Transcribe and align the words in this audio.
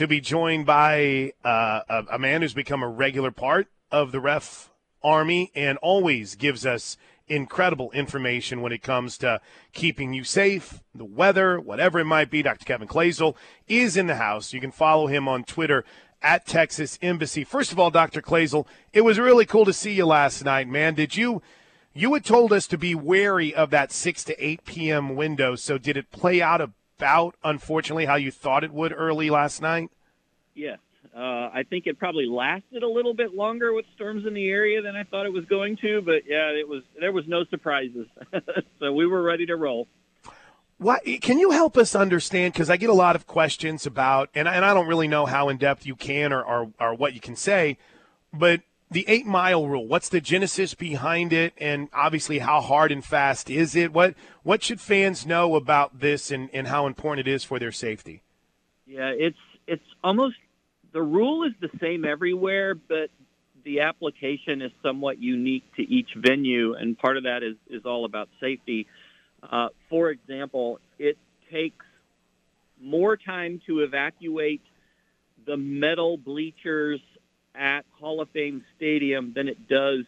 to 0.00 0.06
be 0.06 0.18
joined 0.18 0.64
by 0.64 1.30
uh, 1.44 1.82
a, 1.86 2.04
a 2.12 2.18
man 2.18 2.40
who's 2.40 2.54
become 2.54 2.82
a 2.82 2.88
regular 2.88 3.30
part 3.30 3.66
of 3.90 4.12
the 4.12 4.18
ref 4.18 4.70
army 5.02 5.52
and 5.54 5.76
always 5.82 6.36
gives 6.36 6.64
us 6.64 6.96
incredible 7.28 7.90
information 7.90 8.62
when 8.62 8.72
it 8.72 8.82
comes 8.82 9.18
to 9.18 9.38
keeping 9.74 10.14
you 10.14 10.24
safe, 10.24 10.82
the 10.94 11.04
weather, 11.04 11.60
whatever 11.60 11.98
it 11.98 12.06
might 12.06 12.30
be. 12.30 12.40
Dr. 12.40 12.64
Kevin 12.64 12.88
Kloesel 12.88 13.36
is 13.68 13.94
in 13.94 14.06
the 14.06 14.14
house. 14.14 14.54
You 14.54 14.60
can 14.62 14.70
follow 14.70 15.06
him 15.06 15.28
on 15.28 15.44
Twitter 15.44 15.84
at 16.22 16.46
Texas 16.46 16.98
Embassy. 17.02 17.44
First 17.44 17.70
of 17.70 17.78
all, 17.78 17.90
Dr. 17.90 18.22
Kloesel, 18.22 18.66
it 18.94 19.02
was 19.02 19.18
really 19.18 19.44
cool 19.44 19.66
to 19.66 19.72
see 19.74 19.92
you 19.92 20.06
last 20.06 20.42
night, 20.42 20.66
man. 20.66 20.94
Did 20.94 21.14
you 21.14 21.42
you 21.92 22.14
had 22.14 22.24
told 22.24 22.54
us 22.54 22.66
to 22.68 22.78
be 22.78 22.94
wary 22.94 23.54
of 23.54 23.68
that 23.68 23.92
6 23.92 24.24
to 24.24 24.42
8 24.46 24.64
p.m. 24.64 25.14
window, 25.14 25.56
so 25.56 25.76
did 25.76 25.98
it 25.98 26.10
play 26.10 26.40
out 26.40 26.62
about 27.00 27.34
unfortunately 27.42 28.04
how 28.04 28.16
you 28.16 28.30
thought 28.30 28.62
it 28.62 28.70
would 28.70 28.92
early 28.92 29.30
last 29.30 29.62
night? 29.62 29.88
Yes. 30.54 30.78
Uh, 31.16 31.18
I 31.18 31.64
think 31.68 31.86
it 31.86 31.98
probably 31.98 32.26
lasted 32.26 32.82
a 32.82 32.88
little 32.88 33.14
bit 33.14 33.34
longer 33.34 33.72
with 33.72 33.86
storms 33.94 34.26
in 34.26 34.34
the 34.34 34.48
area 34.48 34.82
than 34.82 34.96
I 34.96 35.04
thought 35.04 35.24
it 35.24 35.32
was 35.32 35.46
going 35.46 35.78
to, 35.78 36.02
but 36.02 36.26
yeah, 36.26 36.50
it 36.50 36.68
was 36.68 36.82
there 37.00 37.10
was 37.10 37.24
no 37.26 37.44
surprises, 37.46 38.06
so 38.78 38.92
we 38.92 39.06
were 39.06 39.22
ready 39.22 39.46
to 39.46 39.56
roll. 39.56 39.88
What 40.76 41.02
can 41.22 41.38
you 41.38 41.50
help 41.50 41.78
us 41.78 41.94
understand? 41.94 42.52
Because 42.52 42.68
I 42.68 42.76
get 42.76 42.90
a 42.90 42.94
lot 42.94 43.16
of 43.16 43.26
questions 43.26 43.86
about, 43.86 44.28
and 44.34 44.46
I, 44.46 44.54
and 44.54 44.64
I 44.64 44.74
don't 44.74 44.86
really 44.86 45.08
know 45.08 45.24
how 45.26 45.48
in 45.48 45.56
depth 45.56 45.86
you 45.86 45.96
can 45.96 46.32
or, 46.32 46.44
or 46.44 46.70
or 46.78 46.94
what 46.94 47.14
you 47.14 47.20
can 47.20 47.34
say, 47.34 47.78
but 48.32 48.60
the 48.90 49.04
eight 49.08 49.26
mile 49.26 49.66
rule. 49.66 49.86
What's 49.86 50.08
the 50.08 50.20
genesis 50.20 50.74
behind 50.74 51.32
it, 51.32 51.52
and 51.58 51.88
obviously 51.92 52.40
how 52.40 52.60
hard 52.60 52.90
and 52.90 53.04
fast 53.04 53.48
is 53.48 53.76
it? 53.76 53.92
What 53.92 54.14
what 54.42 54.62
should 54.62 54.80
fans 54.80 55.24
know 55.26 55.54
about 55.54 56.00
this, 56.00 56.30
and, 56.30 56.50
and 56.52 56.66
how 56.66 56.86
important 56.86 57.26
it 57.26 57.30
is 57.30 57.44
for 57.44 57.58
their 57.58 57.72
safety? 57.72 58.22
Yeah, 58.86 59.12
it's 59.16 59.38
it's 59.66 59.84
almost 60.02 60.36
the 60.92 61.02
rule 61.02 61.44
is 61.44 61.52
the 61.60 61.70
same 61.80 62.04
everywhere, 62.04 62.74
but 62.74 63.10
the 63.64 63.80
application 63.80 64.62
is 64.62 64.72
somewhat 64.82 65.20
unique 65.20 65.64
to 65.76 65.82
each 65.82 66.08
venue, 66.16 66.74
and 66.74 66.98
part 66.98 67.16
of 67.16 67.24
that 67.24 67.42
is, 67.42 67.56
is 67.68 67.84
all 67.84 68.04
about 68.04 68.28
safety. 68.40 68.86
Uh, 69.42 69.68
for 69.88 70.10
example, 70.10 70.80
it 70.98 71.16
takes 71.52 71.84
more 72.80 73.16
time 73.16 73.60
to 73.66 73.80
evacuate 73.80 74.62
the 75.46 75.56
metal 75.56 76.16
bleachers 76.16 77.00
at 77.54 77.84
Hall 77.98 78.20
of 78.20 78.28
Fame 78.30 78.64
Stadium 78.76 79.32
than 79.34 79.48
it 79.48 79.68
does 79.68 80.04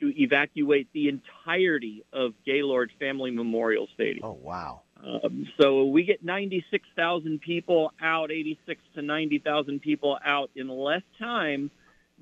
to 0.00 0.12
evacuate 0.20 0.88
the 0.92 1.08
entirety 1.08 2.04
of 2.12 2.32
Gaylord 2.44 2.92
Family 2.98 3.30
Memorial 3.30 3.88
Stadium. 3.94 4.24
Oh, 4.24 4.38
wow. 4.40 4.82
Um, 5.04 5.48
so 5.60 5.84
we 5.86 6.04
get 6.04 6.24
96,000 6.24 7.40
people 7.40 7.92
out, 8.00 8.30
86 8.30 8.80
to 8.94 9.02
90,000 9.02 9.80
people 9.80 10.18
out 10.24 10.50
in 10.54 10.68
less 10.68 11.02
time 11.18 11.70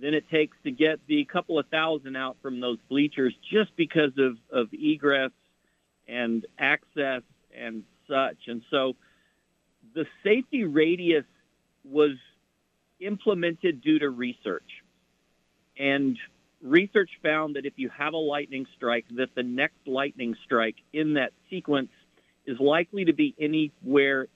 than 0.01 0.15
it 0.15 0.29
takes 0.31 0.57
to 0.65 0.71
get 0.71 1.01
the 1.07 1.25
couple 1.25 1.59
of 1.59 1.67
thousand 1.69 2.17
out 2.17 2.37
from 2.43 2.61
those 2.61 2.79
bleachers 2.89 3.35
just 3.51 3.75
because 3.77 4.13
of, 4.19 4.37
of 4.53 4.69
egress 4.73 5.31
and 6.07 6.47
access 6.59 7.23
and 7.57 7.83
such. 8.09 8.37
And 8.47 8.63
so 8.71 8.95
the 9.95 10.07
safety 10.23 10.65
radius 10.65 11.25
was 11.85 12.17
implemented 13.01 13.81
due 13.81 13.99
to 13.99 14.11
research. 14.11 14.83
And 15.79 16.19
research 16.63 17.11
found 17.23 17.57
that 17.57 17.67
if 17.67 17.75
you 17.77 17.91
have 17.97 18.15
a 18.15 18.19
lightning 18.19 18.67
strike, 18.77 19.05
that 19.17 19.35
the 19.35 19.43
next 19.43 19.87
lightning 19.87 20.37
strike 20.45 20.77
in 20.93 21.15
that 21.15 21.33
sequence– 21.51 21.91
is 22.47 22.59
likely 22.61 23.05
to 23.07 23.13
be 23.13 23.35
anywhere 23.39 24.29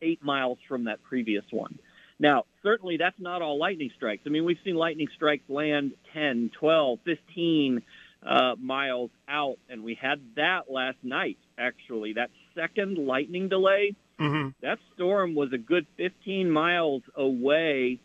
eight 0.00 0.22
miles 0.22 0.58
from 0.68 0.84
that 0.84 1.02
previous 1.02 1.44
one. 1.50 1.78
Now, 2.18 2.44
certainly 2.62 2.96
that's 2.96 3.18
not 3.18 3.42
all 3.42 3.58
lightning 3.58 3.90
strikes. 3.96 4.22
I 4.26 4.30
mean, 4.30 4.44
we've 4.44 4.58
seen 4.64 4.76
lightning 4.76 5.08
strikes 5.14 5.44
land 5.48 5.92
10, 6.12 6.52
12, 6.58 6.98
15 7.04 7.82
uh, 8.24 8.54
miles 8.58 9.10
out, 9.28 9.58
and 9.68 9.82
we 9.82 9.98
had 10.00 10.20
that 10.36 10.70
last 10.70 10.98
night, 11.02 11.38
actually. 11.58 12.14
That 12.14 12.30
second 12.54 12.98
lightning 12.98 13.48
delay, 13.48 13.96
mm-hmm. 14.20 14.48
that 14.62 14.78
storm 14.94 15.34
was 15.34 15.52
a 15.52 15.58
good 15.58 15.86
15 15.96 16.50
miles 16.50 17.02
away, 17.16 18.00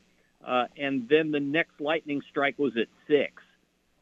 uh, 0.45 0.65
and 0.77 1.07
then 1.09 1.31
the 1.31 1.39
next 1.39 1.79
lightning 1.79 2.21
strike 2.29 2.57
was 2.57 2.73
at 2.77 2.87
6. 3.07 3.33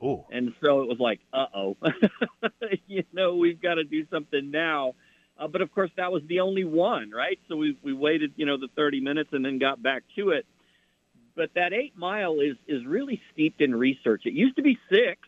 Ooh. 0.04 0.24
And 0.32 0.54
so 0.62 0.82
it 0.82 0.88
was 0.88 1.00
like, 1.00 1.20
uh 1.34 1.46
oh, 1.56 1.78
you 2.88 3.04
know, 3.14 3.36
we've 3.36 3.62
got 3.62 3.76
to 3.76 3.84
do 3.84 4.06
something 4.12 4.52
now. 4.52 4.94
Uh, 5.40 5.48
but 5.48 5.62
of 5.62 5.72
course, 5.72 5.92
that 5.98 6.12
was 6.12 6.24
the 6.28 6.40
only 6.40 6.64
one, 6.64 7.12
right? 7.12 7.40
So 7.48 7.56
we 7.56 7.78
we 7.82 7.94
waited, 7.94 8.34
you 8.36 8.46
know, 8.46 8.58
the 8.58 8.70
30 8.76 9.02
minutes 9.02 9.30
and 9.34 9.44
then 9.44 9.60
got 9.60 9.82
back 9.82 10.04
to 10.16 10.30
it. 10.30 10.46
But 11.36 11.52
that 11.56 11.74
eight 11.74 11.94
mile 11.96 12.40
is 12.40 12.58
is 12.68 12.86
really 12.86 13.22
steeped 13.34 13.62
in 13.62 13.76
research. 13.76 14.24
It 14.26 14.34
used 14.34 14.56
to 14.58 14.62
be 14.62 14.78
six. 14.90 15.20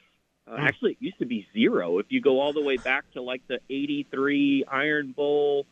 Uh, 0.48 0.58
hmm. 0.58 0.64
actually, 0.64 0.92
it 0.92 0.98
used 1.00 1.20
to 1.20 1.26
be 1.26 1.48
zero. 1.54 2.00
If 2.00 2.08
you 2.10 2.22
go 2.22 2.40
all 2.40 2.54
the 2.54 2.64
way 2.64 2.78
back 2.78 3.12
to 3.14 3.22
like 3.22 3.42
the 3.48 3.60
'83 3.70 4.66
Iron 4.72 5.12
Bowl 5.12 5.66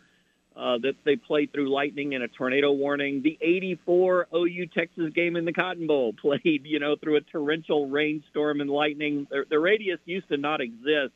uh, 0.58 0.78
that 0.80 0.96
they 1.04 1.16
played 1.16 1.52
through 1.54 1.72
lightning 1.72 2.16
and 2.16 2.24
a 2.24 2.28
tornado 2.28 2.72
warning, 2.72 3.22
the 3.22 3.38
'84 3.42 4.28
OU 4.34 4.66
Texas 4.68 5.14
game 5.14 5.36
in 5.36 5.46
the 5.46 5.54
Cotton 5.54 5.88
Bowl 5.88 6.14
played, 6.22 6.66
you 6.66 6.80
know, 6.80 6.96
through 6.96 7.18
a 7.18 7.22
torrential 7.22 7.88
rainstorm 7.88 8.62
and 8.62 8.70
lightning. 8.70 9.28
The, 9.30 9.46
the 9.50 9.60
radius 9.60 10.00
used 10.06 10.30
to 10.30 10.38
not 10.38 10.62
exist 10.62 11.14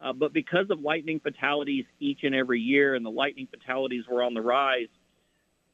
uh, 0.00 0.12
but 0.12 0.32
because 0.32 0.68
of 0.70 0.80
lightning 0.80 1.20
fatalities 1.20 1.86
each 2.00 2.22
and 2.22 2.34
every 2.34 2.60
year, 2.60 2.94
and 2.94 3.04
the 3.04 3.10
lightning 3.10 3.48
fatalities 3.50 4.04
were 4.06 4.22
on 4.22 4.34
the 4.34 4.42
rise, 4.42 4.88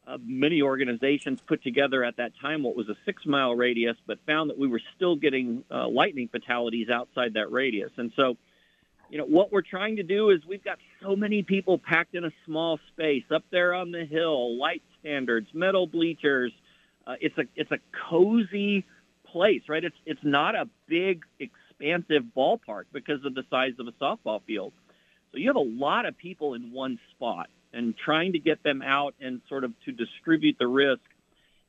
uh, 0.06 0.18
many 0.24 0.62
organizations 0.62 1.40
put 1.46 1.62
together 1.62 2.04
at 2.04 2.16
that 2.16 2.32
time 2.40 2.62
what 2.62 2.76
was 2.76 2.88
a 2.88 2.96
six 3.04 3.24
mile 3.26 3.54
radius, 3.54 3.96
but 4.06 4.18
found 4.26 4.50
that 4.50 4.58
we 4.58 4.68
were 4.68 4.80
still 4.96 5.16
getting 5.16 5.64
uh, 5.70 5.88
lightning 5.88 6.28
fatalities 6.28 6.88
outside 6.88 7.34
that 7.34 7.50
radius. 7.50 7.90
And 7.96 8.12
so, 8.16 8.36
you 9.10 9.18
know, 9.18 9.24
what 9.24 9.52
we're 9.52 9.62
trying 9.62 9.96
to 9.96 10.02
do 10.02 10.30
is 10.30 10.44
we've 10.46 10.64
got 10.64 10.78
so 11.02 11.16
many 11.16 11.42
people 11.42 11.78
packed 11.78 12.14
in 12.14 12.24
a 12.24 12.30
small 12.46 12.78
space 12.92 13.24
up 13.34 13.44
there 13.50 13.74
on 13.74 13.90
the 13.90 14.04
hill, 14.04 14.56
light 14.58 14.82
standards, 15.00 15.48
metal 15.52 15.86
bleachers. 15.86 16.52
Uh, 17.06 17.14
it's 17.20 17.36
a 17.38 17.44
it's 17.56 17.70
a 17.72 17.78
cozy 18.10 18.84
place, 19.26 19.62
right? 19.68 19.84
It's 19.84 19.96
it's 20.06 20.22
not 20.22 20.54
a 20.54 20.68
big 20.86 21.22
expansive 21.38 22.24
ballpark 22.36 22.84
because 22.92 23.24
of 23.24 23.34
the 23.34 23.44
size 23.50 23.72
of 23.78 23.88
a 23.88 23.92
softball 23.92 24.42
field. 24.44 24.72
So 25.32 25.38
you 25.38 25.48
have 25.48 25.56
a 25.56 25.60
lot 25.60 26.06
of 26.06 26.16
people 26.16 26.54
in 26.54 26.72
one 26.72 26.98
spot, 27.10 27.48
and 27.72 27.94
trying 27.96 28.32
to 28.32 28.38
get 28.38 28.62
them 28.62 28.82
out 28.82 29.14
and 29.20 29.40
sort 29.48 29.64
of 29.64 29.72
to 29.86 29.92
distribute 29.92 30.56
the 30.58 30.68
risk 30.68 31.00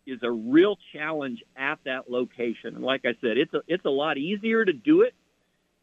is 0.05 0.19
a 0.21 0.29
real 0.29 0.77
challenge 0.91 1.41
at 1.55 1.79
that 1.85 2.11
location. 2.11 2.75
And 2.75 2.83
like 2.83 3.05
I 3.05 3.15
said, 3.21 3.37
it's 3.37 3.53
a 3.53 3.61
it's 3.67 3.85
a 3.85 3.89
lot 3.89 4.17
easier 4.17 4.63
to 4.63 4.73
do 4.73 5.01
it 5.01 5.13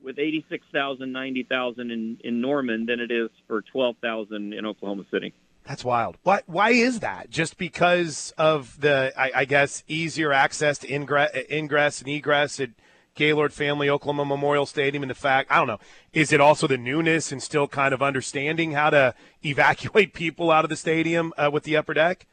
with 0.03 0.19
86,000, 0.19 1.13
90,000 1.13 1.91
in, 1.91 2.19
in 2.23 2.41
Norman 2.41 2.87
than 2.87 3.01
it 3.01 3.11
is 3.11 3.31
for 3.47 3.63
12,000 3.63 4.53
in 4.53 4.67
Oklahoma 4.67 5.05
City. 5.11 5.33
That's 5.65 5.85
wild. 5.85 6.17
Why? 6.23 6.41
Why 6.47 6.71
is 6.71 7.01
that? 7.01 7.31
Just 7.31 7.59
because 7.59 8.33
of 8.39 8.81
the, 8.81 9.13
I, 9.17 9.31
I 9.35 9.45
guess, 9.45 9.85
easier 9.87 10.33
access 10.33 10.79
to 10.79 10.93
ingress, 10.93 11.31
ingress 11.51 12.01
and 12.01 12.09
egress. 12.09 12.59
at 12.61 12.71
Gaylord 13.15 13.53
Family 13.53 13.91
Oklahoma 13.91 14.25
Memorial 14.25 14.67
Stadium 14.67 15.03
and 15.03 15.11
the 15.11 15.15
fact 15.15 15.51
I 15.51 15.57
don't 15.57 15.67
know 15.67 15.81
is 16.13 16.33
it 16.33 16.41
also 16.41 16.67
the 16.67 16.79
newness 16.79 17.33
and 17.33 17.43
still 17.43 17.69
kind 17.69 17.93
of 17.93 18.03
understanding 18.03 18.73
how 18.73 18.91
to 18.91 19.15
evacuate 19.45 20.15
people 20.15 20.51
out 20.51 20.65
of 20.65 20.71
the 20.71 20.77
stadium 20.77 21.33
uh, 21.37 21.51
with 21.53 21.65
the 21.65 21.77
upper 21.77 21.93
deck? 21.93 22.27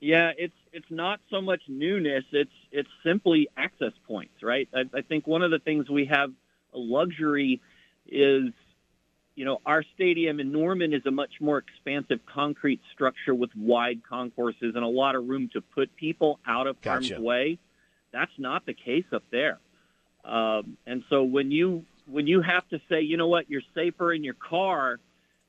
Yeah, 0.00 0.32
it's 0.36 0.54
it's 0.72 0.90
not 0.90 1.20
so 1.30 1.40
much 1.40 1.60
newness. 1.68 2.24
It's 2.32 2.50
it's 2.72 2.88
simply 3.04 3.48
access 3.56 3.92
points, 4.08 4.42
right? 4.42 4.68
I, 4.74 4.98
I 4.98 5.02
think 5.02 5.26
one 5.26 5.42
of 5.42 5.50
the 5.50 5.60
things 5.60 5.88
we 5.88 6.06
have 6.06 6.32
luxury 6.72 7.60
is 8.06 8.52
you 9.34 9.44
know, 9.44 9.60
our 9.64 9.82
stadium 9.94 10.40
in 10.40 10.52
Norman 10.52 10.92
is 10.92 11.06
a 11.06 11.10
much 11.10 11.40
more 11.40 11.58
expansive 11.58 12.20
concrete 12.26 12.80
structure 12.92 13.34
with 13.34 13.50
wide 13.56 14.02
concourses 14.06 14.74
and 14.74 14.84
a 14.84 14.88
lot 14.88 15.14
of 15.14 15.26
room 15.26 15.48
to 15.54 15.60
put 15.60 15.94
people 15.96 16.38
out 16.46 16.66
of 16.66 16.80
gotcha. 16.82 17.14
harm's 17.14 17.24
way. 17.24 17.58
That's 18.12 18.32
not 18.38 18.66
the 18.66 18.74
case 18.74 19.06
up 19.12 19.22
there. 19.30 19.58
Um, 20.24 20.76
and 20.86 21.02
so 21.08 21.22
when 21.24 21.50
you 21.50 21.84
when 22.06 22.26
you 22.26 22.42
have 22.42 22.68
to 22.68 22.80
say, 22.88 23.00
you 23.00 23.16
know 23.16 23.28
what, 23.28 23.48
you're 23.48 23.62
safer 23.74 24.12
in 24.12 24.22
your 24.22 24.34
car, 24.34 24.98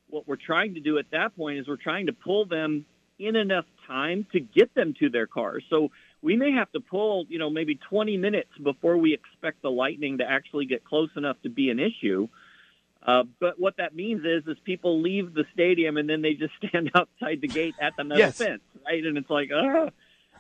what 0.10 0.28
we're 0.28 0.36
trying 0.36 0.76
to 0.76 0.80
do 0.80 0.98
at 0.98 1.06
that 1.12 1.36
point 1.36 1.60
is 1.60 1.68
we're 1.68 1.76
trying 1.76 2.06
to 2.06 2.14
pull 2.14 2.46
them 2.46 2.86
in 3.20 3.36
enough 3.36 3.66
time 3.88 4.26
to 4.32 4.40
get 4.40 4.74
them 4.76 4.94
to 5.00 5.10
their 5.10 5.28
cars. 5.28 5.64
So 5.70 5.92
we 6.24 6.38
may 6.38 6.54
have 6.54 6.72
to 6.72 6.80
pull, 6.80 7.26
you 7.28 7.38
know, 7.38 7.50
maybe 7.50 7.76
20 7.76 8.16
minutes 8.18 8.50
before 8.64 8.98
we 8.98 9.14
expect 9.14 9.62
the 9.62 9.70
lightning 9.70 10.20
to 10.20 10.24
actually 10.24 10.66
get 10.66 10.86
close 10.86 11.10
enough 11.18 11.36
to 11.44 11.50
be 11.50 11.70
an 11.70 11.80
issue. 11.80 12.30
Uh, 13.06 13.24
but 13.42 13.60
what 13.60 13.76
that 13.78 13.94
means 13.94 14.22
is, 14.26 14.48
is 14.48 14.58
people 14.64 15.02
leave 15.02 15.34
the 15.34 15.44
stadium 15.54 15.98
and 15.98 16.10
then 16.10 16.22
they 16.22 16.34
just 16.34 16.54
stand 16.66 16.90
outside 16.96 17.42
the 17.42 17.48
gate 17.50 17.76
at 17.80 17.94
the 17.98 18.06
metal 18.06 18.20
yes. 18.20 18.38
fence, 18.38 18.62
right? 18.86 19.04
And 19.04 19.18
it's 19.18 19.30
like, 19.30 19.50
uh, 19.52 19.90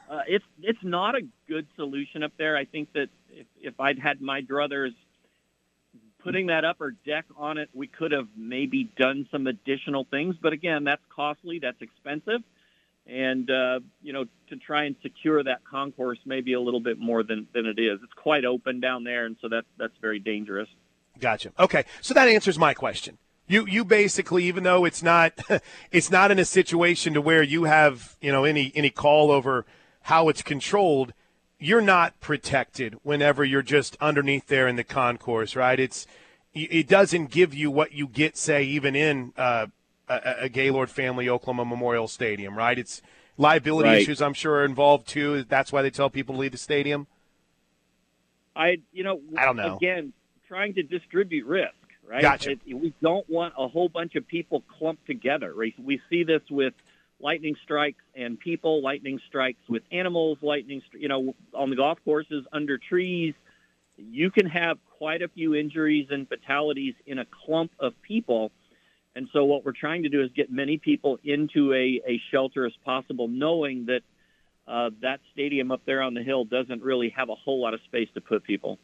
uh, 0.09 0.21
it's 0.27 0.45
it's 0.61 0.83
not 0.83 1.15
a 1.15 1.21
good 1.47 1.67
solution 1.75 2.23
up 2.23 2.31
there. 2.37 2.55
I 2.55 2.65
think 2.65 2.91
that 2.93 3.07
if, 3.29 3.47
if 3.59 3.79
I'd 3.79 3.99
had 3.99 4.21
my 4.21 4.41
druthers 4.41 4.93
putting 6.23 6.47
that 6.47 6.63
upper 6.63 6.91
deck 7.05 7.25
on 7.37 7.57
it, 7.57 7.69
we 7.73 7.87
could 7.87 8.11
have 8.11 8.27
maybe 8.37 8.89
done 8.97 9.27
some 9.31 9.47
additional 9.47 10.05
things. 10.09 10.35
But 10.41 10.53
again, 10.53 10.85
that's 10.85 11.01
costly, 11.13 11.59
that's 11.59 11.81
expensive. 11.81 12.41
And 13.07 13.49
uh, 13.49 13.79
you 14.01 14.13
know 14.13 14.25
to 14.49 14.55
try 14.55 14.85
and 14.85 14.95
secure 15.01 15.43
that 15.43 15.63
concourse 15.69 16.19
maybe 16.25 16.53
a 16.53 16.59
little 16.59 16.79
bit 16.79 16.99
more 16.99 17.23
than 17.23 17.47
than 17.53 17.65
it 17.65 17.79
is. 17.79 17.99
It's 18.03 18.13
quite 18.13 18.45
open 18.45 18.79
down 18.79 19.03
there, 19.03 19.25
and 19.25 19.35
so 19.41 19.49
that's 19.49 19.67
that's 19.77 19.97
very 20.01 20.19
dangerous. 20.19 20.69
Gotcha. 21.19 21.51
Okay, 21.59 21.85
so 22.01 22.13
that 22.13 22.27
answers 22.27 22.57
my 22.57 22.73
question. 22.73 23.17
You 23.47 23.65
you 23.65 23.83
basically, 23.83 24.45
even 24.45 24.63
though 24.63 24.85
it's 24.85 25.03
not 25.03 25.33
it's 25.91 26.09
not 26.09 26.31
in 26.31 26.39
a 26.39 26.45
situation 26.45 27.13
to 27.13 27.21
where 27.21 27.43
you 27.43 27.65
have 27.65 28.15
you 28.21 28.31
know 28.31 28.45
any 28.45 28.71
any 28.75 28.89
call 28.89 29.31
over 29.31 29.65
how 30.03 30.29
it's 30.29 30.41
controlled, 30.41 31.13
you're 31.59 31.81
not 31.81 32.19
protected 32.19 32.95
whenever 33.03 33.43
you're 33.43 33.61
just 33.61 33.97
underneath 34.01 34.47
there 34.47 34.67
in 34.67 34.75
the 34.75 34.83
concourse, 34.83 35.55
right? 35.55 35.79
It's 35.79 36.07
it 36.53 36.87
doesn't 36.87 37.31
give 37.31 37.53
you 37.53 37.71
what 37.71 37.93
you 37.93 38.07
get, 38.07 38.37
say, 38.37 38.63
even 38.63 38.95
in 38.95 39.33
uh, 39.35 39.67
a, 40.09 40.35
a 40.41 40.49
Gaylord 40.49 40.89
Family 40.89 41.29
Oklahoma 41.29 41.65
Memorial 41.65 42.07
Stadium, 42.07 42.57
right? 42.57 42.77
It's 42.77 43.01
liability 43.37 43.89
Right. 43.89 44.01
issues, 44.01 44.21
I'm 44.21 44.33
sure, 44.33 44.55
are 44.57 44.65
involved 44.65 45.07
too. 45.07 45.43
That's 45.43 45.71
why 45.71 45.81
they 45.81 45.89
tell 45.89 46.09
people 46.09 46.35
to 46.35 46.41
leave 46.41 46.51
the 46.51 46.57
stadium. 46.57 47.07
I 48.55 48.77
you 48.91 49.03
know 49.03 49.19
I 49.37 49.45
don't 49.45 49.57
know. 49.57 49.77
again 49.77 50.13
trying 50.47 50.75
to 50.75 50.83
distribute 50.83 51.45
risk, 51.47 51.73
right? 52.07 52.21
Gotcha. 52.21 52.51
It- 52.51 52.59
we 52.75 52.93
don't 53.01 53.27
want 53.29 53.53
a 53.57 53.67
whole 53.67 53.89
bunch 53.89 54.15
of 54.15 54.27
people 54.27 54.61
clumped 54.77 55.07
together. 55.07 55.53
right? 55.55 55.73
We 55.79 55.99
see 56.09 56.23
this 56.23 56.41
with 56.49 56.73
lightning 57.19 57.55
strikes 57.63 58.03
and 58.15 58.39
people, 58.39 58.81
lightning 58.83 59.19
strikes 59.27 59.61
with 59.67 59.81
animals, 59.91 60.37
lightning, 60.41 60.81
stri- 60.81 61.01
you 61.01 61.07
know, 61.07 61.33
on 61.53 61.69
the 61.71 61.75
golf 61.77 61.97
courses 62.03 62.45
under 62.51 62.77
trees. 62.77 63.33
You 63.97 64.29
can 64.29 64.45
have 64.47 64.77
quite 64.97 65.21
a 65.21 65.27
few 65.29 65.55
injuries 65.55 66.07
and 66.11 66.27
fatalities 66.27 66.93
in 67.07 67.19
a 67.19 67.25
clump 67.25 67.71
of 67.79 67.99
people. 68.01 68.51
And 69.15 69.27
so 69.31 69.45
what 69.45 69.63
we're 69.63 69.73
trying 69.73 70.03
to 70.03 70.09
do 70.09 70.23
is 70.23 70.31
get 70.35 70.51
many 70.51 70.77
people 70.77 71.19
into 71.23 71.73
a, 71.73 72.01
a 72.07 72.21
shelter 72.31 72.65
as 72.65 72.73
possible, 72.83 73.27
knowing 73.27 73.85
that 73.85 74.01
uh, 74.67 74.89
that 75.01 75.19
stadium 75.33 75.71
up 75.71 75.81
there 75.85 76.01
on 76.01 76.13
the 76.13 76.23
hill 76.23 76.45
doesn't 76.45 76.81
really 76.81 77.09
have 77.09 77.29
a 77.29 77.35
whole 77.35 77.61
lot 77.61 77.73
of 77.73 77.81
space 77.85 78.07
to 78.13 78.21
put 78.21 78.43
people. 78.43 78.79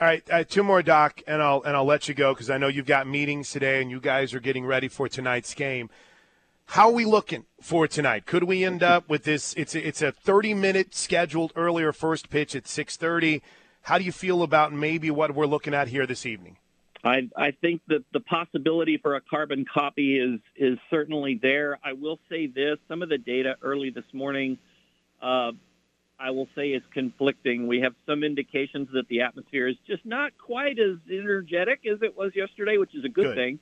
All 0.00 0.06
right, 0.06 0.22
uh, 0.30 0.44
two 0.44 0.62
more, 0.62 0.82
Doc, 0.82 1.22
and 1.26 1.42
I'll 1.42 1.62
and 1.62 1.76
I'll 1.76 1.84
let 1.84 2.08
you 2.08 2.14
go 2.14 2.32
because 2.32 2.50
I 2.50 2.56
know 2.56 2.68
you've 2.68 2.86
got 2.86 3.08
meetings 3.08 3.50
today 3.50 3.82
and 3.82 3.90
you 3.90 4.00
guys 4.00 4.32
are 4.32 4.40
getting 4.40 4.64
ready 4.64 4.88
for 4.88 5.08
tonight's 5.08 5.54
game. 5.54 5.90
How 6.66 6.88
are 6.88 6.92
we 6.92 7.04
looking 7.04 7.46
for 7.60 7.88
tonight? 7.88 8.26
Could 8.26 8.44
we 8.44 8.64
end 8.64 8.82
up 8.82 9.08
with 9.08 9.24
this? 9.24 9.54
It's 9.54 9.74
a, 9.74 9.86
it's 9.86 10.02
a 10.02 10.12
30 10.12 10.54
minute 10.54 10.94
scheduled 10.94 11.52
earlier 11.56 11.92
first 11.92 12.30
pitch 12.30 12.54
at 12.54 12.64
6:30. 12.64 13.42
How 13.82 13.98
do 13.98 14.04
you 14.04 14.12
feel 14.12 14.42
about 14.42 14.72
maybe 14.72 15.10
what 15.10 15.34
we're 15.34 15.46
looking 15.46 15.74
at 15.74 15.88
here 15.88 16.06
this 16.06 16.24
evening? 16.26 16.58
I, 17.04 17.28
I 17.36 17.52
think 17.52 17.82
that 17.88 18.04
the 18.12 18.20
possibility 18.20 18.98
for 18.98 19.16
a 19.16 19.20
carbon 19.20 19.64
copy 19.72 20.18
is 20.18 20.40
is 20.56 20.78
certainly 20.90 21.38
there. 21.40 21.78
I 21.84 21.92
will 21.92 22.18
say 22.28 22.46
this: 22.46 22.78
some 22.88 23.02
of 23.02 23.08
the 23.08 23.18
data 23.18 23.56
early 23.62 23.90
this 23.90 24.04
morning, 24.12 24.58
uh, 25.22 25.52
I 26.18 26.30
will 26.30 26.48
say, 26.56 26.70
is 26.70 26.82
conflicting. 26.92 27.66
We 27.66 27.80
have 27.80 27.94
some 28.06 28.24
indications 28.24 28.88
that 28.92 29.06
the 29.08 29.20
atmosphere 29.20 29.68
is 29.68 29.76
just 29.86 30.04
not 30.04 30.32
quite 30.38 30.78
as 30.78 30.96
energetic 31.10 31.86
as 31.86 32.02
it 32.02 32.16
was 32.16 32.32
yesterday, 32.34 32.78
which 32.78 32.94
is 32.94 33.04
a 33.04 33.08
good, 33.08 33.26
Good. 33.26 33.36
thing. 33.36 33.58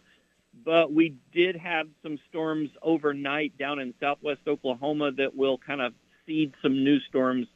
But 0.64 0.90
we 0.90 1.14
did 1.32 1.56
have 1.56 1.86
some 2.02 2.18
storms 2.30 2.70
overnight 2.80 3.58
down 3.58 3.78
in 3.78 3.92
southwest 4.00 4.40
Oklahoma 4.48 5.12
that 5.12 5.36
will 5.36 5.58
kind 5.58 5.82
of 5.82 5.92
seed 6.24 6.54
some 6.62 6.82
new 6.82 6.98
storms 7.00 7.46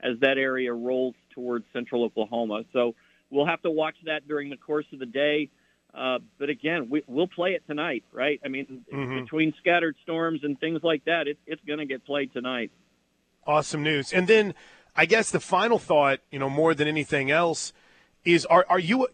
as 0.00 0.18
that 0.20 0.36
area 0.36 0.72
rolls 0.72 1.14
towards 1.30 1.64
central 1.72 2.04
Oklahoma. 2.04 2.64
So 2.74 2.94
we'll 3.30 3.46
have 3.46 3.62
to 3.62 3.70
watch 3.70 3.96
that 4.06 4.26
during 4.28 4.50
the 4.50 4.56
course 4.56 4.86
of 4.92 4.98
the 4.98 5.06
day. 5.06 5.48
Uh, 5.92 6.18
but 6.38 6.48
again, 6.48 6.88
we, 6.88 7.02
we'll 7.08 7.26
play 7.26 7.50
it 7.52 7.62
tonight, 7.66 8.04
right? 8.12 8.40
I 8.44 8.48
mean, 8.48 8.84
Mhm. 8.92 9.24
between 9.24 9.52
scattered 9.58 9.96
storms 10.02 10.44
and 10.44 10.58
things 10.60 10.80
like 10.84 11.04
that, 11.06 11.26
it, 11.26 11.38
it's 11.46 11.62
going 11.66 11.80
to 11.80 11.86
get 11.86 12.04
played 12.04 12.32
tonight. 12.32 12.70
Awesome 13.46 13.82
news. 13.82 14.12
And 14.12 14.28
then 14.28 14.54
I 14.94 15.06
guess 15.06 15.30
the 15.30 15.40
final 15.40 15.78
thought, 15.78 16.20
you 16.30 16.38
know, 16.38 16.50
more 16.50 16.74
than 16.74 16.86
anything 16.86 17.30
else, 17.30 17.72
is 18.24 18.46
are 18.46 18.64
are 18.68 18.78
you 18.78 19.08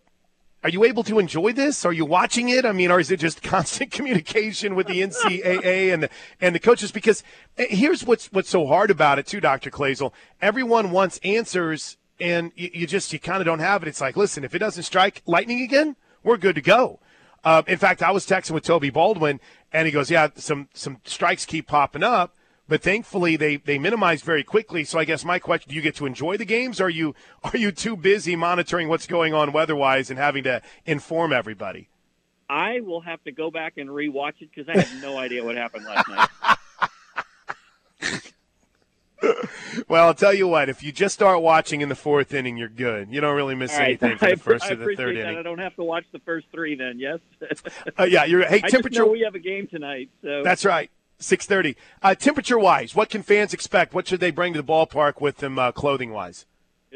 are 0.65 0.69
you 0.69 0.85
able 0.85 1.05
to 1.05 1.19
enjoy 1.19 1.53
this? 1.53 1.85
Are 1.85 1.93
you 1.93 2.05
watching 2.05 2.49
it? 2.49 2.65
I 2.67 2.73
mean, 2.73 2.91
or 2.91 2.99
is 2.99 3.11
it 3.11 3.21
just 3.21 3.43
constant 3.55 3.91
communication 3.93 4.75
with 4.75 4.87
the 4.89 5.01
NCAA 5.01 5.95
and 5.95 6.03
the 6.03 6.11
and 6.41 6.55
the 6.55 6.59
coaches? 6.59 6.91
Because 6.93 7.23
eh, 7.57 7.67
here's 7.71 8.05
what's 8.05 8.31
what's 8.33 8.51
so 8.51 8.67
hard 8.67 8.91
about 8.91 9.19
it 9.19 9.27
too, 9.27 9.41
Dr. 9.41 9.71
Kloesel. 9.71 10.13
Everyone 10.43 10.91
wants 10.91 11.19
answers, 11.23 11.97
and 12.21 12.53
you, 12.57 12.71
you 12.73 12.87
just 12.87 13.13
you 13.13 13.19
kind 13.19 13.41
of 13.41 13.47
don't 13.47 13.61
have 13.61 13.83
it. 13.83 13.89
It's 13.89 14.01
like, 14.01 14.17
listen, 14.17 14.45
if 14.45 14.55
it 14.55 14.59
doesn't 14.59 14.83
strike 14.83 15.23
lightning 15.27 15.63
again, 15.63 15.97
we're 16.23 16.37
good 16.37 16.55
to 16.57 16.63
go. 16.63 17.01
Uh, 17.45 17.63
in 17.67 17.79
fact, 17.79 18.03
I 18.03 18.11
was 18.11 18.27
texting 18.27 18.53
with 18.53 18.65
Toby 18.65 18.91
Baldwin, 18.91 19.41
and 19.73 19.87
he 19.87 19.93
goes, 19.93 20.11
"Yeah, 20.11 20.29
some 20.35 20.69
some 20.75 21.01
strikes 21.05 21.45
keep 21.45 21.69
popping 21.69 22.03
up." 22.03 22.35
But 22.69 22.83
thankfully, 22.83 23.37
they 23.37 23.57
they 23.57 23.79
minimize 23.79 24.23
very 24.23 24.43
quickly. 24.43 24.83
So 24.85 24.99
I 24.99 25.05
guess 25.05 25.25
my 25.25 25.39
question: 25.39 25.71
Do 25.71 25.77
you 25.77 25.83
get 25.83 25.95
to 25.97 26.07
enjoy 26.07 26.37
the 26.37 26.45
games? 26.45 26.81
Or 26.81 26.87
are 26.87 26.91
you 26.91 27.15
are 27.45 27.57
you 27.57 27.71
too 27.71 27.97
busy 27.97 28.35
monitoring 28.35 28.89
what's 28.89 29.07
going 29.07 29.33
on 29.35 29.53
weather-wise 29.53 30.11
and 30.11 30.19
having 30.19 30.45
to 30.45 30.61
inform 30.85 31.33
everybody? 31.33 31.89
I 32.49 32.81
will 32.81 33.01
have 33.01 33.23
to 33.25 33.33
go 33.33 33.51
back 33.51 33.75
and 33.77 33.89
rewatch 33.91 34.41
it 34.41 34.51
because 34.55 34.69
I 34.69 34.79
have 34.81 35.03
no 35.03 35.19
idea 35.19 35.45
what 35.45 35.57
happened 35.57 35.85
last 35.85 36.09
night. 36.09 36.29
Well, 39.89 40.07
I'll 40.07 40.15
tell 40.15 40.33
you 40.33 40.49
what: 40.49 40.69
if 40.69 40.83
you 40.83 40.91
just 40.91 41.15
start 41.15 41.43
watching 41.43 41.81
in 41.81 41.89
the 41.89 41.95
fourth 41.95 42.33
inning, 42.33 42.57
you're 42.57 42.69
good. 42.69 43.09
You 43.11 43.21
don't 43.21 43.37
really 43.37 43.55
miss 43.55 43.73
right, 43.73 44.01
anything 44.03 44.17
for 44.17 44.31
the 44.31 44.37
first 44.37 44.65
I 44.65 44.71
or 44.71 44.77
the 44.77 44.97
third 44.97 45.17
that. 45.17 45.37
I 45.37 45.43
don't 45.43 45.59
have 45.59 45.77
to 45.77 45.85
watch 45.85 46.05
the 46.13 46.19
first 46.21 46.47
three 46.51 46.75
then. 46.75 46.99
Yes. 46.99 47.19
Uh, 47.99 48.05
yeah, 48.05 48.25
you're. 48.25 48.47
Hey, 48.47 48.61
I 48.65 48.69
temperature. 48.69 49.01
know 49.01 49.11
we 49.11 49.21
have 49.21 49.35
a 49.35 49.41
game 49.41 49.67
tonight, 49.67 50.11
so 50.23 50.43
That's 50.43 50.65
right. 50.65 50.91
Six 51.19 51.47
thirty. 51.47 51.77
Uh, 52.03 52.15
temperature 52.15 52.59
wise, 52.59 52.95
what 52.95 53.11
can 53.11 53.23
fans 53.23 53.53
expect? 53.53 53.95
What 53.95 54.09
should 54.09 54.21
they 54.21 54.31
bring 54.31 54.55
to 54.55 54.63
the 54.63 54.67
ballpark 54.67 55.21
with 55.21 55.39
them 55.39 55.59
uh, 55.59 55.73
clothing 55.73 56.13
wise? 56.13 56.47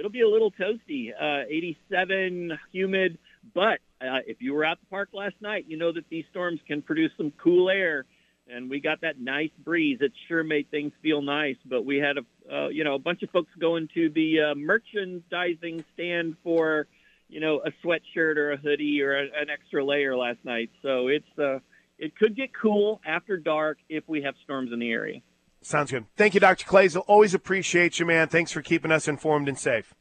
it'll 0.00 0.10
be 0.10 0.22
a 0.22 0.28
little 0.28 0.50
toasty, 0.50 1.10
uh, 1.12 1.44
87, 1.48 2.58
humid. 2.72 3.18
But 3.54 3.80
uh, 4.00 4.24
if 4.26 4.40
you 4.40 4.54
were 4.54 4.64
at 4.64 4.80
the 4.80 4.86
park 4.86 5.10
last 5.12 5.34
night, 5.40 5.66
you 5.68 5.76
know 5.76 5.92
that 5.92 6.08
these 6.08 6.24
storms 6.30 6.60
can 6.66 6.82
produce 6.82 7.12
some 7.16 7.32
cool 7.42 7.68
air, 7.70 8.06
and 8.52 8.70
we 8.70 8.80
got 8.80 9.00
that 9.02 9.20
nice 9.20 9.50
breeze. 9.64 9.98
It 10.00 10.12
sure 10.28 10.44
made 10.44 10.70
things 10.70 10.92
feel 11.02 11.22
nice. 11.22 11.56
But 11.64 11.84
we 11.84 11.98
had 11.98 12.16
a 12.18 12.54
uh, 12.54 12.68
you 12.68 12.84
know 12.84 12.94
a 12.94 12.98
bunch 12.98 13.22
of 13.22 13.30
folks 13.30 13.50
going 13.58 13.88
to 13.94 14.10
the 14.10 14.50
uh, 14.50 14.54
merchandising 14.54 15.84
stand 15.94 16.36
for 16.42 16.86
you 17.28 17.40
know 17.40 17.62
a 17.64 17.70
sweatshirt 17.84 18.36
or 18.36 18.52
a 18.52 18.56
hoodie 18.56 19.02
or 19.02 19.16
a, 19.16 19.22
an 19.22 19.50
extra 19.52 19.84
layer 19.84 20.16
last 20.16 20.38
night. 20.44 20.70
So 20.82 21.08
it's 21.08 21.38
uh, 21.38 21.58
it 21.98 22.16
could 22.16 22.36
get 22.36 22.50
cool 22.54 23.00
after 23.06 23.36
dark 23.36 23.78
if 23.88 24.04
we 24.08 24.22
have 24.22 24.34
storms 24.44 24.72
in 24.72 24.78
the 24.78 24.90
area. 24.90 25.20
Sounds 25.62 25.90
good. 25.90 26.06
Thank 26.16 26.32
you, 26.34 26.40
Dr. 26.40 26.64
Kloesel. 26.64 27.04
Always 27.06 27.34
appreciate 27.34 27.98
you, 27.98 28.06
man. 28.06 28.28
Thanks 28.28 28.50
for 28.50 28.62
keeping 28.62 28.90
us 28.90 29.06
informed 29.06 29.46
and 29.46 29.58
safe. 29.58 29.94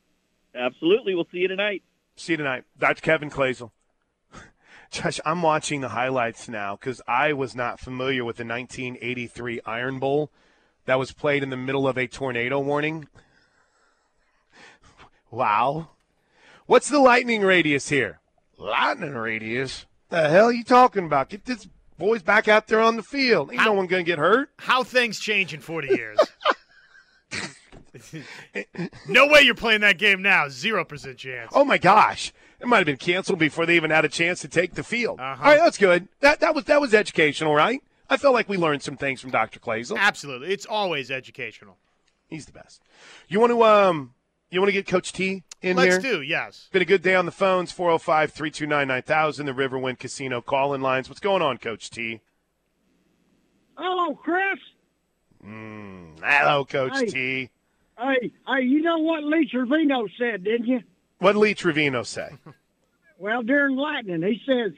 Absolutely, 0.56 1.16
we'll 1.16 1.28
see 1.32 1.40
you 1.40 1.50
tonight. 1.50 1.84
See 2.16 2.34
you 2.34 2.38
tonight. 2.38 2.64
Dr. 2.78 3.02
Kevin 3.02 3.30
Kloesel. 3.30 3.72
Josh, 4.92 5.20
I'm 5.24 5.42
watching 5.42 5.82
the 5.82 5.90
highlights 5.90 6.50
now 6.50 6.76
because 6.76 7.02
I 7.08 7.34
was 7.34 7.56
not 7.56 7.80
familiar 7.80 8.26
with 8.26 8.38
the 8.38 8.46
1983 8.46 9.62
Iron 9.66 10.00
Bowl 10.00 10.32
that 10.86 10.98
was 10.98 11.12
played 11.12 11.44
in 11.44 11.52
the 11.52 11.58
middle 11.58 11.88
of 11.88 11.98
a 11.98 12.08
tornado 12.08 12.60
warning. 12.60 13.08
Wow. 15.30 15.90
What's 16.66 16.90
the 16.90 17.00
lightning 17.00 17.42
radius 17.42 17.90
here? 17.90 18.20
Lightning 18.58 19.14
radius? 19.14 19.86
The 20.10 20.28
hell 20.28 20.46
are 20.46 20.52
you 20.52 20.64
talking 20.64 21.06
about? 21.06 21.30
Get 21.30 21.46
this 21.46 21.68
boys 22.00 22.24
back 22.24 22.48
out 22.48 22.68
there 22.68 22.82
on 22.82 22.96
the 22.96 23.04
field. 23.04 23.52
Ain't 23.52 23.64
no 23.64 23.74
one 23.74 23.86
going 23.86 24.04
to 24.04 24.10
get 24.10 24.18
hurt. 24.18 24.50
How 24.58 24.84
things 24.84 25.20
change 25.20 25.54
in 25.54 25.60
40 25.60 25.88
years. 25.90 26.18
no 29.08 29.28
way 29.28 29.42
you're 29.42 29.54
playing 29.54 29.82
that 29.82 30.00
game 30.00 30.22
now. 30.22 30.50
Zero 30.50 30.84
percent 30.84 31.18
chance. 31.18 31.52
Oh 31.54 31.64
my 31.64 31.78
gosh, 31.78 32.34
it 32.60 32.68
might 32.68 32.78
have 32.78 32.86
been 32.86 32.98
canceled 32.98 33.40
before 33.40 33.66
they 33.66 33.76
even 33.76 33.92
had 33.92 34.06
a 34.06 34.10
chance 34.10 34.42
to 34.42 34.48
take 34.48 34.74
the 34.76 34.84
field. 34.84 35.20
Uh-huh. 35.20 35.44
All 35.44 35.52
right, 35.52 35.60
that's 35.64 35.78
good. 35.78 36.08
That 36.22 36.40
that 36.42 36.54
was 36.56 36.66
that 36.66 36.82
was 36.82 36.94
educational, 36.94 37.54
right? 37.56 37.82
I 38.10 38.18
felt 38.18 38.34
like 38.34 38.50
we 38.50 38.58
learned 38.58 38.82
some 38.82 38.98
things 38.98 39.22
from 39.22 39.30
Dr. 39.32 39.60
Kloesel. 39.60 39.98
Absolutely, 39.98 40.52
it's 40.52 40.66
always 40.66 41.12
educational. 41.12 41.78
He's 42.28 42.46
the 42.46 42.52
best. 42.52 42.82
You 43.28 43.40
want 43.40 43.52
to 43.52 43.64
um 43.64 44.14
you 44.52 44.60
want 44.60 44.70
to 44.70 44.74
get 44.74 44.88
Coach 44.88 45.14
T 45.14 45.44
in 45.62 45.78
Let's 45.78 46.04
here? 46.04 46.18
do 46.18 46.22
yes. 46.22 46.70
Been 46.72 46.82
a 46.82 46.86
good 46.86 47.02
day 47.02 47.16
on 47.16 47.26
the 47.26 47.32
phones 47.32 47.72
405-329-9000 47.74 49.46
the 49.46 49.52
Riverwind 49.54 50.00
Casino 50.00 50.42
call-in 50.42 50.82
lines. 50.82 51.08
What's 51.10 51.20
going 51.20 51.42
on, 51.42 51.58
Coach 51.58 51.90
T? 51.90 52.22
Hello, 53.78 54.16
Chris. 54.16 54.60
Mm, 55.46 56.20
hello, 56.22 56.66
Coach 56.66 56.94
Hey. 56.96 57.06
T. 57.06 57.50
Hey, 57.98 58.32
hey, 58.48 58.62
you 58.64 58.82
know 58.82 58.98
what 59.00 59.24
Lee 59.24 59.48
Trevino 59.50 60.08
said, 60.18 60.44
didn't 60.44 60.68
you? 60.68 60.82
What 61.20 61.34
did 61.34 61.40
Lee 61.40 61.54
Trevino 61.54 62.04
say? 62.04 62.30
Well, 63.22 63.44
during 63.44 63.76
lightning, 63.76 64.22
he 64.22 64.42
says, 64.46 64.72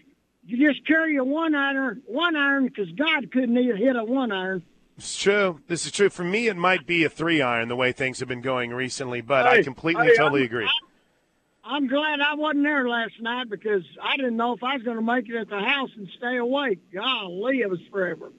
"You 0.48 0.68
just 0.68 0.84
carry 0.88 1.16
a 1.18 1.24
one 1.24 1.54
iron, 1.54 2.02
one 2.08 2.36
iron, 2.36 2.66
because 2.66 2.92
God 2.94 3.32
couldn't 3.32 3.56
even 3.56 3.78
hit 3.78 3.96
a 3.96 4.04
one 4.04 4.32
iron." 4.32 4.64
It's 4.98 5.16
true. 5.16 5.62
This 5.68 5.86
is 5.86 5.92
true. 5.92 6.10
For 6.10 6.24
me, 6.24 6.48
it 6.48 6.58
might 6.58 6.88
be 6.88 7.04
a 7.04 7.10
three 7.10 7.40
iron 7.40 7.68
the 7.68 7.76
way 7.76 7.92
things 7.92 8.20
have 8.20 8.28
been 8.28 8.42
going 8.42 8.72
recently, 8.74 9.22
but 9.22 9.46
I 9.46 9.62
completely 9.62 10.08
hey, 10.08 10.16
totally 10.18 10.42
I'm- 10.42 10.46
agree. 10.48 10.70
I'm 11.64 11.88
glad 11.88 12.20
I 12.20 12.34
wasn't 12.34 12.64
there 12.64 12.90
last 12.90 13.22
night 13.22 13.48
because 13.48 13.84
I 14.02 14.18
didn't 14.18 14.38
know 14.38 14.54
if 14.54 14.64
I 14.64 14.74
was 14.74 14.82
going 14.82 14.98
to 14.98 15.04
make 15.04 15.30
it 15.30 15.36
at 15.36 15.48
the 15.48 15.60
house 15.60 15.92
and 15.96 16.10
stay 16.18 16.38
awake. 16.38 16.80
Golly, 16.92 17.60
it 17.60 17.70
was 17.70 17.80
forever. 17.92 18.32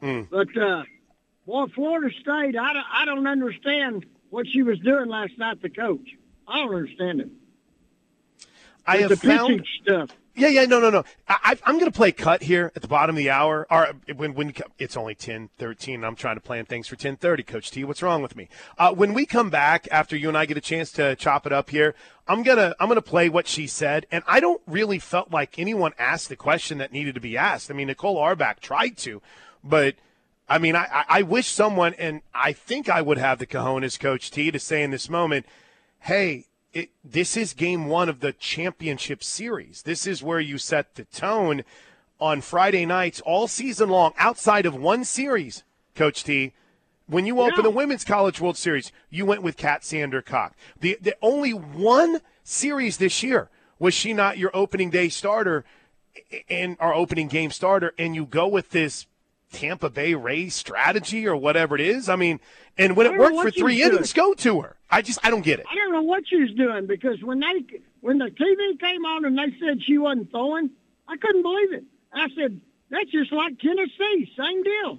Mm. 0.00 0.28
But 0.30 0.56
uh, 0.56 0.84
Boy, 1.46 1.66
Florida 1.74 2.14
State, 2.20 2.56
I 2.56 2.72
don't, 2.72 2.86
I 2.92 3.04
don't 3.04 3.26
understand 3.26 4.06
what 4.30 4.46
she 4.46 4.62
was 4.62 4.78
doing 4.78 5.08
last 5.08 5.36
night, 5.36 5.60
the 5.60 5.68
coach. 5.68 6.08
I 6.48 6.58
don't 6.58 6.74
understand 6.74 7.20
it. 7.20 7.28
I 8.86 8.96
It's 8.96 9.02
have 9.02 9.10
the 9.10 9.16
found. 9.28 9.66
stuff. 9.82 10.10
Yeah, 10.34 10.48
yeah, 10.48 10.64
no, 10.64 10.80
no, 10.80 10.88
no. 10.88 11.04
I, 11.28 11.58
I'm 11.66 11.74
going 11.78 11.90
to 11.92 11.96
play 11.96 12.10
cut 12.10 12.42
here 12.42 12.72
at 12.74 12.80
the 12.80 12.88
bottom 12.88 13.14
of 13.16 13.18
the 13.18 13.28
hour. 13.28 13.66
Or 13.70 13.92
when 14.16 14.32
when 14.34 14.54
it's 14.78 14.96
only 14.96 15.14
10, 15.14 15.50
13, 15.58 15.96
and 15.96 16.06
I'm 16.06 16.16
trying 16.16 16.36
to 16.36 16.40
plan 16.40 16.64
things 16.64 16.88
for 16.88 16.96
10:30. 16.96 17.46
Coach 17.46 17.70
T, 17.70 17.84
what's 17.84 18.02
wrong 18.02 18.22
with 18.22 18.34
me? 18.34 18.48
Uh, 18.78 18.94
when 18.94 19.12
we 19.12 19.26
come 19.26 19.50
back 19.50 19.86
after 19.90 20.16
you 20.16 20.28
and 20.28 20.38
I 20.38 20.46
get 20.46 20.56
a 20.56 20.62
chance 20.62 20.90
to 20.92 21.14
chop 21.16 21.46
it 21.46 21.52
up 21.52 21.68
here, 21.68 21.94
I'm 22.26 22.42
gonna 22.42 22.74
I'm 22.80 22.88
gonna 22.88 23.02
play 23.02 23.28
what 23.28 23.46
she 23.46 23.66
said, 23.66 24.06
and 24.10 24.24
I 24.26 24.40
don't 24.40 24.62
really 24.66 24.98
felt 24.98 25.30
like 25.30 25.58
anyone 25.58 25.92
asked 25.98 26.30
the 26.30 26.36
question 26.36 26.78
that 26.78 26.92
needed 26.92 27.14
to 27.14 27.20
be 27.20 27.36
asked. 27.36 27.70
I 27.70 27.74
mean, 27.74 27.88
Nicole 27.88 28.16
Auerbach 28.18 28.60
tried 28.60 28.96
to, 28.98 29.20
but. 29.62 29.96
I 30.48 30.58
mean, 30.58 30.76
I, 30.76 30.82
I- 30.92 31.04
I 31.08 31.22
wish 31.22 31.46
someone, 31.46 31.94
and 31.94 32.20
I 32.34 32.52
think 32.52 32.90
I 32.90 33.00
would 33.00 33.16
have 33.16 33.38
the 33.38 33.46
cojones, 33.46 33.98
Coach 33.98 34.30
T, 34.30 34.50
to 34.50 34.58
say 34.58 34.82
in 34.82 34.90
this 34.90 35.08
moment, 35.08 35.46
hey, 36.02 36.46
it, 36.72 36.90
this 37.04 37.36
is 37.36 37.52
game 37.52 37.86
one 37.86 38.08
of 38.08 38.20
the 38.20 38.32
championship 38.32 39.22
series. 39.22 39.82
This 39.82 40.06
is 40.06 40.22
where 40.22 40.40
you 40.40 40.58
set 40.58 40.96
the 40.96 41.04
tone 41.04 41.62
on 42.20 42.40
Friday 42.40 42.86
nights 42.86 43.20
all 43.20 43.46
season 43.46 43.88
long, 43.88 44.12
outside 44.16 44.66
of 44.66 44.74
one 44.74 45.04
series, 45.04 45.62
Coach 45.94 46.24
T. 46.24 46.52
When 47.06 47.26
you 47.26 47.40
open 47.40 47.62
the 47.62 47.70
Women's 47.70 48.04
College 48.04 48.40
World 48.40 48.56
Series, 48.56 48.90
you 49.10 49.26
went 49.26 49.42
with 49.42 49.56
Kat 49.56 49.82
Sandercock. 49.82 50.52
The, 50.80 50.98
the 51.00 51.16
only 51.20 51.52
one 51.52 52.20
series 52.42 52.96
this 52.96 53.22
year 53.22 53.48
was 53.78 53.92
she 53.92 54.12
not 54.12 54.38
your 54.38 54.50
opening 54.54 54.90
day 54.90 55.08
starter 55.08 55.64
and 56.48 56.76
our 56.80 56.94
opening 56.94 57.28
game 57.28 57.50
starter, 57.50 57.92
and 57.98 58.14
you 58.14 58.24
go 58.24 58.48
with 58.48 58.70
this 58.70 59.06
Tampa 59.52 59.90
Bay 59.90 60.14
Rays 60.14 60.54
strategy 60.54 61.26
or 61.26 61.36
whatever 61.36 61.74
it 61.74 61.80
is. 61.80 62.08
I 62.08 62.16
mean, 62.16 62.40
and 62.78 62.96
when 62.96 63.06
it 63.06 63.18
worked 63.18 63.36
for 63.36 63.50
three 63.50 63.82
innings, 63.82 64.12
go 64.12 64.34
to 64.34 64.62
her. 64.62 64.76
I 64.90 65.02
just 65.02 65.24
I 65.24 65.30
don't 65.30 65.42
get 65.42 65.60
it. 65.60 65.66
I 65.70 65.74
don't 65.74 65.92
know 65.92 66.02
what 66.02 66.24
she 66.28 66.36
was 66.36 66.50
doing 66.52 66.86
because 66.86 67.22
when 67.22 67.40
they 67.40 67.80
when 68.00 68.18
the 68.18 68.26
TV 68.26 68.80
came 68.80 69.04
on 69.04 69.24
and 69.24 69.38
they 69.38 69.56
said 69.60 69.82
she 69.84 69.98
wasn't 69.98 70.30
throwing, 70.30 70.70
I 71.06 71.16
couldn't 71.16 71.42
believe 71.42 71.72
it. 71.72 71.84
I 72.12 72.28
said 72.36 72.60
that's 72.90 73.10
just 73.10 73.32
like 73.32 73.58
Tennessee, 73.58 74.32
same 74.36 74.62
deal. 74.62 74.98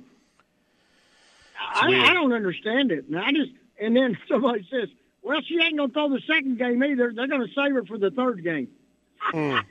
I. 1.59 2.09
I 2.09 2.13
don't 2.13 2.33
understand 2.33 2.91
it, 2.91 3.05
and 3.07 3.19
I 3.19 3.31
just 3.31 3.51
and 3.79 3.95
then 3.95 4.17
somebody 4.27 4.67
says, 4.69 4.89
"Well, 5.21 5.41
she 5.47 5.59
ain't 5.61 5.77
gonna 5.77 5.91
throw 5.91 6.09
the 6.09 6.21
second 6.27 6.57
game 6.57 6.83
either. 6.83 7.13
They're 7.15 7.27
gonna 7.27 7.47
save 7.55 7.73
her 7.73 7.85
for 7.85 7.97
the 7.97 8.11
third 8.11 8.43
game." 8.43 8.69
Hmm. 9.17 9.59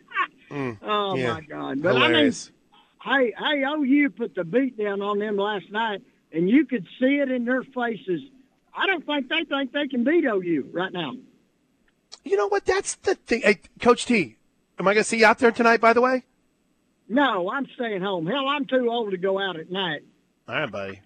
Hmm. 0.49 0.73
oh 0.83 1.17
yeah. 1.17 1.33
my 1.33 1.41
God! 1.41 1.83
But 1.83 1.95
Hilarious. 1.95 2.49
I 2.49 2.51
mean, 2.51 2.62
hey, 3.05 3.33
hey, 3.37 3.65
oh, 3.67 3.83
OU 3.83 4.11
put 4.11 4.35
the 4.35 4.45
beat 4.45 4.77
down 4.79 5.03
on 5.03 5.19
them 5.19 5.37
last 5.37 5.71
night, 5.71 6.03
and 6.33 6.49
you 6.49 6.67
could 6.67 6.87
see 6.99 7.19
it 7.19 7.31
in 7.31 7.45
their 7.45 7.63
faces. 7.63 8.21
I 8.75 8.87
don't 8.87 9.05
think 9.05 9.29
they 9.29 9.45
think 9.45 9.73
they 9.73 9.89
can 9.89 10.05
beat 10.05 10.25
OU 10.25 10.71
right 10.73 10.93
now. 10.93 11.13
You 12.25 12.37
know 12.37 12.49
what? 12.49 12.65
That's 12.65 12.95
the 12.97 13.15
thing. 13.15 13.43
Hey, 13.43 13.61
Coach 13.81 14.07
T, 14.07 14.37
am 14.79 14.87
I 14.89 14.95
going 14.95 15.03
to 15.03 15.09
see 15.09 15.19
you 15.19 15.27
out 15.27 15.39
there 15.39 15.51
tonight, 15.53 15.81
by 15.81 15.93
the 15.93 16.01
way? 16.01 16.25
No, 17.09 17.51
I'm 17.51 17.67
staying 17.75 18.01
home. 18.01 18.27
Hell, 18.27 18.49
I'm 18.49 18.65
too 18.65 18.89
old 18.91 19.11
to 19.11 19.17
go 19.19 19.39
out 19.39 19.57
at 19.57 19.71
night. 19.71 20.03
All 20.49 20.55
right, 20.55 20.71
buddy. 20.71 21.01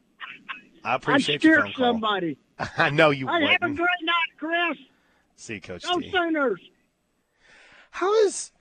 I 0.84 0.94
appreciate 0.94 1.42
your 1.42 1.62
phone 1.62 1.72
call. 1.72 1.84
somebody. 1.92 2.38
I 2.78 2.90
know 2.90 3.10
you 3.10 3.26
Hey, 3.26 3.46
have 3.46 3.62
a 3.62 3.74
great 3.74 3.78
night, 3.78 4.38
Chris. 4.38 4.78
See, 5.34 5.58
Coach 5.60 5.82
Go 5.82 5.98
T. 6.00 6.10
Sooners. 6.10 6.60
How 7.90 8.14
is 8.24 8.52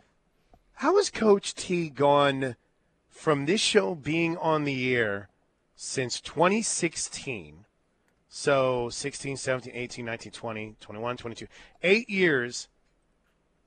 how 0.74 0.96
has 0.98 1.10
Coach 1.10 1.54
T 1.54 1.90
gone 1.90 2.56
from 3.16 3.46
this 3.46 3.62
show 3.62 3.96
being 3.96 4.38
on 4.38 4.66
the 4.66 4.94
air 4.94 5.30
since 5.76 6.20
2016? 6.20 7.66
So 8.28 8.90
16, 8.90 9.38
17, 9.38 9.74
18, 9.74 10.06
19, 10.06 10.32
20, 10.32 10.76
21, 10.80 11.18
22. 11.18 11.48
Eight 11.82 12.10
years, 12.10 12.68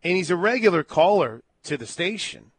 and 0.05 0.17
he's 0.17 0.31
a 0.31 0.37
regular 0.37 0.85
caller 0.85 1.43
to 1.65 1.79
the 1.79 1.87
station. 1.87 2.51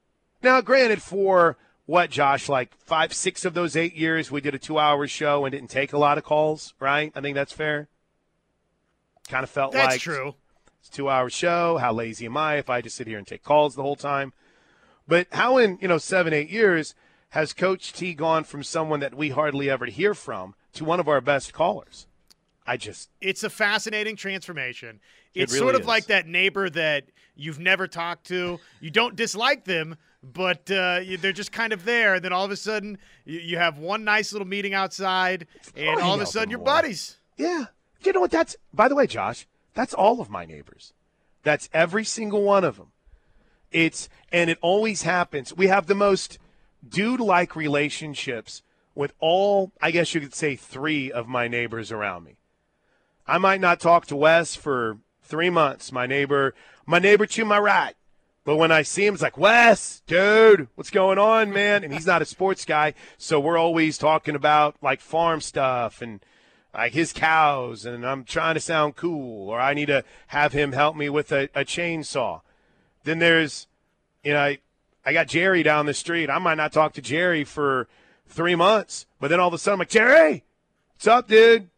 Now, 0.41 0.62
granted, 0.62 1.01
for 1.03 1.58
what, 1.86 2.10
Josh, 2.10 2.50
like 2.50 2.75
five, 2.75 3.13
six 3.13 3.46
of 3.46 3.53
those 3.53 3.75
eight 3.75 3.96
years, 3.96 4.31
we 4.31 4.41
did 4.41 4.55
a 4.55 4.60
two 4.60 4.79
hour 4.79 5.05
show 5.08 5.46
and 5.46 5.51
didn't 5.51 5.69
take 5.69 5.93
a 5.93 6.00
lot 6.00 6.17
of 6.17 6.24
calls, 6.24 6.74
right? 6.79 7.12
I 7.15 7.22
think 7.22 7.36
that's 7.36 7.53
fair. 7.53 7.88
Kind 9.27 9.43
of 9.43 9.50
felt 9.51 9.74
That's 9.74 9.93
like 9.93 10.01
true. 10.01 10.34
it's 10.79 10.89
a 10.89 10.91
two 10.91 11.08
hour 11.08 11.29
show. 11.29 11.77
How 11.77 11.93
lazy 11.93 12.25
am 12.25 12.36
I 12.36 12.55
if 12.55 12.67
I 12.67 12.81
just 12.81 12.96
sit 12.96 13.05
here 13.05 13.19
and 13.19 13.27
take 13.27 13.43
calls 13.43 13.75
the 13.75 13.84
whole 13.84 13.96
time? 13.96 14.34
But 15.10 15.25
how 15.32 15.58
in, 15.58 15.80
you 15.82 15.88
know, 15.88 15.98
seven, 15.98 16.34
eight 16.34 16.51
years 16.51 16.94
has 17.30 17.51
Coach 17.51 17.94
T 17.94 18.13
gone 18.13 18.44
from 18.44 18.63
someone 18.63 19.00
that 19.00 19.16
we 19.16 19.30
hardly 19.30 19.68
ever 19.68 19.88
hear 19.88 20.13
from 20.13 20.54
to 20.74 20.86
one 20.86 21.00
of 21.00 21.08
our 21.08 21.20
best 21.20 21.51
callers? 21.51 22.06
I 22.68 22.78
just 22.78 23.10
It's 23.20 23.44
a 23.44 23.50
fascinating 23.50 24.16
transformation. 24.16 25.00
It 25.34 25.42
It's 25.42 25.54
really 25.54 25.66
sort 25.66 25.75
of 25.75 25.82
is. 25.82 25.88
like 25.88 26.06
that 26.06 26.28
neighbor 26.28 26.70
that 26.70 27.06
you've 27.36 27.60
never 27.60 27.88
talked 27.88 28.28
to. 28.28 28.60
You 28.82 28.92
don't 28.92 29.16
dislike 29.16 29.66
them, 29.66 29.98
but 30.22 30.70
uh, 30.70 31.01
they're 31.20 31.32
just 31.32 31.51
kind 31.51 31.74
of 31.74 31.86
there. 31.86 32.13
And 32.13 32.24
then 32.24 32.32
all 32.32 32.46
of 32.46 32.51
a 32.51 32.56
sudden, 32.56 33.00
you, 33.25 33.39
you 33.39 33.58
have 33.58 33.80
one 33.80 34.04
nice 34.04 34.32
little 34.32 34.48
meeting 34.48 34.75
outside, 34.75 35.48
and 35.75 36.00
all 36.00 36.13
of 36.13 36.22
a 36.22 36.28
sudden, 36.28 36.51
you're 36.51 36.60
buddies. 36.60 37.18
Yeah. 37.36 37.66
You 38.04 38.13
know 38.13 38.20
what? 38.20 38.32
That's, 38.32 38.56
by 38.72 38.88
the 38.88 38.96
way, 38.96 39.08
Josh, 39.08 39.48
that's 39.74 39.96
all 39.96 40.22
of 40.22 40.30
my 40.30 40.46
neighbors. 40.46 40.94
That's 41.42 41.68
every 41.74 42.06
single 42.06 42.44
one 42.44 42.63
of 42.63 42.78
them. 42.78 42.92
It's, 43.71 44.09
and 44.31 44.49
it 44.49 44.57
always 44.61 45.03
happens. 45.03 45.55
We 45.55 45.67
have 45.67 45.88
the 45.88 45.95
most 45.95 46.39
dude 46.88 47.19
like 47.19 47.55
relationships 47.55 48.61
with 48.95 49.13
all, 49.19 49.71
I 49.81 49.91
guess 49.91 50.13
you 50.13 50.21
could 50.21 50.35
say, 50.35 50.55
three 50.55 51.11
of 51.11 51.27
my 51.27 51.47
neighbors 51.47 51.91
around 51.91 52.23
me. 52.23 52.38
I 53.27 53.38
might 53.38 53.61
not 53.61 53.79
talk 53.79 54.07
to 54.07 54.15
Wes 54.15 54.55
for 54.55 54.97
three 55.23 55.49
months. 55.49 55.91
My 55.91 56.07
neighbor, 56.07 56.55
my 56.85 56.99
neighbor 56.99 57.25
to 57.27 57.45
my 57.45 57.59
right. 57.59 57.93
But 58.43 58.55
when 58.55 58.71
I 58.71 58.81
see 58.81 59.05
him, 59.05 59.13
it's 59.13 59.21
like, 59.21 59.38
Wes, 59.38 60.01
dude, 60.07 60.69
what's 60.73 60.89
going 60.89 61.19
on, 61.19 61.51
man? 61.51 61.83
And 61.83 61.93
he's 61.93 62.07
not 62.07 62.23
a 62.23 62.25
sports 62.25 62.65
guy. 62.65 62.95
So 63.17 63.39
we're 63.39 63.57
always 63.57 63.97
talking 63.97 64.33
about 64.33 64.75
like 64.81 65.01
farm 65.01 65.41
stuff 65.41 66.01
and 66.01 66.19
like 66.73 66.93
his 66.93 67.13
cows. 67.13 67.85
And 67.85 68.05
I'm 68.05 68.23
trying 68.23 68.55
to 68.55 68.59
sound 68.59 68.95
cool 68.95 69.49
or 69.49 69.59
I 69.59 69.75
need 69.75 69.88
to 69.88 70.03
have 70.27 70.53
him 70.53 70.71
help 70.71 70.95
me 70.95 71.09
with 71.09 71.31
a, 71.31 71.43
a 71.53 71.63
chainsaw. 71.63 72.41
Then 73.03 73.20
there's, 73.20 73.68
you 74.24 74.34
know, 74.34 74.39
I, 74.39 74.58
I 75.06 75.13
got 75.13 75.27
Jerry 75.27 75.63
down 75.63 75.86
the 75.86 75.94
street. 75.94 76.29
I 76.29 76.38
might 76.39 76.56
not 76.56 76.72
talk 76.72 76.94
to 76.94 77.01
Jerry 77.01 77.44
for 77.44 77.88
three 78.27 78.56
months. 78.56 79.06
But 79.20 79.29
then 79.29 79.39
all 79.39 79.48
of 79.48 79.53
a 79.53 79.58
sudden 79.58 79.75
I'm 79.75 79.79
like, 79.79 79.89
Jerry, 79.89 80.44
what's 80.96 81.08
up, 81.08 81.27
dude? 81.27 81.70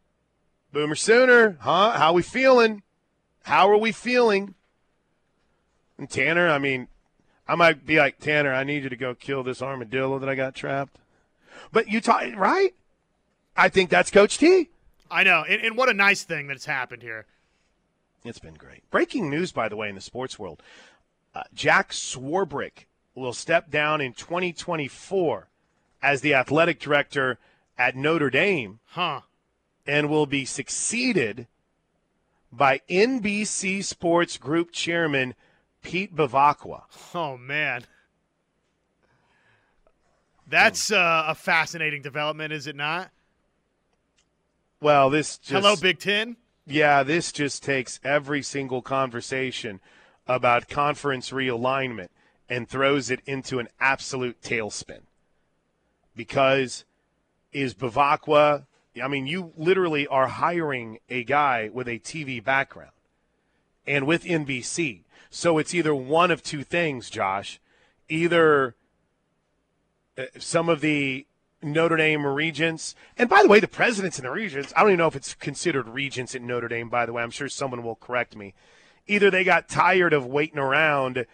Boomer 0.71 0.95
Sooner, 0.95 1.57
huh? 1.61 1.91
How 1.91 2.13
we 2.13 2.23
feeling? 2.23 2.83
How 3.43 3.69
are 3.69 3.77
we 3.77 3.91
feeling? 3.91 4.55
And 5.97 6.09
Tanner, 6.09 6.49
I 6.49 6.57
mean, 6.57 6.87
I 7.47 7.55
might 7.55 7.85
be 7.85 7.97
like, 7.97 8.19
Tanner, 8.19 8.53
I 8.53 8.63
need 8.63 8.83
you 8.83 8.89
to 8.89 8.95
go 8.95 9.13
kill 9.13 9.43
this 9.43 9.61
armadillo 9.61 10.19
that 10.19 10.29
I 10.29 10.35
got 10.35 10.55
trapped. 10.55 10.97
But 11.71 11.89
you 11.89 12.01
talk, 12.01 12.23
right? 12.35 12.73
I 13.55 13.69
think 13.69 13.89
that's 13.89 14.09
Coach 14.09 14.37
T. 14.37 14.69
I 15.09 15.23
know. 15.23 15.43
And, 15.47 15.61
and 15.61 15.77
what 15.77 15.89
a 15.89 15.93
nice 15.93 16.23
thing 16.23 16.47
that's 16.47 16.65
happened 16.65 17.01
here. 17.01 17.25
It's 18.23 18.39
been 18.39 18.53
great. 18.53 18.89
Breaking 18.91 19.29
news, 19.29 19.51
by 19.51 19.67
the 19.67 19.75
way, 19.75 19.89
in 19.89 19.95
the 19.95 20.01
sports 20.01 20.39
world 20.39 20.61
uh, 21.33 21.43
Jack 21.53 21.91
Swarbrick 21.91 22.85
will 23.15 23.33
step 23.33 23.69
down 23.69 24.01
in 24.01 24.13
2024 24.13 25.47
as 26.01 26.21
the 26.21 26.33
athletic 26.33 26.79
director 26.79 27.37
at 27.77 27.95
Notre 27.95 28.29
Dame 28.29 28.79
Huh. 28.87 29.21
and 29.85 30.09
will 30.09 30.25
be 30.25 30.45
succeeded 30.45 31.47
by 32.51 32.81
NBC 32.89 33.83
Sports 33.83 34.37
Group 34.37 34.71
Chairman 34.71 35.35
Pete 35.81 36.15
Bevacqua. 36.15 36.83
Oh, 37.15 37.37
man. 37.37 37.83
That's 40.47 40.91
uh, 40.91 41.23
a 41.27 41.35
fascinating 41.35 42.01
development, 42.01 42.51
is 42.51 42.67
it 42.67 42.75
not? 42.75 43.09
Well, 44.81 45.09
this 45.09 45.37
just 45.37 45.51
Hello, 45.63 45.75
Big 45.75 45.99
Ten. 45.99 46.35
yeah, 46.65 47.03
this 47.03 47.31
just 47.31 47.63
takes 47.63 47.99
every 48.03 48.41
single 48.41 48.81
conversation 48.81 49.79
about 50.35 50.69
conference 50.69 51.31
realignment 51.31 52.09
and 52.49 52.67
throws 52.67 53.09
it 53.09 53.21
into 53.25 53.59
an 53.59 53.69
absolute 53.79 54.41
tailspin. 54.41 55.01
Because 56.15 56.85
is 57.53 57.73
Bevacqua, 57.73 58.65
I 59.01 59.07
mean, 59.07 59.27
you 59.27 59.53
literally 59.55 60.07
are 60.07 60.27
hiring 60.27 60.99
a 61.09 61.23
guy 61.23 61.69
with 61.73 61.87
a 61.87 61.99
TV 61.99 62.43
background 62.43 62.91
and 63.87 64.05
with 64.05 64.23
NBC. 64.23 65.03
So 65.29 65.57
it's 65.57 65.73
either 65.73 65.95
one 65.95 66.31
of 66.31 66.43
two 66.43 66.63
things, 66.63 67.09
Josh. 67.09 67.59
Either 68.09 68.75
uh, 70.17 70.23
some 70.37 70.67
of 70.67 70.81
the 70.81 71.25
Notre 71.63 71.95
Dame 71.95 72.25
regents, 72.25 72.95
and 73.17 73.29
by 73.29 73.41
the 73.43 73.47
way, 73.47 73.59
the 73.59 73.67
presidents 73.67 74.17
and 74.17 74.25
the 74.25 74.31
regents, 74.31 74.73
I 74.75 74.81
don't 74.81 74.89
even 74.89 74.97
know 74.97 75.07
if 75.07 75.15
it's 75.15 75.35
considered 75.35 75.87
regents 75.87 76.35
at 76.35 76.41
Notre 76.41 76.67
Dame, 76.67 76.89
by 76.89 77.05
the 77.05 77.13
way. 77.13 77.23
I'm 77.23 77.31
sure 77.31 77.47
someone 77.47 77.83
will 77.83 77.95
correct 77.95 78.35
me. 78.35 78.53
Either 79.11 79.29
they 79.29 79.43
got 79.43 79.67
tired 79.67 80.13
of 80.13 80.25
waiting 80.25 80.57
around 80.57 81.25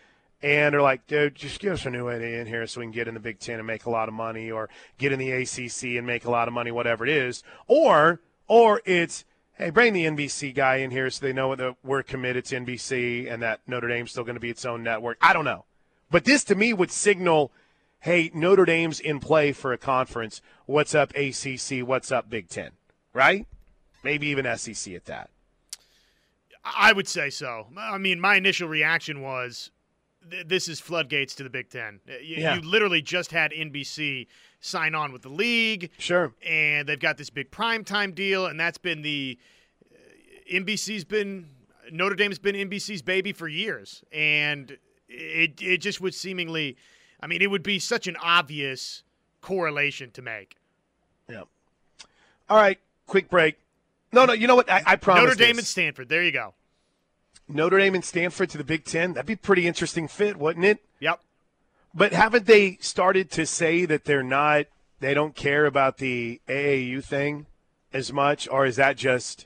and 0.42 0.74
are 0.74 0.82
like, 0.82 1.06
dude, 1.06 1.36
just 1.36 1.60
give 1.60 1.74
us 1.74 1.86
a 1.86 1.92
new 1.92 2.10
idea 2.10 2.42
in 2.42 2.48
here 2.48 2.66
so 2.66 2.80
we 2.80 2.86
can 2.86 2.92
get 2.92 3.08
in 3.08 3.14
the 3.14 3.20
Big 3.20 3.38
Ten 3.38 3.60
and 3.60 3.68
make 3.68 3.86
a 3.86 3.90
lot 3.92 4.08
of 4.08 4.16
money, 4.16 4.50
or 4.50 4.68
get 4.98 5.12
in 5.12 5.20
the 5.20 5.32
ACC 5.32 5.96
and 5.96 6.08
make 6.08 6.26
a 6.26 6.32
lot 6.32 6.48
of 6.48 6.56
money, 6.56 6.72
whatever 6.72 7.06
it 7.06 7.12
is, 7.12 7.44
or 7.68 8.20
or 8.48 8.82
it's 8.84 9.26
hey, 9.60 9.70
bring 9.70 9.94
the 9.94 10.06
NBC 10.06 10.56
guy 10.56 10.78
in 10.78 10.90
here 10.90 11.08
so 11.12 11.24
they 11.24 11.34
know 11.34 11.56
that 11.56 11.76
we're 11.84 12.02
committed 12.02 12.46
to 12.46 12.60
NBC 12.60 13.32
and 13.32 13.44
that 13.44 13.62
Notre 13.68 13.88
Dame's 13.88 14.10
still 14.10 14.24
going 14.24 14.36
to 14.36 14.40
be 14.40 14.50
its 14.50 14.66
own 14.66 14.82
network. 14.82 15.20
I 15.22 15.34
don't 15.34 15.46
know, 15.46 15.66
but 16.10 16.26
this 16.26 16.44
to 16.46 16.56
me 16.56 16.74
would 16.74 16.90
signal, 16.90 17.52
hey, 18.00 18.32
Notre 18.34 18.66
Dame's 18.66 19.00
in 19.00 19.20
play 19.20 19.52
for 19.52 19.72
a 19.72 19.78
conference. 19.78 20.42
What's 20.66 20.96
up, 20.96 21.14
ACC? 21.16 21.86
What's 21.88 22.12
up, 22.12 22.28
Big 22.28 22.50
Ten? 22.50 22.72
Right? 23.14 23.46
Maybe 24.04 24.30
even 24.30 24.58
SEC 24.58 24.96
at 24.96 25.06
that. 25.06 25.30
I 26.76 26.94
would 26.94 27.08
say 27.08 27.30
so. 27.30 27.68
I 27.78 27.98
mean, 27.98 28.20
my 28.20 28.36
initial 28.36 28.68
reaction 28.68 29.22
was 29.22 29.72
th- 30.30 30.48
this 30.48 30.68
is 30.68 30.80
floodgates 30.80 31.36
to 31.36 31.44
the 31.44 31.50
Big 31.50 31.70
Ten. 31.70 32.00
You, 32.08 32.38
Yeah. 32.38 32.56
you 32.56 32.62
literally 32.62 33.02
just 33.02 33.32
had 33.32 33.52
NBC 33.52 34.28
sign 34.60 34.96
on 34.96 35.12
with 35.12 35.22
the 35.22 35.30
league, 35.30 35.92
Sure. 35.98 36.34
and 36.46 36.88
they've 36.90 37.00
got 37.00 37.18
this 37.18 37.30
big 37.30 37.52
primetime 37.52 38.14
deal, 38.16 38.46
and 38.48 38.60
that's 38.60 38.78
been 38.80 39.02
the 39.04 39.38
uh, 39.94 39.98
NBC's 40.52 41.04
been 41.06 41.50
Notre 41.92 42.16
Dame's 42.16 42.40
been 42.40 42.56
NBC's 42.56 43.02
baby 43.02 43.32
for 43.32 43.48
years, 43.48 44.04
and 44.12 44.78
it 45.08 45.62
it 45.62 45.78
just 45.78 46.02
would 46.02 46.14
seemingly, 46.16 46.76
I 47.22 47.28
mean, 47.28 47.42
it 47.42 47.50
would 47.50 47.64
be 47.64 47.80
such 47.80 48.08
an 48.08 48.18
obvious 48.18 49.04
correlation 49.42 50.12
to 50.12 50.22
make. 50.22 50.58
Yeah. 51.30 51.44
All 52.50 52.58
right. 52.58 52.80
Quick 53.06 53.30
break. 53.30 53.58
No, 54.12 54.26
no. 54.26 54.34
You 54.34 54.48
know 54.48 54.56
what? 54.56 54.70
I, 54.70 54.82
I 54.86 54.96
promise. 54.98 55.24
Notre 55.24 55.36
Dame 55.36 55.56
this. 55.56 55.60
and 55.60 55.68
Stanford. 55.68 56.10
There 56.10 56.24
you 56.24 56.32
go. 56.32 56.54
Notre 57.48 57.80
Dame 57.80 57.96
and 57.96 58.06
Stanford 58.06 58.50
to 58.50 58.58
the 58.58 58.64
Big 58.64 58.86
Ten. 58.86 59.14
That'd 59.14 59.28
be 59.28 59.34
a 59.34 59.38
pretty 59.38 59.68
interesting 59.68 60.08
fit, 60.08 60.38
wouldn't 60.38 60.66
it? 60.66 60.80
Yep. 61.00 61.22
But 61.94 62.14
haven't 62.14 62.46
they 62.46 62.78
started 62.82 63.32
to 63.32 63.46
say 63.46 63.86
that 63.86 64.06
they're 64.06 64.24
not? 64.24 64.66
They 65.00 65.14
don't 65.14 65.36
care 65.36 65.66
about 65.66 65.98
the 65.98 66.42
AAU 66.48 67.04
thing 67.04 67.46
as 67.94 68.12
much, 68.12 68.48
or 68.50 68.66
is 68.66 68.76
that 68.76 68.98
just? 68.98 69.46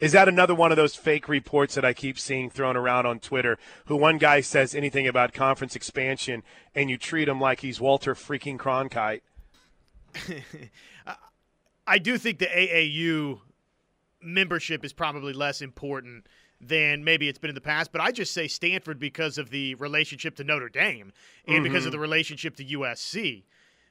Is 0.00 0.12
that 0.12 0.28
another 0.28 0.54
one 0.54 0.72
of 0.72 0.76
those 0.76 0.96
fake 0.96 1.28
reports 1.28 1.76
that 1.76 1.84
I 1.84 1.92
keep 1.92 2.18
seeing 2.18 2.50
thrown 2.50 2.76
around 2.76 3.06
on 3.06 3.20
Twitter? 3.20 3.56
Who 3.86 3.96
one 3.96 4.18
guy 4.18 4.40
says 4.40 4.74
anything 4.74 5.06
about 5.06 5.32
conference 5.32 5.76
expansion, 5.76 6.42
and 6.74 6.90
you 6.90 6.98
treat 6.98 7.28
him 7.28 7.40
like 7.40 7.60
he's 7.60 7.80
Walter 7.80 8.14
freaking 8.14 8.58
Cronkite. 8.58 9.20
I 11.86 11.98
do 11.98 12.18
think 12.18 12.38
the 12.38 12.46
AAU 12.46 13.40
membership 14.20 14.84
is 14.84 14.92
probably 14.92 15.32
less 15.32 15.62
important 15.62 16.26
than 16.62 17.02
maybe 17.02 17.28
it's 17.28 17.38
been 17.38 17.50
in 17.50 17.54
the 17.54 17.60
past, 17.60 17.90
but 17.90 18.00
I 18.00 18.12
just 18.12 18.32
say 18.32 18.46
Stanford 18.46 18.98
because 18.98 19.36
of 19.36 19.50
the 19.50 19.74
relationship 19.74 20.36
to 20.36 20.44
Notre 20.44 20.68
Dame 20.68 21.12
and 21.46 21.64
because 21.64 21.86
of 21.86 21.92
the 21.92 21.98
relationship 21.98 22.54
to 22.56 22.64
USC. 22.64 23.42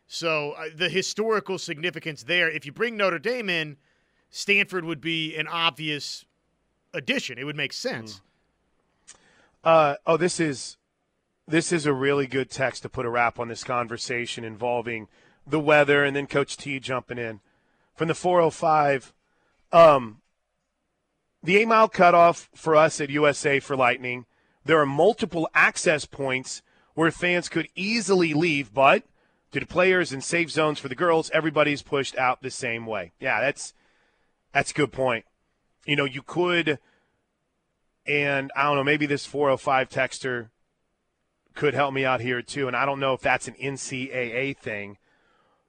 So 0.08 0.51
uh, 0.51 0.66
the 0.74 0.90
historical 0.90 1.58
significance 1.58 2.24
there, 2.24 2.50
if 2.50 2.66
you 2.66 2.72
bring 2.72 2.96
Notre 2.96 3.20
Dame 3.20 3.50
in, 3.50 3.78
Stanford 4.30 4.86
would 4.86 5.01
be 5.01 5.36
an 5.36 5.48
obvious 5.48 6.25
addition. 6.94 7.38
It 7.38 7.44
would 7.44 7.58
make 7.58 7.74
sense. 7.74 8.22
Uh, 9.63 9.96
oh, 10.08 10.18
this 10.18 10.40
is 10.40 10.78
this 11.48 11.72
is 11.72 11.86
a 11.86 11.94
really 11.94 12.28
good 12.28 12.50
text 12.50 12.84
to 12.84 12.90
put 12.90 13.06
a 13.06 13.10
wrap 13.10 13.38
on 13.38 13.50
this 13.50 13.63
conversation 13.63 14.44
involving 14.44 15.08
the 15.46 15.60
weather 15.60 16.04
and 16.04 16.16
then 16.16 16.28
Coach 16.28 16.56
T 16.56 16.80
jumping 16.80 17.18
in 17.18 17.42
from 17.96 18.08
the 18.08 18.16
405. 18.16 19.13
Um, 19.74 20.21
the 21.44 21.58
eight 21.58 21.68
mile 21.68 21.90
cutoff 21.90 22.50
for 22.56 22.76
us 22.76 23.02
at 23.02 23.10
USA 23.10 23.60
for 23.60 23.76
Lightning. 23.76 24.26
There 24.64 24.80
are 24.80 24.86
multiple 24.86 25.50
access 25.56 26.06
points 26.06 26.62
where 26.94 27.12
fans 27.12 27.50
could 27.50 27.68
easily 27.76 28.34
leave, 28.34 28.74
but 28.74 29.04
to 29.52 29.66
players 29.66 30.12
and 30.12 30.24
safe 30.24 30.52
zones 30.52 30.80
for 30.80 30.88
the 30.88 30.96
girls, 30.96 31.32
everybody's 31.34 31.82
pushed 31.82 32.18
out 32.18 32.42
the 32.42 32.52
same 32.52 32.86
way. 32.86 33.12
Yeah, 33.20 33.42
that's 33.42 33.74
that's 34.54 34.72
a 34.72 34.76
good 34.76 34.92
point. 34.92 35.26
You 35.86 35.96
know, 35.96 36.06
you 36.06 36.22
could 36.22 36.80
and 38.06 38.52
I 38.56 38.64
don't 38.64 38.78
know, 38.78 38.84
maybe 38.84 39.06
this 39.06 39.26
405 39.26 39.90
texter 39.90 40.50
could 41.54 41.74
help 41.74 41.94
me 41.94 42.06
out 42.06 42.22
here 42.22 42.42
too. 42.42 42.68
And 42.68 42.75
I 42.75 42.86
don't 42.86 43.00
know 43.00 43.14
if 43.14 43.22
that's 43.22 43.48
an 43.48 43.56
NCAA 43.62 44.58
thing, 44.58 44.98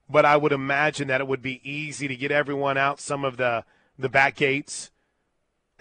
but 0.09 0.25
I 0.25 0.37
would 0.37 0.53
imagine 0.53 1.09
that 1.09 1.21
it 1.21 1.27
would 1.27 1.43
be 1.43 1.61
easy 1.69 2.09
to 2.09 2.17
get 2.17 2.31
everyone 2.31 2.77
out 2.77 3.01
some 3.01 3.25
of 3.25 3.37
the 3.37 3.65
the 3.99 4.09
back 4.09 4.37
gates 4.37 4.91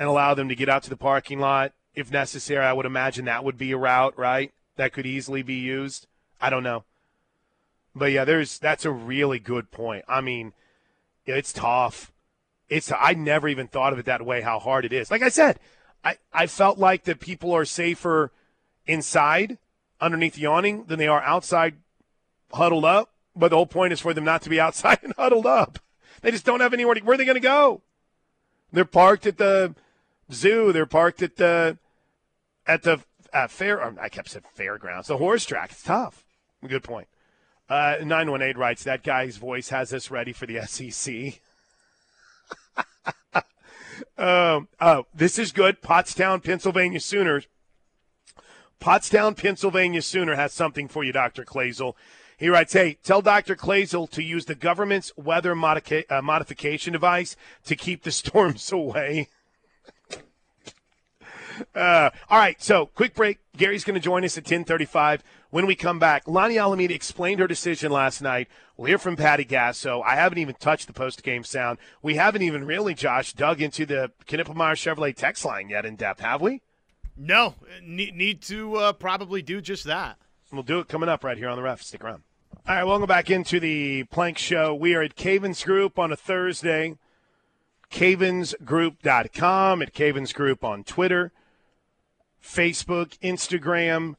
and 0.02 0.10
allow 0.10 0.34
them 0.34 0.50
to 0.50 0.56
get 0.56 0.68
out 0.68 0.82
to 0.82 0.90
the 0.90 0.98
parking 0.98 1.40
lot 1.40 1.74
if 1.94 2.12
necessary. 2.12 2.66
I 2.66 2.74
would 2.74 2.88
imagine 2.88 3.26
that 3.26 3.44
would 3.44 3.56
be 3.56 3.72
a 3.72 3.78
route, 3.78 4.18
right? 4.18 4.52
That 4.76 4.94
could 4.94 5.06
easily 5.06 5.44
be 5.44 5.54
used. 5.54 6.08
I 6.42 6.50
don't 6.50 6.64
know. 6.64 6.86
But 7.94 8.12
yeah, 8.12 8.26
there's 8.26 8.58
that's 8.58 8.84
a 8.84 8.90
really 8.90 9.38
good 9.38 9.70
point. 9.70 10.04
I 10.08 10.22
mean, 10.22 10.54
it's 11.28 11.54
tough. 11.54 12.12
It's 12.68 12.92
I 12.92 13.14
never 13.14 13.48
even 13.48 13.68
thought 13.68 13.94
of 13.94 14.00
it 14.00 14.06
that 14.06 14.26
way 14.26 14.42
how 14.42 14.58
hard 14.58 14.86
it 14.86 14.94
is. 14.94 15.12
Like 15.12 15.22
I 15.22 15.30
said, 15.30 15.60
I, 16.04 16.18
I 16.34 16.48
felt 16.48 16.80
like 16.80 17.04
that 17.04 17.20
people 17.20 17.54
are 17.54 17.64
safer 17.64 18.32
inside 18.88 19.60
underneath 20.00 20.34
the 20.34 20.48
awning 20.48 20.86
than 20.86 20.98
they 20.98 21.08
are 21.08 21.22
outside 21.22 21.76
huddled 22.52 22.86
up. 22.86 23.12
But 23.36 23.50
the 23.50 23.56
whole 23.56 23.68
point 23.68 23.94
is 23.94 24.00
for 24.00 24.16
them 24.16 24.26
not 24.26 24.42
to 24.42 24.50
be 24.50 24.60
outside 24.60 24.98
and 25.04 25.14
huddled 25.16 25.46
up. 25.46 25.78
They 26.22 26.32
just 26.32 26.46
don't 26.46 26.62
have 26.62 26.74
anywhere 26.74 26.96
to 26.96 27.02
where 27.02 27.14
are 27.14 27.18
they 27.20 27.26
gonna 27.26 27.40
go? 27.40 27.84
They're 28.74 28.84
parked 28.84 29.28
at 29.28 29.38
the 29.38 29.76
zoo, 30.34 30.72
they're 30.72 30.86
parked 30.86 31.22
at 31.22 31.38
the 31.38 31.78
at 32.66 32.84
the 32.84 33.02
uh, 33.34 33.48
fair 33.48 33.82
I 34.00 34.10
kept 34.10 34.30
saying 34.30 34.46
fairgrounds, 34.54 35.08
the 35.08 35.18
horse 35.18 35.46
track. 35.46 35.72
It's 35.72 35.84
tough. 35.84 36.24
Good 36.68 36.84
point. 36.84 37.08
Uh, 37.70 37.96
918 38.04 38.60
writes, 38.60 38.84
that 38.84 39.02
guy's 39.02 39.38
voice 39.38 39.70
has 39.70 39.94
us 39.94 40.12
ready 40.12 40.34
for 40.34 40.46
the 40.46 40.62
SEC. 40.68 41.40
um, 44.18 44.68
oh, 44.82 45.06
this 45.14 45.40
is 45.40 45.54
good. 45.54 45.82
Pottstown, 45.82 46.44
Pennsylvania 46.44 47.00
Sooners. 47.00 47.48
Pottstown, 48.82 49.38
Pennsylvania 49.38 50.02
Sooner 50.02 50.36
has 50.36 50.52
something 50.52 50.90
for 50.90 51.04
you, 51.04 51.14
Dr. 51.14 51.46
Kloesel. 51.46 51.94
He 52.38 52.50
writes, 52.50 52.74
hey, 52.74 52.98
tell 53.04 53.22
Dr. 53.22 53.56
Kloesel 53.56 54.10
to 54.10 54.24
use 54.24 54.46
the 54.46 54.56
government's 54.56 55.16
weather 55.16 55.56
modica- 55.56 56.12
uh, 56.12 56.22
modification 56.22 56.92
device 56.92 57.38
to 57.66 57.76
keep 57.76 58.04
the 58.04 58.12
storms 58.12 58.70
away. 58.72 59.30
Uh, 61.76 62.10
all 62.30 62.38
right, 62.38 62.62
so 62.62 62.88
quick 62.88 63.14
break. 63.14 63.40
Gary's 63.58 63.84
going 63.84 63.96
to 63.96 64.00
join 64.00 64.24
us 64.24 64.38
at 64.38 64.44
1035. 64.44 65.24
When 65.50 65.66
we 65.66 65.76
come 65.76 66.00
back, 66.00 66.26
Lonni 66.26 66.60
Alameda 66.60 66.94
explained 66.94 67.40
her 67.40 67.48
decision 67.48 67.92
last 67.92 68.22
night. 68.22 68.48
We'll 68.78 68.88
hear 68.88 68.98
from 68.98 69.16
Patty 69.16 69.46
Gasso. 69.46 70.02
I 70.04 70.16
haven't 70.16 70.38
even 70.38 70.56
touched 70.56 70.88
the 70.88 70.94
post-game 70.94 71.44
sound. 71.44 71.78
We 72.02 72.16
haven't 72.16 72.42
even 72.42 72.66
really, 72.66 72.94
Josh, 72.94 73.34
dug 73.34 73.62
into 73.62 73.86
the 73.86 74.12
Knippelmeyer 74.26 74.76
Chevrolet 74.76 75.16
text 75.16 75.44
line 75.44 75.70
yet 75.70 75.86
in 75.86 75.96
depth, 75.96 76.22
have 76.22 76.42
we? 76.42 76.62
No, 77.18 77.56
need, 77.84 78.16
need 78.16 78.42
to 78.44 78.76
uh, 78.76 78.94
probably 78.94 79.42
do 79.42 79.62
just 79.62 79.84
that. 79.84 80.18
We'll 80.52 80.64
do 80.64 80.80
it 80.80 80.88
coming 80.88 81.10
up 81.10 81.24
right 81.24 81.38
here 81.38 81.50
on 81.50 81.58
the 81.58 81.64
ref. 81.64 81.82
Stick 81.82 82.04
around. 82.04 82.24
All 82.68 82.76
right, 82.76 82.84
welcome 82.84 83.08
back 83.08 83.30
into 83.30 83.60
the 83.60 84.04
Plank 84.06 84.38
Show. 84.38 84.74
We 84.74 84.96
are 84.96 85.02
at 85.02 85.16
Cavens 85.16 85.64
Group 85.64 86.00
on 86.00 86.12
a 86.12 86.16
Thursday. 86.16 86.98
CavensGroup.com, 87.92 89.82
at 89.82 89.94
Cavens 89.94 90.34
Group 90.34 90.64
on 90.64 90.84
Twitter, 90.84 91.32
Facebook, 92.44 93.18
Instagram. 93.20 94.16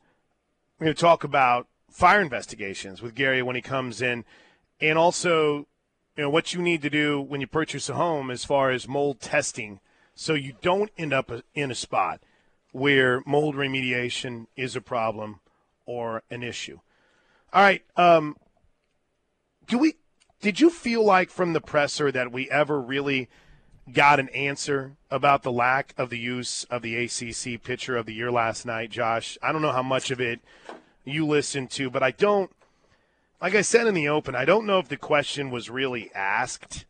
We're 0.78 0.86
going 0.86 0.94
to 0.96 1.00
talk 1.00 1.24
about 1.24 1.66
fire 1.90 2.20
investigations 2.20 3.02
with 3.02 3.14
Gary 3.14 3.42
when 3.42 3.56
he 3.56 3.62
comes 3.62 4.00
in, 4.00 4.24
and 4.80 4.98
also, 4.98 5.66
you 6.16 6.24
know, 6.24 6.30
what 6.30 6.54
you 6.54 6.62
need 6.62 6.82
to 6.82 6.90
do 6.90 7.20
when 7.20 7.40
you 7.40 7.46
purchase 7.46 7.88
a 7.88 7.94
home 7.94 8.30
as 8.30 8.44
far 8.44 8.70
as 8.70 8.88
mold 8.88 9.20
testing, 9.20 9.80
so 10.14 10.34
you 10.34 10.54
don't 10.62 10.90
end 10.96 11.12
up 11.12 11.30
in 11.54 11.70
a 11.70 11.74
spot 11.74 12.20
where 12.72 13.22
mold 13.26 13.54
remediation 13.54 14.46
is 14.56 14.74
a 14.74 14.80
problem 14.80 15.40
or 15.86 16.22
an 16.30 16.42
issue. 16.42 16.80
All 17.52 17.62
right. 17.62 17.82
Um, 17.96 18.36
do 19.66 19.78
we? 19.78 19.94
Did 20.40 20.60
you 20.60 20.70
feel 20.70 21.04
like 21.04 21.30
from 21.30 21.52
the 21.52 21.60
presser 21.60 22.10
that 22.10 22.32
we 22.32 22.50
ever 22.50 22.80
really 22.80 23.28
got 23.90 24.20
an 24.20 24.28
answer 24.30 24.96
about 25.10 25.42
the 25.42 25.52
lack 25.52 25.94
of 25.96 26.10
the 26.10 26.18
use 26.18 26.64
of 26.64 26.82
the 26.82 26.96
ACC 26.96 27.62
pitcher 27.62 27.96
of 27.96 28.06
the 28.06 28.14
year 28.14 28.30
last 28.30 28.66
night, 28.66 28.90
Josh? 28.90 29.38
I 29.42 29.52
don't 29.52 29.62
know 29.62 29.72
how 29.72 29.82
much 29.82 30.10
of 30.10 30.20
it 30.20 30.40
you 31.04 31.26
listened 31.26 31.70
to, 31.72 31.90
but 31.90 32.02
I 32.02 32.10
don't. 32.10 32.50
Like 33.40 33.54
I 33.54 33.62
said 33.62 33.86
in 33.88 33.94
the 33.94 34.08
open, 34.08 34.36
I 34.36 34.44
don't 34.44 34.66
know 34.66 34.78
if 34.78 34.88
the 34.88 34.96
question 34.96 35.50
was 35.50 35.68
really 35.68 36.12
asked, 36.14 36.84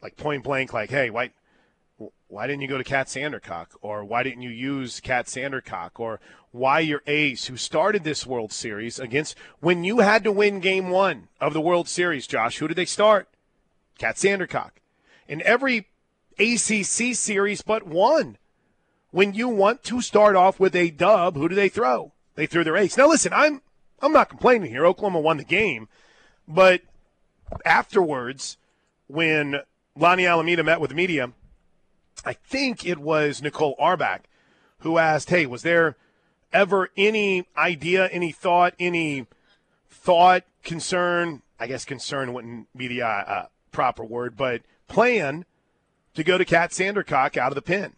like 0.00 0.16
point 0.16 0.44
blank, 0.44 0.72
like, 0.72 0.90
"Hey, 0.90 1.10
why?" 1.10 1.30
why 2.32 2.46
didn't 2.46 2.62
you 2.62 2.68
go 2.68 2.78
to 2.78 2.84
Kat 2.84 3.08
Sandercock? 3.08 3.66
Or 3.82 4.04
why 4.04 4.22
didn't 4.22 4.40
you 4.40 4.48
use 4.48 5.00
Kat 5.00 5.26
Sandercock? 5.26 5.90
Or 5.96 6.18
why 6.50 6.80
your 6.80 7.02
ace, 7.06 7.46
who 7.46 7.58
started 7.58 8.04
this 8.04 8.26
World 8.26 8.52
Series 8.52 8.98
against, 8.98 9.36
when 9.60 9.84
you 9.84 9.98
had 9.98 10.24
to 10.24 10.32
win 10.32 10.60
game 10.60 10.88
one 10.88 11.28
of 11.40 11.52
the 11.52 11.60
World 11.60 11.88
Series, 11.88 12.26
Josh, 12.26 12.56
who 12.56 12.68
did 12.68 12.76
they 12.78 12.86
start? 12.86 13.28
Kat 13.98 14.16
Sandercock. 14.16 14.70
In 15.32 15.40
every 15.46 15.88
ACC 16.38 17.14
series 17.14 17.62
but 17.62 17.86
one, 17.86 18.36
when 19.12 19.32
you 19.32 19.48
want 19.48 19.82
to 19.84 20.02
start 20.02 20.36
off 20.36 20.60
with 20.60 20.76
a 20.76 20.90
dub, 20.90 21.36
who 21.36 21.48
do 21.48 21.54
they 21.54 21.70
throw? 21.70 22.12
they 22.34 22.44
threw 22.44 22.62
their 22.62 22.76
ace. 22.76 22.98
Now 22.98 23.08
listen, 23.08 23.32
I'm 23.32 23.62
I'm 24.02 24.12
not 24.12 24.28
complaining 24.28 24.68
here. 24.68 24.84
Oklahoma 24.84 25.20
won 25.20 25.38
the 25.38 25.44
game, 25.44 25.88
but 26.46 26.82
afterwards, 27.64 28.58
when 29.06 29.60
Lonni 29.98 30.28
Alameda 30.28 30.62
met 30.62 30.82
with 30.82 30.90
the 30.90 30.96
media, 30.96 31.32
I 32.26 32.34
think 32.34 32.84
it 32.84 32.98
was 32.98 33.40
Nicole 33.40 33.74
Auerbach 33.78 34.24
who 34.80 34.98
asked, 34.98 35.30
"Hey, 35.30 35.46
was 35.46 35.62
there 35.62 35.96
ever 36.52 36.90
any 36.94 37.46
idea, 37.56 38.06
any 38.08 38.32
thought, 38.32 38.74
any 38.78 39.26
thought, 39.88 40.44
concern? 40.62 41.40
I 41.58 41.68
guess 41.68 41.86
concern 41.86 42.34
wouldn't 42.34 42.66
be 42.76 42.86
the 42.86 43.00
uh, 43.00 43.06
uh, 43.08 43.46
proper 43.70 44.04
word, 44.04 44.36
but 44.36 44.60
plan 44.92 45.44
to 46.14 46.22
go 46.22 46.36
to 46.38 46.44
Kat 46.44 46.70
Sandercock 46.70 47.36
out 47.36 47.50
of 47.50 47.54
the 47.54 47.62
pen? 47.62 47.94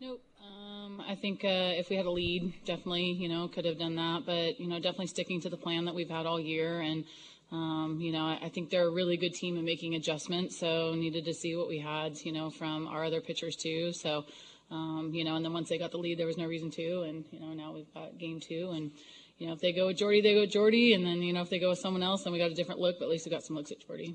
Nope. 0.00 0.22
Um, 0.42 1.02
I 1.06 1.14
think 1.14 1.44
uh, 1.44 1.76
if 1.76 1.90
we 1.90 1.96
had 1.96 2.06
a 2.06 2.10
lead, 2.10 2.54
definitely, 2.64 3.12
you 3.12 3.28
know, 3.28 3.48
could 3.48 3.66
have 3.66 3.78
done 3.78 3.96
that. 3.96 4.22
But 4.24 4.58
you 4.58 4.66
know, 4.66 4.76
definitely 4.76 5.08
sticking 5.08 5.40
to 5.42 5.50
the 5.50 5.56
plan 5.56 5.84
that 5.84 5.94
we've 5.94 6.08
had 6.08 6.26
all 6.26 6.40
year, 6.40 6.80
and 6.80 7.04
um, 7.52 7.98
you 8.00 8.12
know, 8.12 8.22
I, 8.24 8.38
I 8.44 8.48
think 8.48 8.70
they're 8.70 8.88
a 8.88 8.90
really 8.90 9.16
good 9.16 9.34
team 9.34 9.58
in 9.58 9.64
making 9.64 9.94
adjustments. 9.94 10.58
So 10.58 10.94
needed 10.94 11.26
to 11.26 11.34
see 11.34 11.54
what 11.54 11.68
we 11.68 11.78
had, 11.78 12.16
you 12.24 12.32
know, 12.32 12.50
from 12.50 12.86
our 12.88 13.04
other 13.04 13.20
pitchers 13.20 13.56
too. 13.56 13.92
So. 13.92 14.24
Um, 14.70 15.12
you 15.14 15.24
know, 15.24 15.34
and 15.34 15.42
then 15.42 15.54
once 15.54 15.70
they 15.70 15.78
got 15.78 15.92
the 15.92 15.96
lead, 15.96 16.18
there 16.18 16.26
was 16.26 16.36
no 16.36 16.44
reason 16.44 16.70
to, 16.72 17.00
and 17.00 17.24
you 17.30 17.40
know, 17.40 17.54
now 17.54 17.72
we've 17.72 17.90
got 17.94 18.18
game 18.18 18.38
two, 18.38 18.72
and 18.74 18.90
you 19.38 19.46
know, 19.46 19.54
if 19.54 19.60
they 19.60 19.72
go 19.72 19.86
with 19.86 19.96
Jordy, 19.96 20.20
they 20.20 20.34
go 20.34 20.40
with 20.40 20.50
Jordy, 20.50 20.92
and 20.92 21.06
then 21.06 21.22
you 21.22 21.32
know, 21.32 21.40
if 21.40 21.48
they 21.48 21.58
go 21.58 21.70
with 21.70 21.78
someone 21.78 22.02
else, 22.02 22.24
then 22.24 22.34
we 22.34 22.38
got 22.38 22.50
a 22.50 22.54
different 22.54 22.78
look, 22.78 22.98
but 22.98 23.06
at 23.06 23.10
least 23.10 23.24
we 23.24 23.30
got 23.30 23.42
some 23.42 23.56
looks 23.56 23.72
at 23.72 23.80
Jordy. 23.86 24.14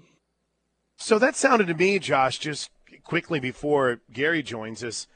So 0.97 1.19
that 1.19 1.35
sounded 1.35 1.67
to 1.67 1.73
me, 1.73 1.99
Josh, 1.99 2.37
just 2.39 2.69
quickly 3.03 3.39
before 3.39 4.01
Gary 4.11 4.43
joins 4.43 4.83
us. 4.83 5.07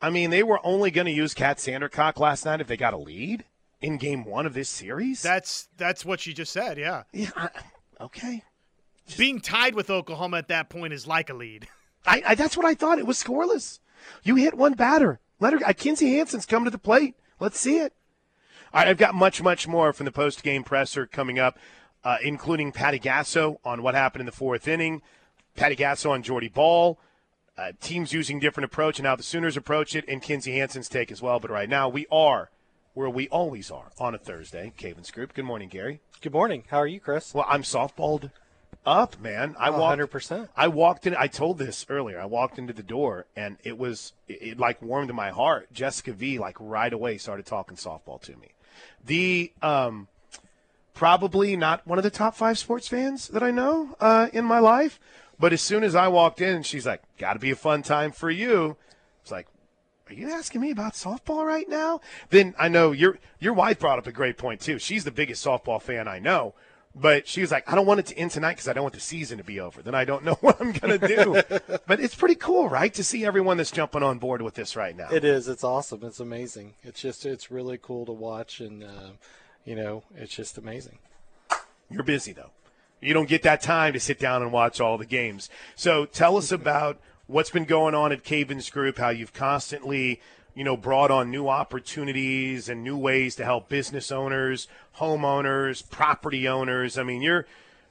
I 0.00 0.10
mean, 0.10 0.30
they 0.30 0.42
were 0.42 0.60
only 0.64 0.90
going 0.90 1.06
to 1.06 1.12
use 1.12 1.34
Kat 1.34 1.58
Sandercock 1.58 2.18
last 2.18 2.44
night 2.44 2.60
if 2.60 2.66
they 2.66 2.76
got 2.76 2.94
a 2.94 2.98
lead 2.98 3.44
in 3.80 3.96
Game 3.96 4.24
One 4.24 4.46
of 4.46 4.54
this 4.54 4.68
series. 4.68 5.22
That's 5.22 5.68
that's 5.76 6.04
what 6.04 6.20
she 6.20 6.32
just 6.32 6.52
said. 6.52 6.78
Yeah. 6.78 7.04
Yeah. 7.12 7.30
I, 7.36 7.48
okay. 8.00 8.44
Being 9.16 9.40
tied 9.40 9.74
with 9.74 9.90
Oklahoma 9.90 10.38
at 10.38 10.48
that 10.48 10.68
point 10.68 10.92
is 10.92 11.06
like 11.06 11.30
a 11.30 11.34
lead. 11.34 11.66
I, 12.06 12.22
I 12.26 12.34
that's 12.34 12.56
what 12.56 12.66
I 12.66 12.74
thought. 12.74 12.98
It 12.98 13.06
was 13.06 13.22
scoreless. 13.22 13.80
You 14.22 14.36
hit 14.36 14.54
one 14.54 14.74
batter. 14.74 15.20
Let 15.40 15.54
her. 15.54 15.60
Uh, 15.66 15.72
Kinzie 15.72 16.16
Hansen's 16.16 16.46
come 16.46 16.64
to 16.64 16.70
the 16.70 16.78
plate. 16.78 17.14
Let's 17.40 17.58
see 17.58 17.78
it. 17.78 17.94
All 18.72 18.80
right, 18.80 18.88
I've 18.88 18.98
got 18.98 19.14
much, 19.14 19.42
much 19.42 19.66
more 19.66 19.92
from 19.92 20.04
the 20.04 20.12
post 20.12 20.42
game 20.42 20.62
presser 20.62 21.06
coming 21.06 21.38
up, 21.38 21.58
uh, 22.08 22.16
including 22.22 22.72
Patty 22.72 22.98
Gasso 22.98 23.58
on 23.66 23.82
what 23.82 23.94
happened 23.94 24.20
in 24.20 24.26
the 24.26 24.32
fourth 24.32 24.66
inning, 24.66 25.02
Patty 25.56 25.76
Gasso 25.76 26.12
on 26.12 26.22
Jordy 26.22 26.48
Bahl, 26.48 26.98
uh, 27.58 27.72
teams 27.82 28.14
using 28.14 28.40
different 28.40 28.64
approach 28.64 28.98
and 28.98 29.06
how 29.06 29.14
the 29.14 29.22
Sooners 29.22 29.58
approach 29.58 29.94
it, 29.94 30.06
and 30.08 30.22
Kinzie 30.22 30.56
Hansen's 30.56 30.88
take 30.88 31.12
as 31.12 31.20
well. 31.20 31.38
But 31.38 31.50
right 31.50 31.68
now, 31.68 31.86
we 31.86 32.06
are 32.10 32.48
where 32.94 33.10
we 33.10 33.28
always 33.28 33.70
are 33.70 33.92
on 33.98 34.14
a 34.14 34.18
Thursday. 34.18 34.72
Cavens 34.78 35.10
Group. 35.10 35.34
Good 35.34 35.44
morning, 35.44 35.68
Gary. 35.68 36.00
Good 36.22 36.32
morning. 36.32 36.64
How 36.68 36.78
are 36.78 36.86
you, 36.86 36.98
Chris? 36.98 37.34
Well, 37.34 37.44
I'm 37.46 37.62
softballed 37.62 38.30
up, 38.86 39.20
man. 39.20 39.54
I 39.58 39.68
walked. 39.68 40.00
100%. 40.00 40.48
I 40.56 40.68
walked 40.68 41.06
in. 41.06 41.14
I 41.14 41.26
told 41.26 41.58
this 41.58 41.84
earlier. 41.90 42.18
I 42.18 42.24
walked 42.24 42.58
into 42.58 42.72
the 42.72 42.82
door, 42.82 43.26
and 43.36 43.58
it 43.64 43.76
was 43.76 44.14
it, 44.26 44.52
it 44.52 44.58
like 44.58 44.80
warmed 44.80 45.12
my 45.12 45.28
heart. 45.28 45.70
Jessica 45.74 46.14
V 46.14 46.38
like 46.38 46.56
right 46.58 46.92
away 46.94 47.18
started 47.18 47.44
talking 47.44 47.76
softball 47.76 48.18
to 48.22 48.34
me. 48.36 48.54
The 49.04 49.52
um, 49.60 50.08
probably 50.98 51.54
not 51.54 51.86
one 51.86 51.96
of 51.96 52.02
the 52.02 52.10
top 52.10 52.34
five 52.34 52.58
sports 52.58 52.88
fans 52.88 53.28
that 53.28 53.40
I 53.40 53.52
know 53.52 53.96
uh, 54.00 54.28
in 54.32 54.44
my 54.44 54.58
life, 54.58 54.98
but 55.38 55.52
as 55.52 55.62
soon 55.62 55.84
as 55.84 55.94
I 55.94 56.08
walked 56.08 56.40
in, 56.40 56.64
she's 56.64 56.84
like, 56.84 57.02
"Got 57.18 57.34
to 57.34 57.38
be 57.38 57.52
a 57.52 57.56
fun 57.56 57.82
time 57.82 58.10
for 58.10 58.30
you." 58.30 58.76
It's 59.22 59.30
like. 59.30 59.46
Are 60.10 60.14
you 60.14 60.30
asking 60.30 60.62
me 60.62 60.70
about 60.70 60.94
softball 60.94 61.44
right 61.44 61.68
now? 61.68 62.00
Then 62.30 62.54
I 62.58 62.68
know 62.68 62.92
your 62.92 63.18
your 63.38 63.52
wife 63.52 63.78
brought 63.78 63.98
up 63.98 64.06
a 64.06 64.12
great 64.12 64.38
point 64.38 64.62
too. 64.62 64.78
She's 64.78 65.04
the 65.04 65.10
biggest 65.10 65.44
softball 65.44 65.82
fan 65.82 66.08
I 66.08 66.18
know. 66.18 66.54
But 66.94 67.28
she 67.28 67.42
was 67.42 67.52
like, 67.52 67.70
I 67.70 67.74
don't 67.74 67.84
want 67.86 68.00
it 68.00 68.06
to 68.06 68.18
end 68.18 68.30
tonight 68.30 68.54
because 68.54 68.68
I 68.68 68.72
don't 68.72 68.82
want 68.82 68.94
the 68.94 69.00
season 69.00 69.36
to 69.36 69.44
be 69.44 69.60
over. 69.60 69.82
Then 69.82 69.94
I 69.94 70.06
don't 70.06 70.24
know 70.24 70.34
what 70.40 70.58
I'm 70.60 70.72
going 70.72 70.98
to 70.98 71.06
do. 71.06 71.42
but 71.86 72.00
it's 72.00 72.14
pretty 72.14 72.34
cool, 72.34 72.70
right? 72.70 72.92
To 72.94 73.04
see 73.04 73.26
everyone 73.26 73.58
that's 73.58 73.70
jumping 73.70 74.02
on 74.02 74.18
board 74.18 74.40
with 74.40 74.54
this 74.54 74.74
right 74.74 74.96
now. 74.96 75.08
It 75.10 75.24
is. 75.24 75.46
It's 75.46 75.62
awesome. 75.62 76.00
It's 76.02 76.20
amazing. 76.20 76.74
It's 76.82 77.00
just, 77.02 77.26
it's 77.26 77.50
really 77.50 77.78
cool 77.80 78.06
to 78.06 78.12
watch, 78.12 78.60
and 78.60 78.82
uh, 78.82 79.10
you 79.68 79.76
know, 79.76 80.02
it's 80.16 80.34
just 80.34 80.56
amazing. 80.56 80.98
You're 81.90 82.02
busy, 82.02 82.32
though. 82.32 82.52
You 83.02 83.12
don't 83.12 83.28
get 83.28 83.42
that 83.42 83.60
time 83.60 83.92
to 83.92 84.00
sit 84.00 84.18
down 84.18 84.40
and 84.40 84.50
watch 84.50 84.80
all 84.80 84.96
the 84.96 85.04
games. 85.04 85.50
So 85.76 86.06
tell 86.06 86.38
us 86.38 86.50
about 86.50 86.98
what's 87.26 87.50
been 87.50 87.66
going 87.66 87.94
on 87.94 88.10
at 88.10 88.24
Cavens 88.24 88.70
Group, 88.70 88.96
how 88.96 89.10
you've 89.10 89.34
constantly 89.34 90.22
you 90.54 90.64
know, 90.64 90.76
brought 90.76 91.10
on 91.10 91.30
new 91.30 91.48
opportunities 91.48 92.68
and 92.68 92.82
new 92.82 92.96
ways 92.96 93.36
to 93.36 93.44
help 93.44 93.68
business 93.68 94.10
owners, 94.10 94.68
homeowners, 94.96 95.88
property 95.88 96.48
owners. 96.48 96.96
I 96.96 97.02
mean, 97.02 97.20
you're 97.20 97.46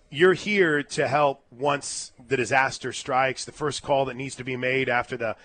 you're 0.09 0.33
here 0.33 0.81
to 0.81 1.07
help 1.07 1.43
once 1.51 2.11
the 2.27 2.35
disaster 2.35 2.91
strikes. 2.91 3.45
The 3.45 3.51
first 3.51 3.83
call 3.83 4.03
that 4.05 4.15
needs 4.15 4.35
to 4.35 4.43
be 4.43 4.57
made 4.57 4.89
after 4.89 5.15
the 5.15 5.35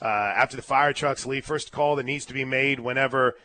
uh, 0.00 0.06
after 0.06 0.56
the 0.56 0.62
fire 0.62 0.94
trucks 0.94 1.26
leave. 1.26 1.44
First 1.44 1.72
call 1.72 1.96
that 1.96 2.04
needs 2.04 2.24
to 2.26 2.32
be 2.32 2.46
made 2.46 2.80
whenever 2.80 3.36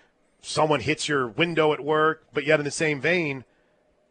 someone 0.45 0.79
hits 0.79 1.10
your 1.10 1.27
window 1.27 1.73
at 1.73 1.84
work. 1.84 2.25
But 2.34 2.45
yet, 2.45 2.60
in 2.60 2.65
the 2.65 2.71
same 2.71 3.01
vein, 3.01 3.43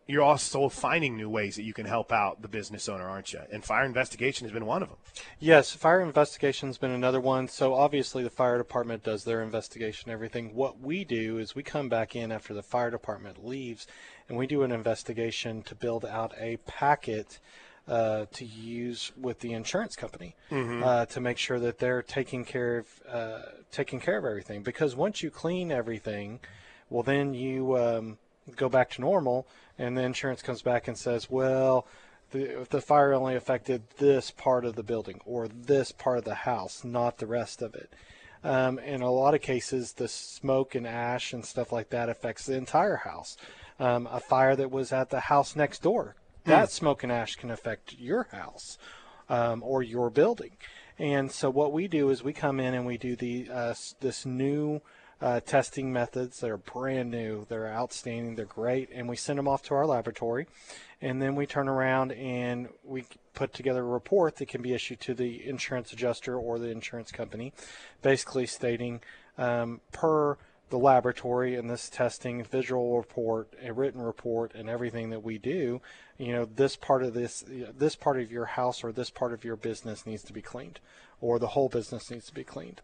you're 0.07 0.23
also 0.23 0.68
finding 0.68 1.16
new 1.16 1.31
ways 1.31 1.57
that 1.57 1.62
you 1.62 1.73
can 1.73 1.87
help 1.87 2.12
out 2.12 2.42
the 2.42 2.49
business 2.49 2.88
owner, 2.88 3.09
aren't 3.09 3.33
you? 3.33 3.40
And 3.51 3.64
fire 3.64 3.85
investigation 3.85 4.44
has 4.44 4.53
been 4.53 4.66
one 4.66 4.83
of 4.83 4.90
them. 4.90 4.99
Yes, 5.38 5.73
fire 5.73 6.03
investigation's 6.03 6.77
been 6.77 6.90
another 6.90 7.20
one. 7.20 7.49
So 7.49 7.73
obviously 7.73 8.23
the 8.23 8.31
fire 8.31 8.59
department 8.59 9.03
does 9.03 9.25
their 9.25 9.42
investigation, 9.42 10.11
everything. 10.11 10.55
What 10.55 10.81
we 10.81 11.05
do 11.05 11.38
is 11.38 11.55
we 11.55 11.62
come 11.62 11.88
back 11.88 12.14
in 12.14 12.33
after 12.33 12.53
the 12.53 12.62
fire 12.62 12.90
department 12.90 13.47
leaves, 13.47 13.87
and 14.29 14.37
we 14.37 14.47
do 14.47 14.62
an 14.62 14.73
investigation 14.73 15.62
to 15.62 15.75
build 15.75 16.05
out 16.05 16.35
a 16.38 16.59
packet 16.66 17.38
uh, 17.87 18.27
to 18.33 18.44
use 18.44 19.12
with 19.16 19.40
the 19.40 19.53
insurance 19.53 19.94
company 19.97 20.35
uh, 20.83 21.07
to 21.07 21.20
make 21.20 21.38
sure 21.38 21.59
that 21.59 21.79
they're 21.79 22.03
taking 22.03 22.44
care 22.44 22.79
of 22.79 23.03
uh, 23.09 23.42
taking 23.70 24.01
care 24.01 24.16
of 24.18 24.25
everything. 24.25 24.62
Because 24.62 24.97
once 24.97 25.23
you 25.23 25.31
clean 25.31 25.70
everything, 25.70 26.40
well 26.88 27.03
then 27.03 27.35
you 27.35 27.77
um, 27.77 28.18
go 28.57 28.68
back 28.68 28.90
to 28.90 29.01
normal, 29.01 29.47
and 29.79 29.97
the 29.97 30.03
insurance 30.03 30.42
comes 30.42 30.62
back 30.62 30.88
and 30.88 30.97
says, 30.99 31.31
well. 31.31 31.87
The, 32.31 32.66
the 32.68 32.81
fire 32.81 33.12
only 33.12 33.37
affected 33.37 33.83
this 33.99 34.33
part 34.33 34.64
of 34.64 34.75
the 34.75 34.83
building 34.83 35.20
or 35.25 35.47
this 35.47 35.92
part 35.92 36.18
of 36.18 36.25
the 36.25 36.35
house, 36.35 36.83
not 36.83 37.18
the 37.18 37.29
rest 37.29 37.62
of 37.62 37.77
it. 37.77 37.92
Um, 38.42 38.79
in 38.81 39.03
a 39.03 39.11
lot 39.11 39.35
of 39.35 39.40
cases, 39.40 39.92
the 39.92 40.09
smoke 40.09 40.75
and 40.75 40.87
ash 40.87 41.33
and 41.33 41.44
stuff 41.44 41.70
like 41.70 41.90
that 41.90 42.09
affects 42.09 42.47
the 42.47 42.57
entire 42.57 42.97
house. 42.97 43.37
Um, 43.79 44.09
a 44.11 44.18
fire 44.18 44.57
that 44.57 44.70
was 44.70 44.92
at 44.92 45.11
the 45.11 45.20
house 45.20 45.55
next 45.55 45.83
door, 45.83 46.16
that 46.44 46.70
smoke 46.70 47.02
and 47.02 47.12
ash 47.12 47.37
can 47.37 47.50
affect 47.50 47.94
your 47.98 48.28
house 48.30 48.78
um, 49.28 49.62
or 49.62 49.83
your 49.83 50.11
building. 50.11 50.52
And 50.98 51.30
so 51.33 51.50
what 51.50 51.72
we 51.72 51.88
do 51.88 52.11
is 52.11 52.22
we 52.22 52.33
come 52.33 52.61
in 52.61 52.74
and 52.74 52.87
we 52.87 52.98
do 52.98 53.16
the 53.16 53.48
uh, 53.52 53.74
this 54.00 54.24
new 54.24 54.80
uh, 55.20 55.40
testing 55.40 55.92
methods 55.92 56.40
that 56.40 56.50
are 56.50 56.57
brand 56.57 57.11
new. 57.11 57.46
They're 57.48 57.68
outstanding. 57.68 58.37
They're 58.37 58.44
great, 58.44 58.90
and 58.92 59.09
we 59.09 59.16
send 59.16 59.38
them 59.38 59.48
off 59.48 59.62
to 59.64 59.74
our 59.74 59.87
laboratory, 59.87 60.46
and 61.00 61.20
then 61.20 61.35
we 61.35 61.46
turn 61.46 61.68
around 61.68 62.12
and 62.12 62.68
we 62.85 63.04
put 63.33 63.52
together 63.52 63.80
a 63.80 63.88
report 63.88 64.37
that 64.37 64.46
can 64.46 64.62
be 64.62 64.72
issued 64.72 65.00
to 65.00 65.14
the 65.14 65.46
insurance 65.46 65.92
adjuster 65.92 66.37
or 66.37 66.59
the 66.59 66.68
insurance 66.68 67.11
company, 67.11 67.52
basically 68.02 68.46
stating 68.46 69.00
um, 69.38 69.80
per 69.90 70.37
the 70.75 70.79
laboratory 70.79 71.55
and 71.55 71.71
this 71.71 71.89
testing 71.89 72.43
visual 72.43 72.97
report 72.97 73.55
a 73.63 73.73
written 73.73 74.03
report 74.03 74.53
and 74.57 74.69
everything 74.69 75.11
that 75.11 75.23
we 75.23 75.39
do 75.39 75.81
you 76.19 76.33
know 76.33 76.45
this 76.45 76.75
part 76.75 77.05
of 77.05 77.15
this 77.15 77.45
this 77.47 77.95
part 77.95 78.19
of 78.21 78.33
your 78.33 78.45
house 78.45 78.83
or 78.83 78.91
this 78.91 79.09
part 79.09 79.33
of 79.33 79.45
your 79.45 79.55
business 79.55 80.05
needs 80.05 80.25
to 80.25 80.33
be 80.33 80.43
cleaned 80.43 80.81
or 81.21 81.39
the 81.39 81.49
whole 81.49 81.69
business 81.69 82.11
needs 82.11 82.27
to 82.27 82.35
be 82.35 82.45
cleaned. 82.45 82.81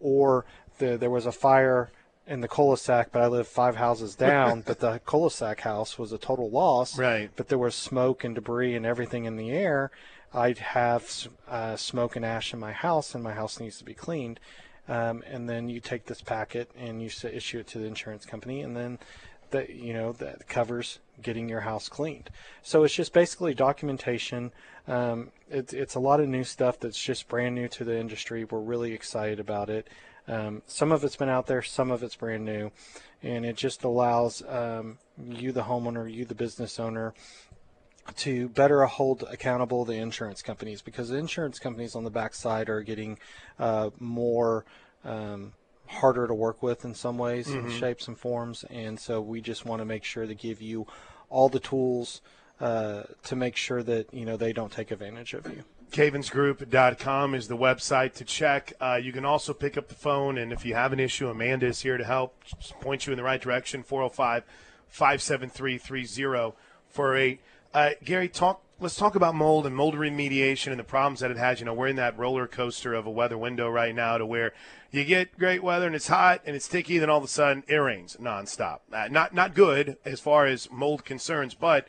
Or 0.00 0.44
the, 0.78 0.96
there 0.98 1.10
was 1.10 1.26
a 1.26 1.32
fire 1.32 1.90
in 2.26 2.40
the 2.40 2.48
cul-de-sac 2.48 3.10
but 3.12 3.22
i 3.22 3.26
live 3.26 3.48
five 3.48 3.76
houses 3.76 4.14
down 4.28 4.60
but 4.60 4.80
the 4.80 4.98
cul-de-sac 5.06 5.60
house 5.60 5.98
was 5.98 6.12
a 6.12 6.18
total 6.18 6.50
loss. 6.50 6.98
Right. 6.98 7.30
but 7.36 7.48
there 7.48 7.56
was 7.56 7.74
smoke 7.74 8.24
and 8.24 8.34
debris 8.34 8.74
and 8.74 8.84
everything 8.84 9.24
in 9.24 9.36
the 9.36 9.50
air. 9.50 9.90
I'd 10.34 10.58
have 10.58 11.28
uh, 11.48 11.76
smoke 11.76 12.16
and 12.16 12.24
ash 12.24 12.52
in 12.52 12.60
my 12.60 12.72
house 12.72 13.14
and 13.14 13.24
my 13.24 13.32
house 13.32 13.58
needs 13.58 13.78
to 13.78 13.84
be 13.84 13.94
cleaned 13.94 14.40
um, 14.88 15.22
and 15.26 15.48
then 15.48 15.68
you 15.68 15.80
take 15.80 16.06
this 16.06 16.22
packet 16.22 16.70
and 16.76 17.02
you 17.02 17.10
issue 17.30 17.58
it 17.58 17.66
to 17.68 17.78
the 17.78 17.86
insurance 17.86 18.24
company, 18.24 18.62
and 18.62 18.76
then 18.76 18.98
that 19.50 19.70
you 19.70 19.92
know 19.92 20.12
that 20.12 20.48
covers 20.48 20.98
getting 21.22 21.48
your 21.48 21.60
house 21.60 21.88
cleaned. 21.88 22.30
So 22.62 22.84
it's 22.84 22.94
just 22.94 23.12
basically 23.12 23.54
documentation. 23.54 24.52
Um, 24.86 25.30
it's 25.50 25.72
it's 25.72 25.94
a 25.94 26.00
lot 26.00 26.20
of 26.20 26.28
new 26.28 26.44
stuff 26.44 26.80
that's 26.80 27.00
just 27.00 27.28
brand 27.28 27.54
new 27.54 27.68
to 27.68 27.84
the 27.84 27.98
industry. 27.98 28.44
We're 28.44 28.60
really 28.60 28.92
excited 28.92 29.40
about 29.40 29.70
it. 29.70 29.88
Um, 30.26 30.62
some 30.66 30.92
of 30.92 31.04
it's 31.04 31.16
been 31.16 31.30
out 31.30 31.46
there, 31.46 31.62
some 31.62 31.90
of 31.90 32.02
it's 32.02 32.16
brand 32.16 32.44
new, 32.44 32.70
and 33.22 33.46
it 33.46 33.56
just 33.56 33.82
allows 33.82 34.42
um, 34.46 34.98
you, 35.26 35.52
the 35.52 35.62
homeowner, 35.62 36.12
you, 36.12 36.26
the 36.26 36.34
business 36.34 36.78
owner, 36.78 37.14
to 38.16 38.48
better 38.48 38.84
hold 38.84 39.22
accountable 39.30 39.84
the 39.84 39.94
insurance 39.94 40.42
companies 40.42 40.82
because 40.82 41.08
the 41.08 41.16
insurance 41.16 41.58
companies 41.58 41.94
on 41.94 42.04
the 42.04 42.10
backside 42.10 42.68
are 42.68 42.82
getting 42.82 43.18
uh, 43.58 43.90
more 43.98 44.64
um, 45.04 45.52
harder 45.86 46.26
to 46.26 46.34
work 46.34 46.62
with 46.62 46.84
in 46.84 46.94
some 46.94 47.18
ways, 47.18 47.48
mm-hmm. 47.48 47.70
shapes 47.70 48.08
and 48.08 48.18
forms, 48.18 48.64
and 48.70 48.98
so 48.98 49.20
we 49.20 49.40
just 49.40 49.64
want 49.64 49.80
to 49.80 49.86
make 49.86 50.04
sure 50.04 50.26
to 50.26 50.34
give 50.34 50.60
you 50.60 50.86
all 51.30 51.48
the 51.48 51.60
tools 51.60 52.20
uh, 52.60 53.04
to 53.24 53.36
make 53.36 53.56
sure 53.56 53.82
that 53.82 54.12
you 54.12 54.24
know 54.24 54.36
they 54.36 54.52
don't 54.52 54.72
take 54.72 54.90
advantage 54.90 55.34
of 55.34 55.46
you. 55.46 55.64
Cavensgroup.com 55.90 57.34
is 57.34 57.48
the 57.48 57.56
website 57.56 58.12
to 58.14 58.24
check. 58.24 58.74
Uh, 58.78 58.98
you 59.02 59.12
can 59.12 59.24
also 59.24 59.54
pick 59.54 59.78
up 59.78 59.88
the 59.88 59.94
phone, 59.94 60.36
and 60.36 60.52
if 60.52 60.66
you 60.66 60.74
have 60.74 60.92
an 60.92 61.00
issue, 61.00 61.28
Amanda 61.28 61.66
is 61.66 61.80
here 61.80 61.96
to 61.96 62.04
help, 62.04 62.36
point 62.80 63.06
you 63.06 63.12
in 63.12 63.16
the 63.16 63.22
right 63.22 63.40
direction. 63.40 63.82
405 63.82 64.44
573 64.88 65.78
3048. 65.78 67.40
Uh, 67.72 67.90
Gary, 68.04 68.28
talk. 68.28 68.62
Let's 68.80 68.96
talk 68.96 69.16
about 69.16 69.34
mold 69.34 69.66
and 69.66 69.74
mold 69.74 69.94
remediation 69.94 70.68
and 70.68 70.78
the 70.78 70.84
problems 70.84 71.18
that 71.18 71.32
it 71.32 71.36
has. 71.36 71.58
You 71.58 71.66
know, 71.66 71.74
we're 71.74 71.88
in 71.88 71.96
that 71.96 72.16
roller 72.16 72.46
coaster 72.46 72.94
of 72.94 73.06
a 73.06 73.10
weather 73.10 73.36
window 73.36 73.68
right 73.68 73.92
now, 73.92 74.18
to 74.18 74.24
where 74.24 74.52
you 74.92 75.04
get 75.04 75.36
great 75.36 75.64
weather 75.64 75.86
and 75.86 75.96
it's 75.96 76.06
hot 76.06 76.42
and 76.46 76.54
it's 76.54 76.64
sticky, 76.64 76.98
then 76.98 77.10
all 77.10 77.18
of 77.18 77.24
a 77.24 77.28
sudden 77.28 77.64
it 77.66 77.74
rains 77.74 78.16
nonstop. 78.20 78.80
Uh, 78.92 79.08
not 79.10 79.34
not 79.34 79.54
good 79.54 79.96
as 80.04 80.20
far 80.20 80.46
as 80.46 80.70
mold 80.70 81.04
concerns, 81.04 81.54
but 81.54 81.88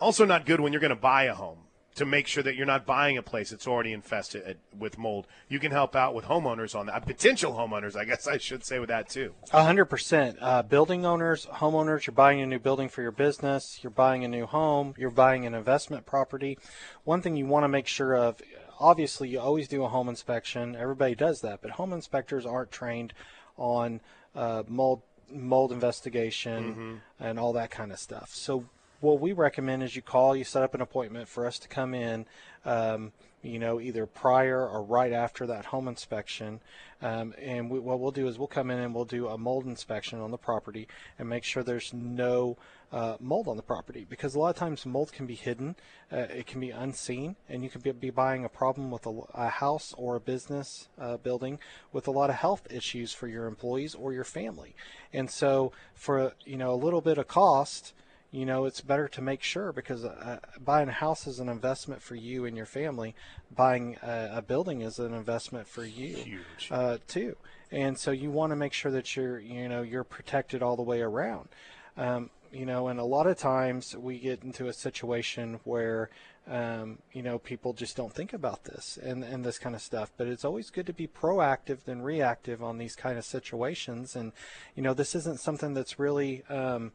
also 0.00 0.24
not 0.24 0.46
good 0.46 0.60
when 0.60 0.72
you're 0.72 0.80
going 0.80 0.90
to 0.90 0.96
buy 0.96 1.24
a 1.24 1.34
home 1.34 1.63
to 1.94 2.04
make 2.04 2.26
sure 2.26 2.42
that 2.42 2.56
you're 2.56 2.66
not 2.66 2.84
buying 2.84 3.16
a 3.16 3.22
place 3.22 3.50
that's 3.50 3.66
already 3.66 3.92
infested 3.92 4.58
with 4.76 4.98
mold. 4.98 5.26
You 5.48 5.60
can 5.60 5.70
help 5.70 5.94
out 5.94 6.14
with 6.14 6.24
homeowners 6.24 6.74
on 6.74 6.86
that, 6.86 7.06
potential 7.06 7.52
homeowners, 7.52 7.96
I 7.96 8.04
guess 8.04 8.26
I 8.26 8.38
should 8.38 8.64
say 8.64 8.78
with 8.78 8.88
that 8.88 9.08
too. 9.08 9.32
Hundred 9.50 9.86
percent. 9.86 10.38
Uh, 10.40 10.62
building 10.62 11.06
owners, 11.06 11.46
homeowners, 11.46 12.06
you're 12.06 12.14
buying 12.14 12.40
a 12.40 12.46
new 12.46 12.58
building 12.58 12.88
for 12.88 13.02
your 13.02 13.12
business, 13.12 13.78
you're 13.82 13.90
buying 13.90 14.24
a 14.24 14.28
new 14.28 14.46
home, 14.46 14.94
you're 14.98 15.10
buying 15.10 15.46
an 15.46 15.54
investment 15.54 16.06
property. 16.06 16.58
One 17.04 17.22
thing 17.22 17.36
you 17.36 17.46
want 17.46 17.64
to 17.64 17.68
make 17.68 17.86
sure 17.86 18.16
of, 18.16 18.40
obviously, 18.80 19.28
you 19.28 19.38
always 19.38 19.68
do 19.68 19.84
a 19.84 19.88
home 19.88 20.08
inspection. 20.08 20.74
Everybody 20.74 21.14
does 21.14 21.42
that, 21.42 21.62
but 21.62 21.72
home 21.72 21.92
inspectors 21.92 22.44
aren't 22.44 22.72
trained 22.72 23.12
on 23.56 24.00
uh, 24.34 24.64
mold 24.66 25.02
mold 25.32 25.72
investigation 25.72 26.64
mm-hmm. 26.64 26.94
and 27.18 27.38
all 27.38 27.52
that 27.54 27.70
kind 27.70 27.92
of 27.92 27.98
stuff. 27.98 28.30
So 28.34 28.66
what 29.04 29.20
we 29.20 29.32
recommend 29.32 29.82
is 29.82 29.94
you 29.94 30.02
call, 30.02 30.34
you 30.34 30.44
set 30.44 30.62
up 30.62 30.74
an 30.74 30.80
appointment 30.80 31.28
for 31.28 31.46
us 31.46 31.58
to 31.58 31.68
come 31.68 31.92
in, 31.94 32.24
um, 32.64 33.12
you 33.42 33.58
know, 33.58 33.78
either 33.78 34.06
prior 34.06 34.66
or 34.66 34.82
right 34.82 35.12
after 35.12 35.46
that 35.46 35.66
home 35.66 35.86
inspection. 35.86 36.60
Um, 37.02 37.34
and 37.38 37.70
we, 37.70 37.78
what 37.78 38.00
we'll 38.00 38.12
do 38.12 38.26
is 38.26 38.38
we'll 38.38 38.48
come 38.48 38.70
in 38.70 38.78
and 38.78 38.94
we'll 38.94 39.04
do 39.04 39.28
a 39.28 39.36
mold 39.36 39.66
inspection 39.66 40.20
on 40.20 40.30
the 40.30 40.38
property 40.38 40.88
and 41.18 41.28
make 41.28 41.44
sure 41.44 41.62
there's 41.62 41.92
no 41.92 42.56
uh, 42.92 43.16
mold 43.20 43.46
on 43.46 43.58
the 43.58 43.62
property 43.62 44.06
because 44.08 44.34
a 44.34 44.38
lot 44.38 44.48
of 44.48 44.56
times 44.56 44.86
mold 44.86 45.12
can 45.12 45.26
be 45.26 45.34
hidden, 45.34 45.76
uh, 46.10 46.16
it 46.16 46.46
can 46.46 46.60
be 46.60 46.70
unseen, 46.70 47.36
and 47.46 47.62
you 47.62 47.68
can 47.68 47.82
be, 47.82 47.92
be 47.92 48.08
buying 48.08 48.46
a 48.46 48.48
problem 48.48 48.90
with 48.90 49.04
a, 49.04 49.20
a 49.34 49.48
house 49.48 49.92
or 49.98 50.16
a 50.16 50.20
business 50.20 50.88
uh, 50.98 51.18
building 51.18 51.58
with 51.92 52.08
a 52.08 52.10
lot 52.10 52.30
of 52.30 52.36
health 52.36 52.66
issues 52.70 53.12
for 53.12 53.28
your 53.28 53.46
employees 53.46 53.94
or 53.94 54.14
your 54.14 54.24
family. 54.24 54.74
And 55.12 55.30
so, 55.30 55.72
for 55.92 56.32
you 56.46 56.56
know 56.56 56.72
a 56.72 56.76
little 56.76 57.02
bit 57.02 57.18
of 57.18 57.28
cost, 57.28 57.92
you 58.34 58.44
know, 58.44 58.64
it's 58.64 58.80
better 58.80 59.06
to 59.06 59.22
make 59.22 59.44
sure 59.44 59.70
because 59.72 60.04
uh, 60.04 60.40
buying 60.62 60.88
a 60.88 60.92
house 60.92 61.28
is 61.28 61.38
an 61.38 61.48
investment 61.48 62.02
for 62.02 62.16
you 62.16 62.46
and 62.46 62.56
your 62.56 62.66
family. 62.66 63.14
Buying 63.54 63.96
a, 64.02 64.30
a 64.38 64.42
building 64.42 64.80
is 64.80 64.98
an 64.98 65.14
investment 65.14 65.68
for 65.68 65.84
you 65.84 66.40
uh, 66.68 66.98
too. 67.06 67.36
And 67.70 67.96
so 67.96 68.10
you 68.10 68.32
want 68.32 68.50
to 68.50 68.56
make 68.56 68.72
sure 68.72 68.90
that 68.90 69.14
you're, 69.14 69.38
you 69.38 69.68
know, 69.68 69.82
you're 69.82 70.02
protected 70.02 70.64
all 70.64 70.74
the 70.74 70.82
way 70.82 71.00
around. 71.00 71.48
Um, 71.96 72.30
you 72.52 72.66
know, 72.66 72.88
and 72.88 72.98
a 72.98 73.04
lot 73.04 73.28
of 73.28 73.38
times 73.38 73.94
we 73.96 74.18
get 74.18 74.42
into 74.42 74.66
a 74.66 74.72
situation 74.72 75.60
where, 75.62 76.10
um, 76.50 76.98
you 77.12 77.22
know, 77.22 77.38
people 77.38 77.72
just 77.72 77.96
don't 77.96 78.12
think 78.12 78.32
about 78.32 78.64
this 78.64 78.98
and, 79.00 79.22
and 79.22 79.44
this 79.44 79.60
kind 79.60 79.76
of 79.76 79.80
stuff. 79.80 80.10
But 80.16 80.26
it's 80.26 80.44
always 80.44 80.70
good 80.70 80.86
to 80.86 80.92
be 80.92 81.06
proactive 81.06 81.84
than 81.84 82.02
reactive 82.02 82.64
on 82.64 82.78
these 82.78 82.96
kind 82.96 83.16
of 83.16 83.24
situations. 83.24 84.16
And, 84.16 84.32
you 84.74 84.82
know, 84.82 84.92
this 84.92 85.14
isn't 85.14 85.38
something 85.38 85.74
that's 85.74 86.00
really, 86.00 86.42
um, 86.48 86.90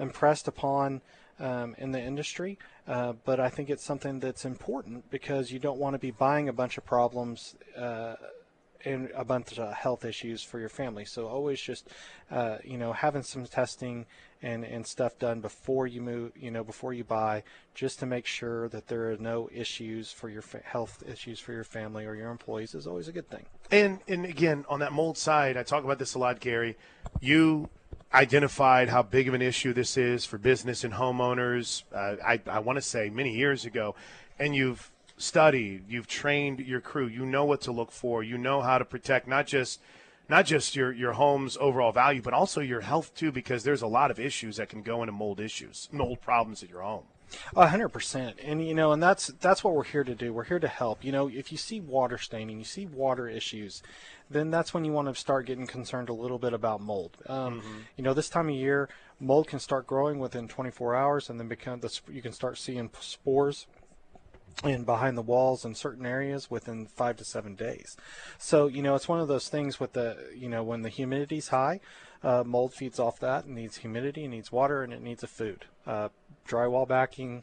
impressed 0.00 0.48
upon 0.48 1.00
um, 1.38 1.74
in 1.78 1.92
the 1.92 2.00
industry, 2.00 2.58
uh, 2.88 3.12
but 3.24 3.40
I 3.40 3.48
think 3.48 3.70
it's 3.70 3.84
something 3.84 4.20
that's 4.20 4.44
important 4.44 5.10
because 5.10 5.52
you 5.52 5.58
don't 5.58 5.78
want 5.78 5.94
to 5.94 5.98
be 5.98 6.10
buying 6.10 6.48
a 6.48 6.52
bunch 6.52 6.76
of 6.78 6.84
problems 6.84 7.54
uh, 7.76 8.16
and 8.84 9.10
a 9.14 9.24
bunch 9.24 9.58
of 9.58 9.72
health 9.74 10.04
issues 10.04 10.42
for 10.42 10.58
your 10.58 10.68
family. 10.68 11.04
So 11.04 11.28
always 11.28 11.60
just, 11.60 11.88
uh, 12.30 12.58
you 12.64 12.78
know, 12.78 12.92
having 12.92 13.22
some 13.22 13.44
testing 13.46 14.06
and, 14.42 14.64
and 14.64 14.86
stuff 14.86 15.18
done 15.18 15.40
before 15.40 15.86
you 15.86 16.00
move, 16.00 16.32
you 16.34 16.50
know, 16.50 16.64
before 16.64 16.94
you 16.94 17.04
buy, 17.04 17.42
just 17.74 17.98
to 17.98 18.06
make 18.06 18.26
sure 18.26 18.68
that 18.68 18.86
there 18.88 19.10
are 19.10 19.16
no 19.18 19.50
issues 19.52 20.12
for 20.12 20.30
your 20.30 20.42
fa- 20.42 20.62
health 20.64 21.02
issues 21.06 21.38
for 21.38 21.52
your 21.52 21.64
family 21.64 22.06
or 22.06 22.14
your 22.14 22.30
employees 22.30 22.74
is 22.74 22.86
always 22.86 23.08
a 23.08 23.12
good 23.12 23.28
thing. 23.28 23.44
And 23.70 24.00
and 24.08 24.24
again, 24.24 24.64
on 24.68 24.80
that 24.80 24.92
mold 24.92 25.18
side, 25.18 25.56
I 25.56 25.62
talk 25.62 25.84
about 25.84 25.98
this 25.98 26.14
a 26.14 26.18
lot, 26.18 26.40
Gary. 26.40 26.76
You 27.20 27.68
identified 28.12 28.88
how 28.88 29.02
big 29.02 29.28
of 29.28 29.34
an 29.34 29.42
issue 29.42 29.72
this 29.72 29.96
is 29.96 30.24
for 30.24 30.38
business 30.38 30.84
and 30.84 30.94
homeowners. 30.94 31.84
Uh, 31.94 32.16
I, 32.24 32.40
I 32.46 32.58
want 32.58 32.76
to 32.76 32.82
say 32.82 33.10
many 33.10 33.36
years 33.36 33.64
ago, 33.64 33.94
and 34.38 34.54
you've 34.54 34.90
studied, 35.16 35.84
you've 35.88 36.06
trained 36.06 36.60
your 36.60 36.80
crew. 36.80 37.06
You 37.06 37.24
know 37.24 37.44
what 37.44 37.60
to 37.62 37.72
look 37.72 37.92
for. 37.92 38.22
You 38.22 38.38
know 38.38 38.62
how 38.62 38.78
to 38.78 38.84
protect 38.84 39.28
not 39.28 39.46
just 39.46 39.80
not 40.28 40.46
just 40.46 40.76
your 40.76 40.92
your 40.92 41.12
home's 41.12 41.56
overall 41.58 41.92
value, 41.92 42.22
but 42.22 42.32
also 42.32 42.60
your 42.60 42.80
health 42.80 43.14
too, 43.14 43.30
because 43.32 43.62
there's 43.62 43.82
a 43.82 43.86
lot 43.86 44.10
of 44.10 44.18
issues 44.18 44.56
that 44.56 44.68
can 44.68 44.82
go 44.82 45.02
into 45.02 45.12
mold 45.12 45.40
issues, 45.40 45.88
mold 45.92 46.20
problems 46.20 46.62
at 46.62 46.70
your 46.70 46.82
home. 46.82 47.04
A 47.54 47.68
hundred 47.68 47.90
percent, 47.90 48.38
and 48.42 48.66
you 48.66 48.74
know, 48.74 48.92
and 48.92 49.02
that's 49.02 49.28
that's 49.40 49.62
what 49.62 49.74
we're 49.74 49.84
here 49.84 50.04
to 50.04 50.14
do. 50.14 50.32
We're 50.32 50.44
here 50.44 50.58
to 50.58 50.68
help. 50.68 51.04
You 51.04 51.12
know, 51.12 51.28
if 51.28 51.52
you 51.52 51.58
see 51.58 51.80
water 51.80 52.18
staining, 52.18 52.58
you 52.58 52.64
see 52.64 52.86
water 52.86 53.28
issues, 53.28 53.82
then 54.28 54.50
that's 54.50 54.74
when 54.74 54.84
you 54.84 54.92
want 54.92 55.08
to 55.08 55.14
start 55.14 55.46
getting 55.46 55.66
concerned 55.66 56.08
a 56.08 56.12
little 56.12 56.38
bit 56.38 56.52
about 56.52 56.80
mold. 56.80 57.16
Um, 57.26 57.60
mm-hmm. 57.60 57.78
You 57.96 58.04
know, 58.04 58.14
this 58.14 58.28
time 58.28 58.48
of 58.48 58.54
year, 58.54 58.88
mold 59.18 59.46
can 59.46 59.58
start 59.58 59.86
growing 59.86 60.18
within 60.18 60.48
24 60.48 60.96
hours, 60.96 61.30
and 61.30 61.38
then 61.38 61.48
become 61.48 61.80
the 61.80 62.00
you 62.10 62.22
can 62.22 62.32
start 62.32 62.58
seeing 62.58 62.90
spores 63.00 63.66
in 64.64 64.84
behind 64.84 65.16
the 65.16 65.22
walls 65.22 65.64
in 65.64 65.74
certain 65.74 66.04
areas 66.04 66.50
within 66.50 66.86
five 66.86 67.16
to 67.16 67.24
seven 67.24 67.54
days. 67.54 67.96
So 68.38 68.66
you 68.66 68.82
know, 68.82 68.94
it's 68.94 69.08
one 69.08 69.20
of 69.20 69.28
those 69.28 69.48
things 69.48 69.80
with 69.80 69.92
the 69.92 70.16
you 70.34 70.48
know 70.48 70.62
when 70.62 70.82
the 70.82 70.90
humidity's 70.90 71.48
high. 71.48 71.80
Uh, 72.22 72.44
mold 72.44 72.74
feeds 72.74 72.98
off 72.98 73.18
that 73.20 73.44
and 73.46 73.54
needs 73.54 73.78
humidity, 73.78 74.28
needs 74.28 74.52
water, 74.52 74.82
and 74.82 74.92
it 74.92 75.00
needs 75.00 75.22
a 75.22 75.26
food. 75.26 75.64
Uh, 75.86 76.08
drywall 76.46 76.86
backing, 76.86 77.42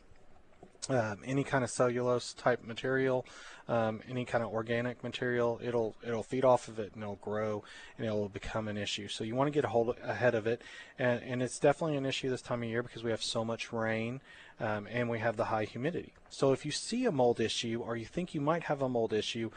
um, 0.90 1.20
any 1.26 1.44
kind 1.44 1.64
of 1.64 1.70
cellulose 1.70 2.34
type 2.34 2.64
material, 2.64 3.26
um, 3.68 4.02
any 4.10 4.24
kind 4.24 4.44
of 4.44 4.52
organic 4.52 5.04
material, 5.04 5.60
it'll 5.62 5.96
it'll 6.06 6.24
feed 6.24 6.46
off 6.46 6.68
of 6.68 6.80
it 6.80 6.94
and 6.94 7.04
it'll 7.04 7.16
grow 7.16 7.64
and 7.98 8.06
it'll 8.08 8.30
become 8.30 8.68
an 8.68 8.78
issue. 8.78 9.08
So 9.08 9.24
you 9.24 9.36
want 9.36 9.48
to 9.48 9.52
get 9.52 9.66
a 9.66 9.70
hold 9.70 9.96
ahead 10.02 10.36
of 10.36 10.48
it, 10.48 10.62
and 10.98 11.22
and 11.24 11.44
it's 11.44 11.60
definitely 11.60 11.98
an 11.98 12.06
issue 12.06 12.30
this 12.30 12.42
time 12.42 12.64
of 12.64 12.70
year 12.70 12.84
because 12.84 13.04
we 13.04 13.12
have 13.12 13.24
so 13.24 13.44
much 13.44 13.74
rain. 13.74 14.22
Um, 14.60 14.88
and 14.90 15.08
we 15.08 15.20
have 15.20 15.38
the 15.38 15.46
high 15.46 15.66
humidity. 15.66 16.14
So 16.32 16.52
if 16.52 16.66
you 16.66 16.72
see 16.72 17.06
a 17.06 17.12
mold 17.12 17.40
issue 17.40 17.84
or 17.86 17.96
you 17.96 18.06
think 18.06 18.34
you 18.34 18.42
might 18.42 18.64
have 18.64 18.82
a 18.82 18.90
mold 18.90 19.14
issue, 19.14 19.52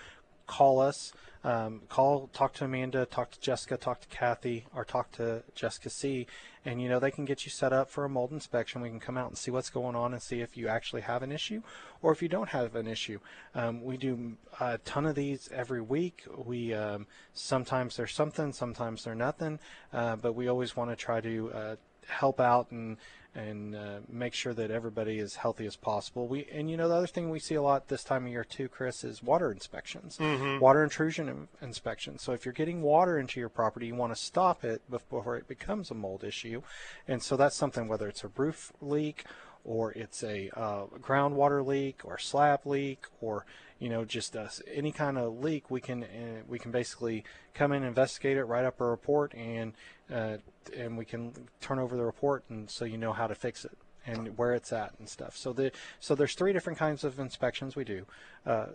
call 0.51 0.81
us. 0.81 1.13
Um, 1.43 1.83
call, 1.89 2.29
talk 2.35 2.53
to 2.55 2.65
Amanda, 2.67 3.07
talk 3.07 3.31
to 3.31 3.41
Jessica, 3.41 3.79
talk 3.79 4.01
to 4.03 4.09
Kathy, 4.09 4.67
or 4.75 4.85
talk 4.85 5.11
to 5.13 5.43
Jessica 5.55 5.89
C. 5.89 6.27
And 6.67 6.83
you 6.83 6.89
know 6.91 6.99
they 6.99 7.11
can 7.11 7.25
get 7.25 7.47
you 7.47 7.51
set 7.51 7.73
up 7.73 7.89
for 7.89 8.05
a 8.05 8.09
mold 8.11 8.33
inspection. 8.33 8.83
We 8.83 8.91
can 8.91 9.01
come 9.01 9.17
out 9.17 9.29
and 9.29 9.39
see 9.39 9.51
what's 9.51 9.71
going 9.71 9.97
on 9.97 10.13
and 10.13 10.21
see 10.21 10.43
if 10.43 10.59
you 10.59 10.69
actually 10.69 11.01
have 11.03 11.23
an 11.23 11.33
issue, 11.33 11.63
or 12.03 12.13
if 12.13 12.21
you 12.21 12.29
don't 12.29 12.51
have 12.51 12.75
an 12.75 12.87
issue. 12.87 13.21
Um, 13.55 13.83
we 13.83 13.97
do 13.97 14.37
a 14.61 14.77
ton 14.79 15.07
of 15.07 15.15
these 15.15 15.49
every 15.51 15.81
week. 15.81 16.25
We 16.37 16.75
um, 16.75 17.07
sometimes 17.33 17.97
there's 17.97 18.13
something, 18.13 18.53
sometimes 18.53 19.05
there's 19.05 19.17
nothing, 19.17 19.61
uh, 19.95 20.17
but 20.17 20.35
we 20.35 20.49
always 20.49 20.77
want 20.77 20.91
to 20.91 20.97
try 20.97 21.23
to 21.23 21.53
uh, 21.55 21.77
help 22.09 22.41
out 22.41 22.71
and 22.71 22.97
and 23.33 23.77
uh, 23.77 24.01
make 24.09 24.35
sure 24.35 24.53
that 24.53 24.73
everybody 24.73 25.21
is 25.21 25.37
healthy 25.37 25.65
as 25.65 25.77
possible. 25.77 26.27
We 26.27 26.49
and 26.53 26.71
you 26.71 26.77
know 26.77 26.89
the 26.89 26.97
other 26.97 27.07
thing 27.07 27.31
we 27.31 27.39
see 27.39 27.55
a 27.55 27.63
lot 27.63 27.89
this 27.89 28.03
time 28.03 28.27
of 28.27 28.33
year 28.33 28.45
too, 28.45 28.69
Chris, 28.69 29.05
is 29.05 29.23
water 29.23 29.53
inspections, 29.53 30.19
mm-hmm. 30.19 30.59
water 30.59 30.83
intrusion 30.83 31.29
in- 31.29 31.49
inspections. 31.63 32.23
So 32.23 32.33
if 32.33 32.45
you're 32.45 32.53
getting 32.53 32.83
water 32.83 33.19
into 33.19 33.39
your 33.39 33.49
property, 33.49 33.87
you 33.87 33.95
want 33.95 34.15
to 34.15 34.21
stop 34.21 34.65
it 34.65 34.83
before 34.91 35.37
it 35.37 35.47
becomes 35.47 35.91
a 35.91 35.95
mold 35.95 36.25
issue, 36.25 36.63
and 37.07 37.23
so 37.23 37.37
that's 37.37 37.57
something 37.57 37.87
whether 37.87 38.09
it's 38.09 38.25
a 38.25 38.31
roof 38.37 38.73
leak 38.81 39.25
or 39.65 39.93
it's 39.93 40.23
a 40.23 40.51
uh, 40.57 40.87
groundwater 41.01 41.65
leak 41.65 42.01
or 42.05 42.19
slab 42.19 42.67
leak 42.67 43.05
or 43.21 43.45
you 43.79 43.89
know 43.89 44.05
just 44.05 44.37
uh, 44.37 44.49
any 44.73 44.91
kind 44.91 45.19
of 45.19 45.43
leak 45.43 45.71
we 45.71 45.81
can 45.81 46.05
uh, 46.05 46.43
we 46.49 46.59
can 46.59 46.71
basically 46.71 47.25
come 47.55 47.73
in 47.73 47.83
investigate 47.83 48.37
it 48.37 48.45
write 48.45 48.65
up 48.65 48.81
a 48.81 48.85
report 48.85 49.35
and 49.35 49.73
uh, 50.13 50.37
and 50.77 50.97
we 50.97 51.05
can 51.05 51.33
turn 51.61 51.79
over 51.79 51.97
the 51.97 52.05
report 52.05 52.45
and 52.49 52.71
so 52.71 52.85
you 52.85 52.99
know 52.99 53.13
how 53.13 53.27
to 53.27 53.35
fix 53.35 53.65
it 53.65 53.77
and 54.07 54.37
where 54.39 54.55
it's 54.55 54.73
at 54.73 54.93
and 54.99 55.09
stuff 55.09 55.37
so 55.37 55.53
the 55.53 55.71
so 55.99 56.15
there's 56.15 56.35
three 56.35 56.53
different 56.53 56.79
kinds 56.79 57.05
of 57.05 57.19
inspections 57.19 57.77
we 57.77 57.85
do 57.85 58.07
uh, 58.47 58.67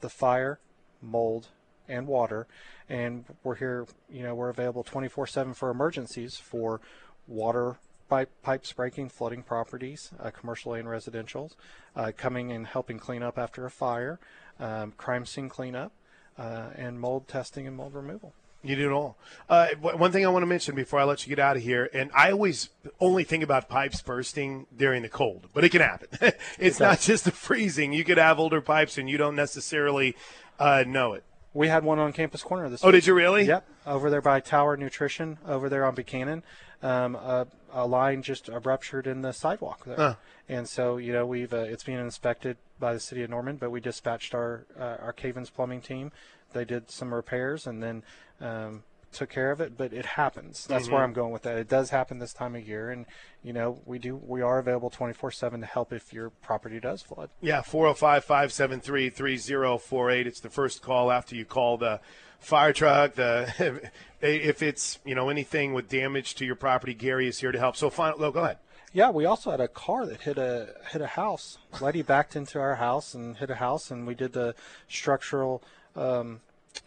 the 0.00 0.08
fire 0.08 0.58
mold 1.02 1.48
and 1.88 2.06
water 2.06 2.46
and 2.88 3.24
we're 3.42 3.54
here 3.54 3.86
you 4.10 4.22
know 4.22 4.34
we're 4.34 4.50
available 4.50 4.82
24 4.82 5.26
7 5.26 5.54
for 5.54 5.70
emergencies 5.70 6.36
for 6.36 6.80
water 7.26 7.76
pipe, 8.08 8.30
pipes 8.42 8.72
breaking, 8.72 9.08
flooding 9.08 9.42
properties, 9.42 10.10
uh, 10.20 10.30
commercial 10.30 10.74
and 10.74 10.88
residential, 10.88 11.50
uh, 11.96 12.12
coming 12.16 12.52
and 12.52 12.66
helping 12.66 12.98
clean 12.98 13.22
up 13.22 13.38
after 13.38 13.64
a 13.64 13.70
fire, 13.70 14.18
um, 14.60 14.92
crime 14.96 15.26
scene 15.26 15.48
cleanup, 15.48 15.92
uh, 16.38 16.70
and 16.76 17.00
mold 17.00 17.28
testing 17.28 17.66
and 17.66 17.76
mold 17.76 17.94
removal. 17.94 18.32
You 18.64 18.76
do 18.76 18.90
it 18.90 18.92
all. 18.92 19.16
Uh, 19.48 19.68
one 19.80 20.10
thing 20.10 20.24
I 20.24 20.30
want 20.30 20.42
to 20.42 20.46
mention 20.46 20.74
before 20.74 20.98
I 20.98 21.04
let 21.04 21.26
you 21.26 21.28
get 21.28 21.38
out 21.38 21.56
of 21.56 21.62
here, 21.62 21.90
and 21.92 22.10
I 22.14 22.32
always 22.32 22.70
only 22.98 23.22
think 23.22 23.44
about 23.44 23.68
pipes 23.68 24.00
bursting 24.00 24.66
during 24.74 25.02
the 25.02 25.08
cold, 25.08 25.48
but 25.52 25.64
it 25.64 25.68
can 25.68 25.82
happen. 25.82 26.08
it's 26.58 26.80
it 26.80 26.82
not 26.82 27.00
just 27.00 27.24
the 27.24 27.30
freezing. 27.30 27.92
You 27.92 28.04
could 28.04 28.18
have 28.18 28.38
older 28.38 28.62
pipes 28.62 28.96
and 28.96 29.08
you 29.08 29.18
don't 29.18 29.36
necessarily 29.36 30.16
uh, 30.58 30.84
know 30.86 31.12
it. 31.12 31.24
We 31.52 31.68
had 31.68 31.84
one 31.84 31.98
on 31.98 32.12
Campus 32.12 32.42
Corner 32.42 32.68
this 32.68 32.82
oh, 32.82 32.88
week. 32.88 32.94
did 32.94 33.06
you 33.06 33.14
really? 33.14 33.44
Yep. 33.44 33.68
Over 33.86 34.10
there 34.10 34.22
by 34.22 34.40
Tower 34.40 34.76
Nutrition, 34.76 35.38
over 35.46 35.68
there 35.68 35.86
on 35.86 35.94
Buchanan. 35.94 36.42
Um, 36.82 37.14
a, 37.14 37.46
a, 37.72 37.86
line 37.86 38.22
just 38.22 38.48
ruptured 38.48 39.06
in 39.06 39.22
the 39.22 39.32
sidewalk 39.32 39.84
there. 39.84 39.96
Huh. 39.96 40.14
And 40.48 40.68
so, 40.68 40.98
you 40.98 41.12
know, 41.12 41.24
we've 41.24 41.52
uh, 41.52 41.58
it's 41.58 41.84
being 41.84 41.98
inspected 41.98 42.56
by 42.78 42.92
the 42.92 43.00
city 43.00 43.22
of 43.22 43.30
Norman, 43.30 43.56
but 43.56 43.70
we 43.70 43.80
dispatched 43.80 44.34
our 44.34 44.66
uh, 44.78 44.96
our 45.00 45.12
Cavens 45.12 45.48
plumbing 45.48 45.80
team. 45.80 46.12
They 46.54 46.64
did 46.64 46.90
some 46.90 47.12
repairs 47.12 47.66
and 47.66 47.82
then 47.82 48.02
um, 48.40 48.84
took 49.14 49.30
care 49.30 49.50
of 49.50 49.60
it, 49.60 49.76
but 49.76 49.92
it 49.92 50.06
happens. 50.06 50.66
That's 50.66 50.84
mm-hmm. 50.84 50.94
where 50.94 51.04
I'm 51.04 51.12
going 51.12 51.32
with 51.32 51.42
that. 51.42 51.58
It 51.58 51.68
does 51.68 51.90
happen 51.90 52.18
this 52.18 52.32
time 52.32 52.56
of 52.56 52.66
year, 52.66 52.90
and 52.90 53.04
you 53.42 53.52
know 53.52 53.82
we 53.86 53.98
do 53.98 54.16
we 54.16 54.40
are 54.42 54.58
available 54.58 54.90
24/7 54.90 55.60
to 55.60 55.66
help 55.66 55.92
if 55.92 56.12
your 56.12 56.30
property 56.30 56.80
does 56.80 57.02
flood. 57.02 57.30
Yeah, 57.40 57.62
405-573-3048. 57.62 60.26
It's 60.26 60.40
the 60.40 60.50
first 60.50 60.82
call 60.82 61.12
after 61.12 61.36
you 61.36 61.44
call 61.44 61.76
the 61.76 62.00
fire 62.40 62.72
truck. 62.72 63.14
The 63.14 63.90
if 64.20 64.62
it's 64.62 64.98
you 65.04 65.14
know 65.14 65.28
anything 65.28 65.72
with 65.72 65.88
damage 65.88 66.34
to 66.36 66.44
your 66.44 66.56
property, 66.56 66.94
Gary 66.94 67.28
is 67.28 67.38
here 67.38 67.52
to 67.52 67.58
help. 67.58 67.76
So 67.76 67.90
final, 67.90 68.24
oh, 68.24 68.30
go 68.30 68.40
ahead. 68.40 68.58
Yeah, 68.92 69.10
we 69.10 69.24
also 69.24 69.50
had 69.50 69.60
a 69.60 69.66
car 69.66 70.06
that 70.06 70.20
hit 70.20 70.38
a 70.38 70.74
hit 70.92 71.02
a 71.02 71.08
house. 71.08 71.58
Letty 71.80 72.02
backed 72.02 72.36
into 72.36 72.60
our 72.60 72.76
house 72.76 73.12
and 73.12 73.36
hit 73.36 73.50
a 73.50 73.56
house, 73.56 73.90
and 73.90 74.06
we 74.06 74.14
did 74.14 74.32
the 74.32 74.54
structural. 74.88 75.64
Um, 75.96 76.40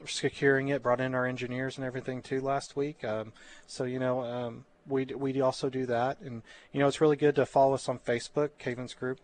securing 0.05 0.67
it. 0.67 0.83
Brought 0.83 1.01
in 1.01 1.15
our 1.15 1.25
engineers 1.25 1.77
and 1.77 1.85
everything 1.85 2.21
too 2.21 2.41
last 2.41 2.75
week. 2.75 3.03
Um, 3.03 3.33
so 3.65 3.83
you 3.83 3.99
know, 3.99 4.21
um, 4.23 4.65
we 4.87 5.05
we 5.05 5.39
also 5.41 5.69
do 5.69 5.85
that, 5.85 6.19
and 6.21 6.41
you 6.71 6.79
know, 6.79 6.87
it's 6.87 7.01
really 7.01 7.15
good 7.15 7.35
to 7.35 7.45
follow 7.45 7.73
us 7.73 7.89
on 7.89 7.99
Facebook, 7.99 8.51
Cavens 8.59 8.93
Group, 8.93 9.19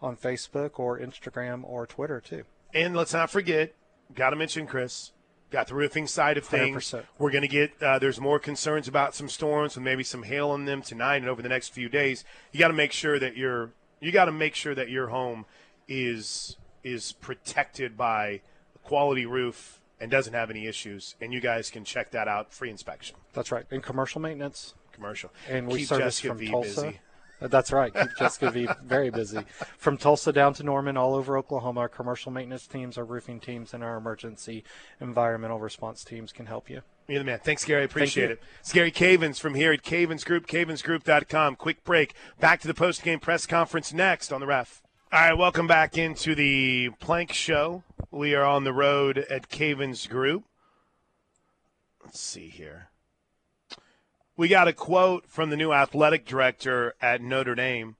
on 0.00 0.16
Facebook 0.16 0.78
or 0.78 0.98
Instagram 0.98 1.62
or 1.64 1.86
Twitter 1.86 2.20
too. 2.20 2.44
And 2.72 2.96
let's 2.96 3.12
not 3.12 3.30
forget, 3.30 3.74
got 4.14 4.30
to 4.30 4.36
mention 4.36 4.66
Chris. 4.66 5.12
Got 5.50 5.68
the 5.68 5.74
roofing 5.76 6.08
side 6.08 6.36
of 6.36 6.44
things. 6.44 6.90
100%. 6.90 7.04
We're 7.16 7.30
going 7.30 7.42
to 7.42 7.48
get. 7.48 7.80
Uh, 7.80 8.00
there's 8.00 8.20
more 8.20 8.40
concerns 8.40 8.88
about 8.88 9.14
some 9.14 9.28
storms 9.28 9.76
and 9.76 9.84
maybe 9.84 10.02
some 10.02 10.24
hail 10.24 10.52
in 10.54 10.64
them 10.64 10.82
tonight 10.82 11.18
and 11.18 11.28
over 11.28 11.42
the 11.42 11.48
next 11.48 11.68
few 11.68 11.88
days. 11.88 12.24
You 12.50 12.58
got 12.58 12.68
to 12.68 12.74
make 12.74 12.90
sure 12.90 13.20
that 13.20 13.36
your 13.36 13.70
you 14.00 14.10
got 14.10 14.24
to 14.24 14.32
make 14.32 14.56
sure 14.56 14.74
that 14.74 14.88
your 14.88 15.08
home 15.08 15.46
is 15.86 16.56
is 16.82 17.12
protected 17.12 17.96
by 17.96 18.40
quality 18.84 19.26
roof 19.26 19.80
and 20.00 20.10
doesn't 20.10 20.34
have 20.34 20.50
any 20.50 20.66
issues. 20.66 21.16
And 21.20 21.32
you 21.32 21.40
guys 21.40 21.70
can 21.70 21.84
check 21.84 22.10
that 22.12 22.28
out, 22.28 22.52
free 22.52 22.70
inspection. 22.70 23.16
That's 23.32 23.50
right. 23.50 23.64
And 23.70 23.82
commercial 23.82 24.20
maintenance. 24.20 24.74
Commercial. 24.92 25.30
And 25.48 25.66
we 25.66 25.80
Keep 25.80 25.88
service 25.88 26.04
Jessica 26.20 26.28
from 26.28 26.38
v 26.38 26.48
Tulsa. 26.48 26.82
Busy. 26.82 27.00
Uh, 27.40 27.48
that's 27.48 27.72
right. 27.72 27.92
Keep 27.92 28.16
Jessica 28.18 28.50
V 28.50 28.68
very 28.84 29.10
busy. 29.10 29.40
From 29.76 29.96
Tulsa 29.96 30.32
down 30.32 30.54
to 30.54 30.62
Norman, 30.62 30.96
all 30.96 31.14
over 31.14 31.36
Oklahoma, 31.36 31.80
our 31.80 31.88
commercial 31.88 32.30
maintenance 32.30 32.66
teams, 32.66 32.96
our 32.96 33.04
roofing 33.04 33.40
teams, 33.40 33.74
and 33.74 33.82
our 33.82 33.96
emergency 33.96 34.62
environmental 35.00 35.58
response 35.58 36.04
teams 36.04 36.32
can 36.32 36.46
help 36.46 36.70
you. 36.70 36.82
You're 37.08 37.18
the 37.18 37.24
man. 37.24 37.40
Thanks, 37.42 37.64
Gary. 37.64 37.82
I 37.82 37.84
appreciate 37.84 38.30
it. 38.30 38.42
It's 38.60 38.72
Gary 38.72 38.90
Cavens 38.90 39.38
from 39.38 39.54
here 39.54 39.72
at 39.72 39.82
Cavens 39.82 40.24
Group, 40.24 40.46
cavensgroup.com. 40.46 41.56
Quick 41.56 41.84
break. 41.84 42.14
Back 42.40 42.60
to 42.60 42.66
the 42.66 42.72
post-game 42.72 43.20
press 43.20 43.46
conference 43.46 43.92
next 43.92 44.32
on 44.32 44.40
the 44.40 44.46
ref. 44.46 44.82
All 45.12 45.20
right, 45.20 45.38
welcome 45.38 45.66
back 45.66 45.98
into 45.98 46.34
the 46.34 46.90
Plank 46.98 47.32
Show. 47.32 47.84
We 48.10 48.34
are 48.34 48.44
on 48.44 48.64
the 48.64 48.72
road 48.72 49.18
at 49.18 49.48
Cavens 49.48 50.06
Group. 50.06 50.44
Let's 52.04 52.20
see 52.20 52.48
here. 52.48 52.90
We 54.36 54.48
got 54.48 54.68
a 54.68 54.72
quote 54.72 55.26
from 55.28 55.50
the 55.50 55.56
new 55.56 55.72
athletic 55.72 56.24
director 56.24 56.94
at 57.00 57.22
Notre 57.22 57.54
Dame 57.54 57.96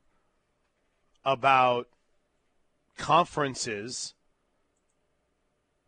about 1.24 1.88
conferences. 2.96 4.14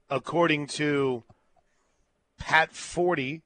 According 0.08 0.68
to 0.68 1.24
Pat 2.38 2.72
Forde, 2.72 3.42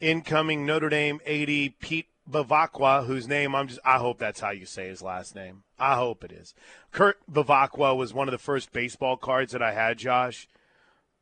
incoming 0.00 0.64
Notre 0.64 0.88
Dame 0.88 1.20
AD 1.26 1.78
Pete 1.78 2.08
Bevacqua, 2.28 3.06
whose 3.06 3.28
name 3.28 3.54
I'm 3.54 3.68
just, 3.68 3.80
I 3.84 3.98
hope 3.98 4.18
that's 4.18 4.40
how 4.40 4.50
you 4.50 4.66
say 4.66 4.88
his 4.88 5.02
last 5.02 5.34
name. 5.34 5.62
I 5.78 5.96
hope 5.96 6.24
it 6.24 6.32
is. 6.32 6.54
Kurt 6.92 7.18
Bevacqua 7.30 7.96
was 7.96 8.14
one 8.14 8.28
of 8.28 8.32
the 8.32 8.38
first 8.38 8.72
baseball 8.72 9.16
cards 9.16 9.52
that 9.52 9.62
I 9.62 9.72
had, 9.72 9.98
Josh, 9.98 10.48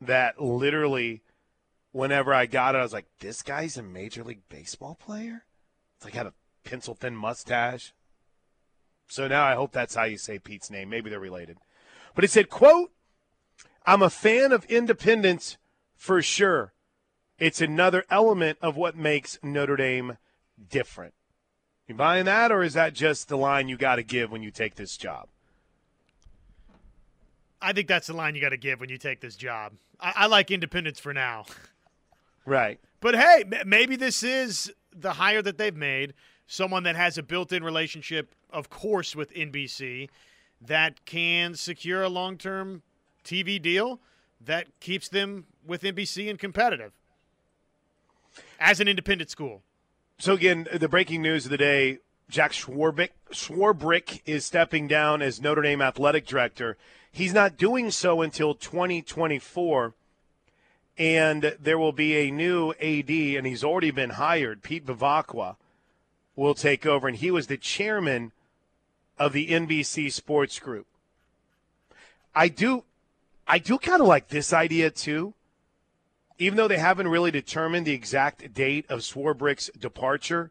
that 0.01 0.41
literally 0.41 1.23
whenever 1.93 2.35
I 2.35 2.47
got 2.47 2.75
it, 2.75 2.79
I 2.79 2.83
was 2.83 2.93
like, 2.93 3.07
this 3.21 3.43
guy's 3.43 3.77
a 3.77 3.83
Major 3.83 4.25
League 4.25 4.49
Baseball 4.49 4.95
player? 4.95 5.45
It's 5.97 6.05
like 6.05 6.15
had 6.15 6.27
a 6.27 6.35
pencil 6.65 6.95
thin 6.95 7.17
mustache. 7.17 7.95
So 9.09 9.29
now 9.29 9.45
I 9.45 9.55
hope 9.55 9.73
that's 9.73 9.95
how 9.95 10.05
you 10.05 10.19
say 10.19 10.39
Pete's 10.39 10.71
name. 10.71 10.89
Maybe 10.89 11.11
they're 11.11 11.21
related. 11.21 11.59
But 12.15 12.25
it 12.25 12.31
said, 12.31 12.51
quote, 12.51 12.91
I'm 13.87 14.03
a 14.03 14.11
fan 14.11 14.53
of 14.53 14.65
independence 14.67 15.57
for 15.97 16.23
sure. 16.23 16.73
It's 17.39 17.61
another 17.61 18.05
element 18.11 18.59
of 18.63 18.77
what 18.77 18.97
makes 18.97 19.39
Notre 19.43 19.77
Dame 19.77 20.19
different. 20.71 21.15
You 21.87 21.95
buying 21.95 22.25
that, 22.25 22.51
or 22.51 22.63
is 22.63 22.75
that 22.75 22.95
just 22.95 23.29
the 23.29 23.37
line 23.37 23.69
you 23.69 23.77
got 23.77 23.97
to 23.97 24.03
give 24.03 24.31
when 24.31 24.43
you 24.43 24.51
take 24.51 24.75
this 24.75 24.97
job? 24.97 25.29
I 27.61 27.73
think 27.73 27.89
that's 27.89 28.07
the 28.07 28.15
line 28.15 28.35
you 28.35 28.41
got 28.41 28.51
to 28.51 28.57
give 28.57 28.81
when 28.81 28.89
you 28.89 28.99
take 28.99 29.21
this 29.21 29.37
job. 29.37 29.73
I, 30.01 30.13
I 30.17 30.27
like 30.27 30.51
independence 30.51 31.01
for 31.01 31.13
now. 31.13 31.47
Right. 32.47 32.79
But 33.01 33.15
hey, 33.15 33.45
maybe 33.65 33.97
this 33.97 34.23
is 34.23 34.71
the 34.95 35.15
hire 35.15 35.41
that 35.41 35.57
they've 35.57 35.75
made, 35.75 36.13
someone 36.47 36.83
that 36.83 36.95
has 36.95 37.17
a 37.17 37.23
built-in 37.23 37.65
relationship, 37.65 38.35
of 38.51 38.69
course, 38.69 39.17
with 39.17 39.33
NBC, 39.33 40.11
that 40.61 41.05
can 41.07 41.55
secure 41.55 42.03
a 42.03 42.09
long-term 42.11 42.83
TV 43.25 43.61
deal 43.61 44.01
that 44.41 44.79
keeps 44.81 45.09
them 45.09 45.47
with 45.67 45.83
NBC 45.83 46.29
and 46.29 46.39
competitive 46.39 46.93
as 48.61 48.81
an 48.81 48.89
independent 48.89 49.31
school. 49.31 49.63
So 50.19 50.35
again, 50.35 50.69
the 50.73 50.89
breaking 50.89 51.23
news 51.23 51.45
of 51.45 51.51
the 51.51 51.59
day: 51.59 51.99
Jack 52.29 52.53
Swarbrick, 52.53 53.11
Swarbrick 53.31 54.23
is 54.27 54.45
stepping 54.45 54.89
down 54.89 55.23
as 55.23 55.41
Notre 55.41 55.63
Dame 55.63 55.83
athletic 55.83 56.27
director. 56.27 56.77
He's 57.11 57.33
not 57.33 57.57
doing 57.57 57.91
so 57.91 58.23
until 58.23 58.55
2024 58.55 59.95
and 60.97 61.57
there 61.61 61.79
will 61.79 61.93
be 61.93 62.17
a 62.17 62.31
new 62.31 62.73
AD, 62.81 63.11
and 63.11 63.47
he's 63.47 63.65
already 63.65 63.91
been 63.91 64.11
hired. 64.11 64.63
Pete 64.63 64.87
Bevacqua 64.87 65.57
will 66.37 66.55
take 66.55 66.87
over, 66.87 67.09
and 67.09 67.17
he 67.17 67.31
was 67.31 67.47
the 67.47 67.57
chairman 67.57 68.33
of 69.19 69.33
the 69.33 69.49
NBC 69.49 70.13
Sports 70.13 70.59
Group. 70.59 70.87
I 72.35 72.49
do, 72.49 72.85
I 73.47 73.59
do 73.59 73.79
kind 73.79 74.01
of 74.01 74.07
like 74.07 74.29
this 74.29 74.53
idea 74.53 74.91
too, 74.91 75.35
even 76.39 76.57
though 76.57 76.69
they 76.69 76.79
haven't 76.79 77.09
really 77.09 77.31
determined 77.31 77.87
the 77.87 77.93
exact 77.93 78.55
date 78.55 78.87
of 78.89 79.01
Swarbrick's 79.01 79.71
departure. 79.79 80.51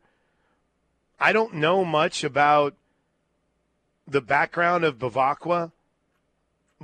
I 1.20 1.32
don't 1.32 1.56
know 1.56 1.86
much 1.86 2.24
about 2.24 2.76
the 4.08 4.22
background 4.22 4.84
of 4.84 5.00
Bevacqua 5.00 5.72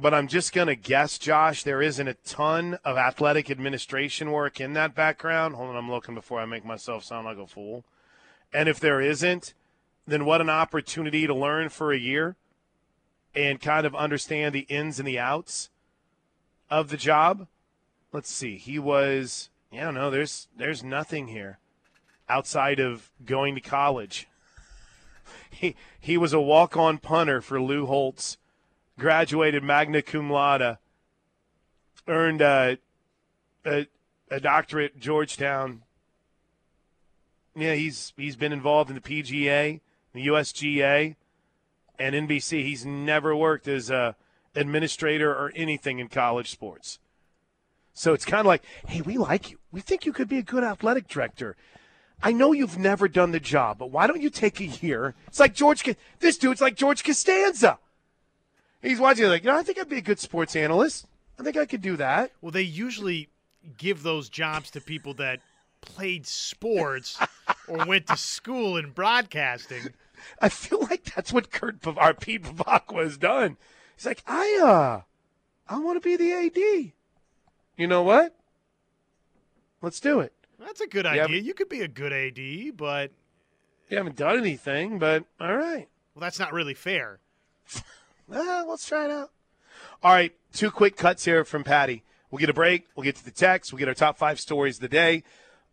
but 0.02 0.14
I'm 0.14 0.28
just 0.28 0.54
going 0.54 0.68
to 0.68 0.76
guess, 0.76 1.18
Josh, 1.18 1.64
there 1.64 1.82
isn't 1.82 2.08
a 2.08 2.14
ton 2.14 2.80
of 2.86 2.98
athletic 2.98 3.52
administration 3.52 4.32
work 4.32 4.60
in 4.60 4.74
that 4.74 4.96
background. 4.96 5.56
Hold 5.56 5.70
on, 5.70 5.76
I'm 5.76 5.92
looking 5.92 6.16
before 6.16 6.40
I 6.40 6.46
make 6.46 6.66
myself 6.66 7.04
sound 7.04 7.26
like 7.26 7.38
a 7.38 7.48
fool. 7.48 7.84
And 8.54 8.70
if 8.70 8.80
there 8.80 9.02
isn't, 9.02 9.54
then 10.08 10.26
what 10.26 10.42
an 10.42 10.50
opportunity 10.50 11.28
to 11.28 11.34
learn 11.34 11.70
for 11.70 11.92
a 11.92 12.00
year 12.00 12.36
and 13.36 13.62
kind 13.62 13.86
of 13.86 13.96
understand 13.96 14.56
the 14.56 14.66
ins 14.70 15.00
and 15.00 15.08
the 15.08 15.20
outs 15.20 15.70
of 16.70 16.90
the 16.90 16.98
job. 16.98 17.48
Let's 18.12 18.32
see. 18.32 18.58
He 18.58 18.80
was, 18.80 19.50
yeah, 19.72 19.92
no, 19.92 20.10
there's 20.10 20.48
there's 20.56 20.84
nothing 20.84 21.28
here 21.28 21.60
outside 22.28 22.80
of 22.80 23.12
going 23.26 23.56
to 23.56 23.62
college. 23.62 24.28
He 25.52 25.76
he 26.00 26.18
was 26.18 26.32
a 26.32 26.40
walk-on 26.40 27.00
punter 27.00 27.42
for 27.42 27.62
Lou 27.62 27.86
Holtz 27.86 28.38
graduated 29.00 29.64
magna 29.64 30.02
cum 30.02 30.30
laude, 30.30 30.78
earned 32.08 32.42
a, 32.42 32.78
a, 33.66 33.88
a 34.30 34.40
doctorate 34.40 34.96
at 34.96 35.02
Georgetown. 35.02 35.82
Yeah, 37.56 37.74
he's 37.74 38.14
he's 38.16 38.36
been 38.36 38.54
involved 38.54 38.90
in 38.90 38.96
the 38.96 39.02
PGA, 39.02 39.82
the 40.14 40.28
USGA, 40.28 41.16
and 41.98 42.16
NBC. 42.16 42.64
He's 42.64 42.86
never 42.86 43.36
worked 43.36 43.68
as 43.68 43.90
a 43.90 44.16
administrator 44.56 45.32
or 45.32 45.52
anything 45.56 46.00
in 46.00 46.10
college 46.10 46.52
sports. 46.52 47.00
So 48.00 48.14
it's 48.14 48.24
kind 48.24 48.40
of 48.40 48.46
like, 48.46 48.64
hey, 48.88 49.02
we 49.02 49.18
like 49.18 49.52
you. 49.52 49.60
We 49.74 49.82
think 49.82 50.06
you 50.06 50.14
could 50.14 50.30
be 50.30 50.38
a 50.38 50.42
good 50.42 50.64
athletic 50.64 51.10
director. 51.10 51.58
I 52.24 52.32
know 52.32 52.54
you've 52.54 52.78
never 52.78 53.10
done 53.10 53.34
the 53.34 53.42
job, 53.42 53.78
but 53.78 53.92
why 53.92 54.08
don't 54.08 54.22
you 54.22 54.30
take 54.30 54.62
a 54.62 54.68
year? 54.68 55.16
It's 55.28 55.40
like 55.42 55.54
George. 55.54 55.84
This 56.22 56.38
dude's 56.38 56.62
like 56.62 56.78
George 56.78 57.04
Costanza. 57.04 57.78
He's 58.82 59.02
watching 59.02 59.26
like, 59.26 59.44
you 59.44 59.52
know, 59.52 59.58
I 59.58 59.64
think 59.64 59.78
I'd 59.78 59.90
be 59.90 59.98
a 59.98 60.02
good 60.02 60.20
sports 60.20 60.56
analyst. 60.56 61.08
I 61.38 61.44
think 61.44 61.58
I 61.58 61.66
could 61.66 61.82
do 61.82 61.98
that. 61.98 62.32
Well, 62.40 62.54
they 62.54 62.62
usually 62.62 63.28
give 63.78 64.02
those 64.02 64.30
jobs 64.30 64.72
to 64.72 64.80
people 64.80 65.14
that 65.16 65.42
played 65.82 66.26
sports 66.26 67.20
or 67.68 67.86
went 67.86 68.08
to 68.08 68.16
school 68.16 68.78
in 68.78 68.92
broadcasting. 68.92 69.90
I 70.42 70.48
feel 70.48 70.80
like 70.90 71.04
that's 71.04 71.34
what 71.34 71.52
Kurt 71.52 71.82
Pav- 71.82 71.98
our 71.98 72.14
Pete 72.14 72.44
Bevacqua 72.44 73.04
has 73.04 73.18
done. 73.18 73.58
He's 73.98 74.06
like, 74.06 74.24
I 74.26 74.58
uh, 74.64 75.02
I 75.68 75.80
want 75.80 76.02
to 76.02 76.10
be 76.10 76.16
the 76.16 76.32
AD. 76.32 76.94
You 77.80 77.88
know 77.88 78.04
what? 78.04 78.36
Let's 79.82 80.02
do 80.02 80.20
it. 80.20 80.34
That's 80.60 80.82
a 80.82 80.88
good 80.88 81.06
Yeah, 81.06 81.24
idea. 81.24 81.40
You 81.42 81.54
could 81.54 81.70
be 81.70 81.80
a 81.80 81.88
good 81.88 82.12
AD, 82.12 82.76
but 82.76 83.12
You 83.90 83.96
haven't 83.96 84.18
done 84.18 84.38
anything, 84.38 85.00
but 85.00 85.24
all 85.40 85.56
right. 85.56 85.88
well, 86.14 86.20
that's 86.22 86.38
not 86.40 86.52
really 86.52 86.74
fair. 86.74 87.20
well, 88.28 88.70
let's 88.70 88.86
try 88.86 89.06
it 89.06 89.12
out. 89.12 89.32
All 90.04 90.12
right, 90.12 90.34
two 90.52 90.72
quick 90.72 90.98
cuts 90.98 91.24
here 91.24 91.46
from 91.46 91.64
Patty. 91.64 92.04
We'll 92.30 92.40
get 92.40 92.50
a 92.50 92.54
break. 92.54 92.88
We'll 92.96 93.06
get 93.06 93.16
to 93.16 93.24
the 93.26 93.32
text. 93.32 93.72
We'll 93.72 93.80
get 93.80 93.88
our 93.88 93.94
top 93.94 94.18
five 94.18 94.42
stories 94.42 94.76
of 94.76 94.82
the 94.82 94.90
day. 94.90 95.24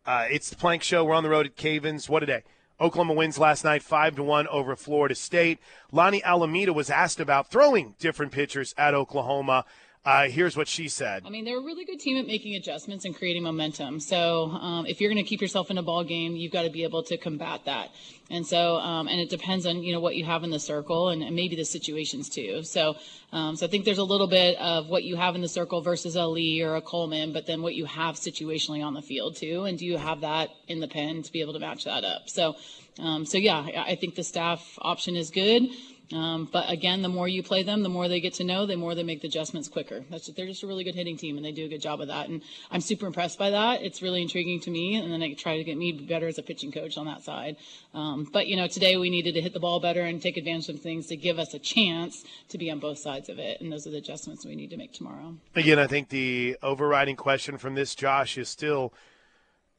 Uh, 0.05 0.27
it's 0.31 0.49
the 0.49 0.55
Plank 0.55 0.83
Show. 0.83 1.03
We're 1.03 1.13
on 1.13 1.23
the 1.23 1.29
road 1.29 1.45
at 1.45 1.57
Cavens. 1.57 2.09
What 2.09 2.23
a 2.23 2.25
day! 2.25 2.43
Oklahoma 2.79 3.13
wins 3.15 3.37
last 3.37 3.65
night, 3.65 3.83
five 3.83 4.15
to 4.15 4.23
one 4.23 4.47
over 4.47 4.77
Florida 4.77 5.13
State. 5.15 5.59
Lonni 5.91 6.23
Alameda 6.23 6.71
was 6.71 6.89
asked 6.89 7.19
about 7.19 7.51
throwing 7.51 7.95
different 7.99 8.31
pitchers 8.31 8.73
at 8.77 8.93
Oklahoma. 8.93 9.65
Uh, 10.07 10.29
here's 10.29 10.55
what 10.55 10.69
she 10.69 10.87
said. 10.87 11.23
I 11.25 11.29
mean, 11.29 11.43
they're 11.43 11.57
a 11.57 11.61
really 11.61 11.83
good 11.83 11.99
team 11.99 12.15
at 12.15 12.25
making 12.25 12.55
adjustments 12.55 13.03
and 13.03 13.13
creating 13.13 13.43
momentum. 13.43 13.99
So 13.99 14.51
um, 14.51 14.85
if 14.85 15.01
you're 15.01 15.11
going 15.11 15.21
to 15.21 15.29
keep 15.29 15.41
yourself 15.41 15.69
in 15.69 15.77
a 15.77 15.83
ball 15.83 16.05
game, 16.05 16.37
you've 16.37 16.53
got 16.53 16.61
to 16.61 16.69
be 16.69 16.83
able 16.83 17.03
to 17.03 17.17
combat 17.17 17.65
that. 17.65 17.89
And 18.29 18.47
so, 18.47 18.77
um, 18.77 19.09
and 19.09 19.19
it 19.19 19.29
depends 19.29 19.65
on 19.65 19.83
you 19.83 19.91
know 19.91 19.99
what 19.99 20.15
you 20.15 20.23
have 20.23 20.45
in 20.45 20.49
the 20.49 20.61
circle 20.61 21.09
and, 21.09 21.21
and 21.21 21.35
maybe 21.35 21.57
the 21.57 21.65
situations 21.65 22.29
too. 22.29 22.63
So, 22.63 22.95
um, 23.33 23.57
so 23.57 23.65
I 23.65 23.69
think 23.69 23.83
there's 23.83 23.97
a 23.97 24.03
little 24.05 24.27
bit 24.27 24.57
of 24.59 24.87
what 24.87 25.03
you 25.03 25.17
have 25.17 25.35
in 25.35 25.41
the 25.41 25.49
circle 25.49 25.81
versus 25.81 26.15
a 26.15 26.25
Lee 26.25 26.61
or 26.61 26.77
a 26.77 26.81
Coleman, 26.81 27.33
but 27.33 27.45
then 27.45 27.61
what 27.61 27.75
you 27.75 27.83
have 27.83 28.15
situationally 28.15 28.85
on 28.85 28.93
the 28.93 29.01
field 29.01 29.35
too. 29.35 29.65
And 29.65 29.77
do 29.77 29.85
you 29.85 29.97
have 29.97 30.21
that 30.21 30.51
in 30.69 30.79
the 30.79 30.87
pen 30.87 31.21
to 31.23 31.31
be 31.33 31.41
able 31.41 31.51
to 31.51 31.59
match 31.59 31.83
that 31.83 32.05
up? 32.05 32.29
So, 32.29 32.55
um, 32.97 33.25
so 33.25 33.37
yeah, 33.37 33.57
I 33.57 33.91
I 33.91 33.95
think 33.95 34.15
the 34.15 34.23
staff 34.23 34.79
option 34.81 35.17
is 35.17 35.31
good. 35.31 35.67
Um, 36.13 36.47
but 36.51 36.69
again, 36.69 37.01
the 37.01 37.09
more 37.09 37.27
you 37.27 37.43
play 37.43 37.63
them, 37.63 37.83
the 37.83 37.89
more 37.89 38.07
they 38.07 38.21
get 38.21 38.35
to 38.35 38.43
know, 38.43 38.65
the 38.65 38.77
more 38.77 38.95
they 38.95 39.03
make 39.03 39.21
the 39.21 39.27
adjustments 39.27 39.67
quicker. 39.67 40.05
That's 40.09 40.27
they're 40.27 40.45
just 40.45 40.63
a 40.63 40.67
really 40.67 40.83
good 40.83 40.95
hitting 40.95 41.17
team, 41.17 41.35
and 41.35 41.45
they 41.45 41.51
do 41.51 41.65
a 41.65 41.67
good 41.67 41.81
job 41.81 41.99
of 41.99 42.07
that. 42.07 42.29
And 42.29 42.41
I'm 42.71 42.81
super 42.81 43.05
impressed 43.07 43.37
by 43.37 43.49
that. 43.49 43.81
It's 43.81 44.01
really 44.01 44.21
intriguing 44.21 44.61
to 44.61 44.71
me, 44.71 44.95
and 44.95 45.11
then 45.11 45.21
I 45.21 45.33
try 45.33 45.57
to 45.57 45.63
get 45.63 45.77
me 45.77 45.91
better 45.91 46.27
as 46.27 46.37
a 46.37 46.43
pitching 46.43 46.71
coach 46.71 46.97
on 46.97 47.05
that 47.07 47.23
side. 47.23 47.57
Um, 47.93 48.27
but 48.31 48.47
you 48.47 48.55
know, 48.55 48.67
today 48.67 48.95
we 48.95 49.09
needed 49.09 49.33
to 49.33 49.41
hit 49.41 49.53
the 49.53 49.59
ball 49.59 49.79
better 49.79 50.01
and 50.01 50.21
take 50.21 50.37
advantage 50.37 50.69
of 50.69 50.81
things 50.81 51.07
to 51.07 51.17
give 51.17 51.39
us 51.39 51.53
a 51.53 51.59
chance 51.59 52.23
to 52.49 52.57
be 52.57 52.71
on 52.71 52.79
both 52.79 52.99
sides 52.99 53.27
of 53.29 53.39
it. 53.39 53.59
And 53.59 53.71
those 53.71 53.85
are 53.85 53.91
the 53.91 53.97
adjustments 53.97 54.45
we 54.45 54.55
need 54.55 54.69
to 54.69 54.77
make 54.77 54.93
tomorrow. 54.93 55.35
Again, 55.55 55.79
I 55.79 55.87
think 55.87 56.09
the 56.09 56.57
overriding 56.63 57.15
question 57.15 57.57
from 57.57 57.75
this, 57.75 57.95
Josh, 57.95 58.37
is 58.37 58.47
still 58.47 58.93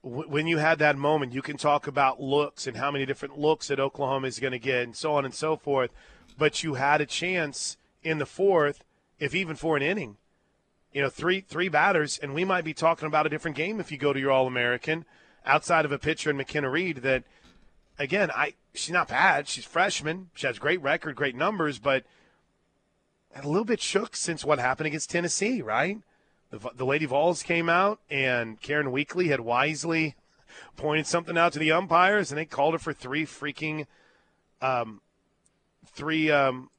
when 0.03 0.47
you 0.47 0.59
had 0.59 0.79
that 0.79 0.97
moment, 0.97 1.33
you 1.33 1.43
can 1.43 1.57
talk 1.57 1.87
about 1.87 2.20
looks 2.20 2.66
and 2.66 2.76
how 2.76 2.91
many 2.91 3.05
different 3.05 3.39
looks 3.39 3.68
that 3.68 3.81
Oklahoma 3.81 4.29
is 4.29 4.39
going 4.39 4.53
to 4.53 4.59
get 4.59 4.83
and 4.85 4.97
so 4.97 5.14
on 5.14 5.24
and 5.24 5.35
so 5.35 5.57
forth. 5.57 5.91
But 6.39 6.62
you 6.62 6.74
had 6.74 7.01
a 7.01 7.07
chance 7.07 7.76
in 8.03 8.18
the 8.18 8.26
fourth, 8.26 8.84
if 9.18 9.34
even 9.34 9.57
for 9.57 9.76
an 9.76 9.82
inning. 9.82 10.16
You 10.93 11.03
know, 11.03 11.11
three 11.11 11.43
three 11.43 11.68
batters, 11.68 12.18
and 12.22 12.32
we 12.32 12.45
might 12.45 12.64
be 12.64 12.72
talking 12.72 13.07
about 13.07 13.26
a 13.26 13.28
different 13.28 13.57
game 13.57 13.80
if 13.80 13.93
you 13.93 13.99
go 13.99 14.12
to 14.12 14.20
your 14.20 14.30
All 14.30 14.47
American 14.47 15.05
outside 15.45 15.84
of 15.84 15.93
a 15.93 15.99
pitcher 15.99 16.30
in 16.30 16.36
McKenna 16.36 16.70
Reed 16.70 16.99
that 16.99 17.24
again, 17.99 18.30
I 18.30 18.55
she's 18.74 18.93
not 18.93 19.09
bad. 19.09 19.49
She's 19.49 19.64
freshman. 19.64 20.30
She 20.34 20.47
has 20.47 20.59
great 20.59 20.80
record, 20.80 21.16
great 21.16 21.34
numbers, 21.34 21.78
but 21.78 22.05
a 23.34 23.47
little 23.47 23.64
bit 23.64 23.80
shook 23.80 24.16
since 24.16 24.45
what 24.45 24.59
happened 24.59 24.86
against 24.86 25.11
Tennessee, 25.11 25.62
right? 25.62 25.99
The, 26.51 26.70
the 26.74 26.86
Lady 26.86 27.05
Vols 27.05 27.43
came 27.43 27.68
out, 27.68 28.01
and 28.11 28.61
Karen 28.61 28.91
Weekly 28.91 29.28
had 29.28 29.41
wisely 29.41 30.14
pointed 30.76 31.07
something 31.07 31.36
out 31.36 31.53
to 31.53 31.59
the 31.59 31.72
umpires, 31.72 32.30
and 32.30 32.39
they 32.39 32.47
called 32.47 32.74
her 32.74 32.78
for 32.78 32.93
three 32.93 33.26
freaking, 33.26 33.86
um, 34.62 35.01
three 35.89 36.30
um, 36.30 36.70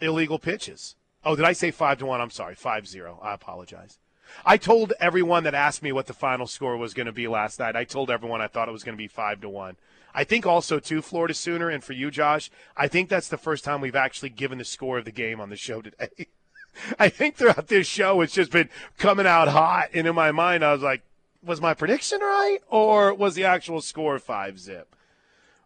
illegal 0.00 0.38
pitches. 0.38 0.96
Oh, 1.24 1.36
did 1.36 1.44
I 1.44 1.52
say 1.52 1.70
five 1.70 1.98
to 1.98 2.06
one? 2.06 2.20
I'm 2.20 2.30
sorry, 2.30 2.54
five 2.54 2.86
zero. 2.86 3.18
I 3.22 3.34
apologize. 3.34 3.98
I 4.44 4.56
told 4.56 4.92
everyone 4.98 5.44
that 5.44 5.54
asked 5.54 5.82
me 5.82 5.92
what 5.92 6.06
the 6.06 6.14
final 6.14 6.46
score 6.46 6.76
was 6.76 6.94
going 6.94 7.06
to 7.06 7.12
be 7.12 7.28
last 7.28 7.58
night. 7.58 7.76
I 7.76 7.84
told 7.84 8.10
everyone 8.10 8.40
I 8.40 8.46
thought 8.46 8.68
it 8.68 8.72
was 8.72 8.84
going 8.84 8.96
to 8.96 9.02
be 9.02 9.08
five 9.08 9.40
to 9.42 9.48
one. 9.48 9.76
I 10.14 10.24
think 10.24 10.46
also 10.46 10.78
too, 10.78 11.02
Florida 11.02 11.34
Sooner, 11.34 11.68
and 11.68 11.82
for 11.82 11.92
you, 11.92 12.10
Josh, 12.10 12.50
I 12.76 12.88
think 12.88 13.08
that's 13.08 13.28
the 13.28 13.38
first 13.38 13.64
time 13.64 13.80
we've 13.80 13.96
actually 13.96 14.30
given 14.30 14.58
the 14.58 14.64
score 14.64 14.98
of 14.98 15.04
the 15.04 15.12
game 15.12 15.40
on 15.40 15.50
the 15.50 15.56
show 15.56 15.80
today. 15.80 16.26
I 16.98 17.08
think 17.08 17.36
throughout 17.36 17.68
this 17.68 17.86
show, 17.86 18.20
it's 18.20 18.32
just 18.32 18.50
been 18.50 18.70
coming 18.98 19.26
out 19.26 19.48
hot, 19.48 19.90
and 19.94 20.06
in 20.06 20.14
my 20.14 20.32
mind, 20.32 20.64
I 20.64 20.72
was 20.72 20.82
like, 20.82 21.02
was 21.42 21.60
my 21.60 21.74
prediction 21.74 22.20
right, 22.20 22.58
or 22.68 23.12
was 23.12 23.34
the 23.34 23.44
actual 23.44 23.80
score 23.80 24.18
five 24.18 24.58
zip? 24.58 24.94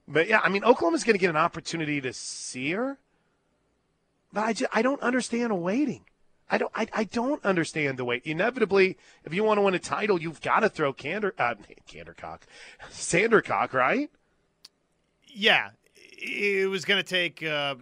But 0.09 0.28
yeah, 0.28 0.40
I 0.42 0.48
mean, 0.48 0.64
Oklahoma's 0.64 1.04
going 1.04 1.14
to 1.14 1.20
get 1.20 1.30
an 1.30 1.36
opportunity 1.36 2.00
to 2.00 2.12
see 2.12 2.70
her, 2.72 2.98
but 4.32 4.44
I 4.44 4.52
just, 4.52 4.70
I 4.74 4.82
don't 4.82 5.02
understand 5.02 5.61
waiting. 5.61 6.04
I 6.48 6.59
don't 6.59 6.70
I, 6.74 6.86
I 6.92 7.04
don't 7.04 7.44
understand 7.44 7.98
the 7.98 8.04
wait. 8.04 8.22
Inevitably, 8.24 8.96
if 9.24 9.34
you 9.34 9.42
want 9.42 9.59
to 9.59 9.62
win 9.62 9.74
a 9.74 9.80
title, 9.80 10.20
you've 10.20 10.40
got 10.40 10.61
to 10.61 10.68
throw 10.68 10.92
Cander 10.92 11.34
uh, 11.38 11.54
Candercock, 11.90 12.42
Sandercock, 12.90 13.72
right? 13.72 14.11
Yeah, 15.26 15.70
it 15.94 16.70
was 16.70 16.84
going 16.84 17.02
to 17.02 17.09
take 17.09 17.42
uh, 17.42 17.74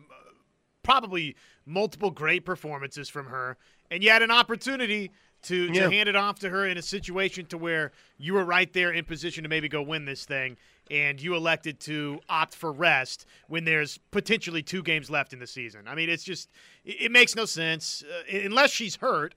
probably 0.82 1.36
multiple 1.66 2.10
great 2.10 2.46
performances 2.46 3.10
from 3.10 3.26
her, 3.26 3.58
and 3.90 4.02
you 4.02 4.10
had 4.10 4.22
an 4.22 4.30
opportunity 4.30 5.12
to, 5.44 5.68
to 5.68 5.72
Yeah. 5.74 5.88
hand 5.90 6.08
it 6.08 6.16
off 6.16 6.38
to 6.40 6.50
her 6.50 6.66
in 6.66 6.76
a 6.78 6.82
situation 6.82 7.46
to 7.46 7.58
where 7.58 7.92
you 8.18 8.34
were 8.34 8.44
right 8.44 8.72
there 8.72 8.90
in 8.92 9.04
position 9.04 9.42
to 9.44 9.48
maybe 9.48 9.68
go 9.68 9.82
win 9.82 10.04
this 10.04 10.24
thing, 10.24 10.56
and 10.90 11.20
you 11.20 11.34
elected 11.34 11.80
to 11.80 12.20
opt 12.28 12.54
for 12.54 12.70
rest 12.72 13.26
when 13.48 13.64
there's 13.64 13.98
potentially 14.10 14.62
two 14.62 14.82
games 14.82 15.10
left 15.10 15.32
in 15.32 15.38
the 15.38 15.46
season. 15.46 15.82
I 15.86 15.94
mean, 15.94 16.10
it's 16.10 16.24
just 16.24 16.50
it, 16.84 16.96
it 17.06 17.12
makes 17.12 17.34
no 17.34 17.44
sense 17.46 18.02
uh, 18.32 18.38
unless 18.44 18.70
she's 18.70 18.96
hurt. 18.96 19.34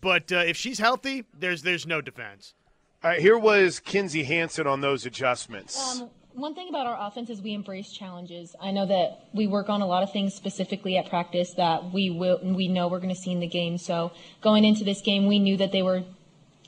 But 0.00 0.30
uh, 0.30 0.36
if 0.46 0.56
she's 0.56 0.78
healthy, 0.78 1.24
there's 1.36 1.62
there's 1.62 1.84
no 1.86 2.00
defense. 2.00 2.54
All 3.02 3.10
right, 3.10 3.20
here 3.20 3.38
was 3.38 3.80
Kinsey 3.80 4.22
Hansen 4.24 4.66
on 4.66 4.80
those 4.82 5.04
adjustments. 5.06 6.00
Um, 6.00 6.10
one 6.34 6.54
thing 6.54 6.68
about 6.68 6.86
our 6.86 6.96
offense 7.08 7.28
is 7.30 7.40
we 7.42 7.54
embrace 7.54 7.92
challenges. 7.92 8.54
I 8.60 8.70
know 8.70 8.86
that 8.86 9.28
we 9.32 9.46
work 9.46 9.68
on 9.68 9.82
a 9.82 9.86
lot 9.86 10.02
of 10.02 10.12
things 10.12 10.34
specifically 10.34 10.96
at 10.96 11.08
practice 11.08 11.54
that 11.54 11.92
we 11.92 12.10
will 12.10 12.38
we 12.42 12.68
know 12.68 12.88
we're 12.88 13.00
going 13.00 13.14
to 13.14 13.20
see 13.20 13.32
in 13.32 13.40
the 13.40 13.46
game. 13.46 13.78
So 13.78 14.12
going 14.40 14.64
into 14.64 14.84
this 14.84 15.00
game, 15.00 15.26
we 15.26 15.38
knew 15.38 15.56
that 15.56 15.72
they 15.72 15.82
were 15.82 16.02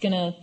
going 0.01 0.13
to 0.13 0.35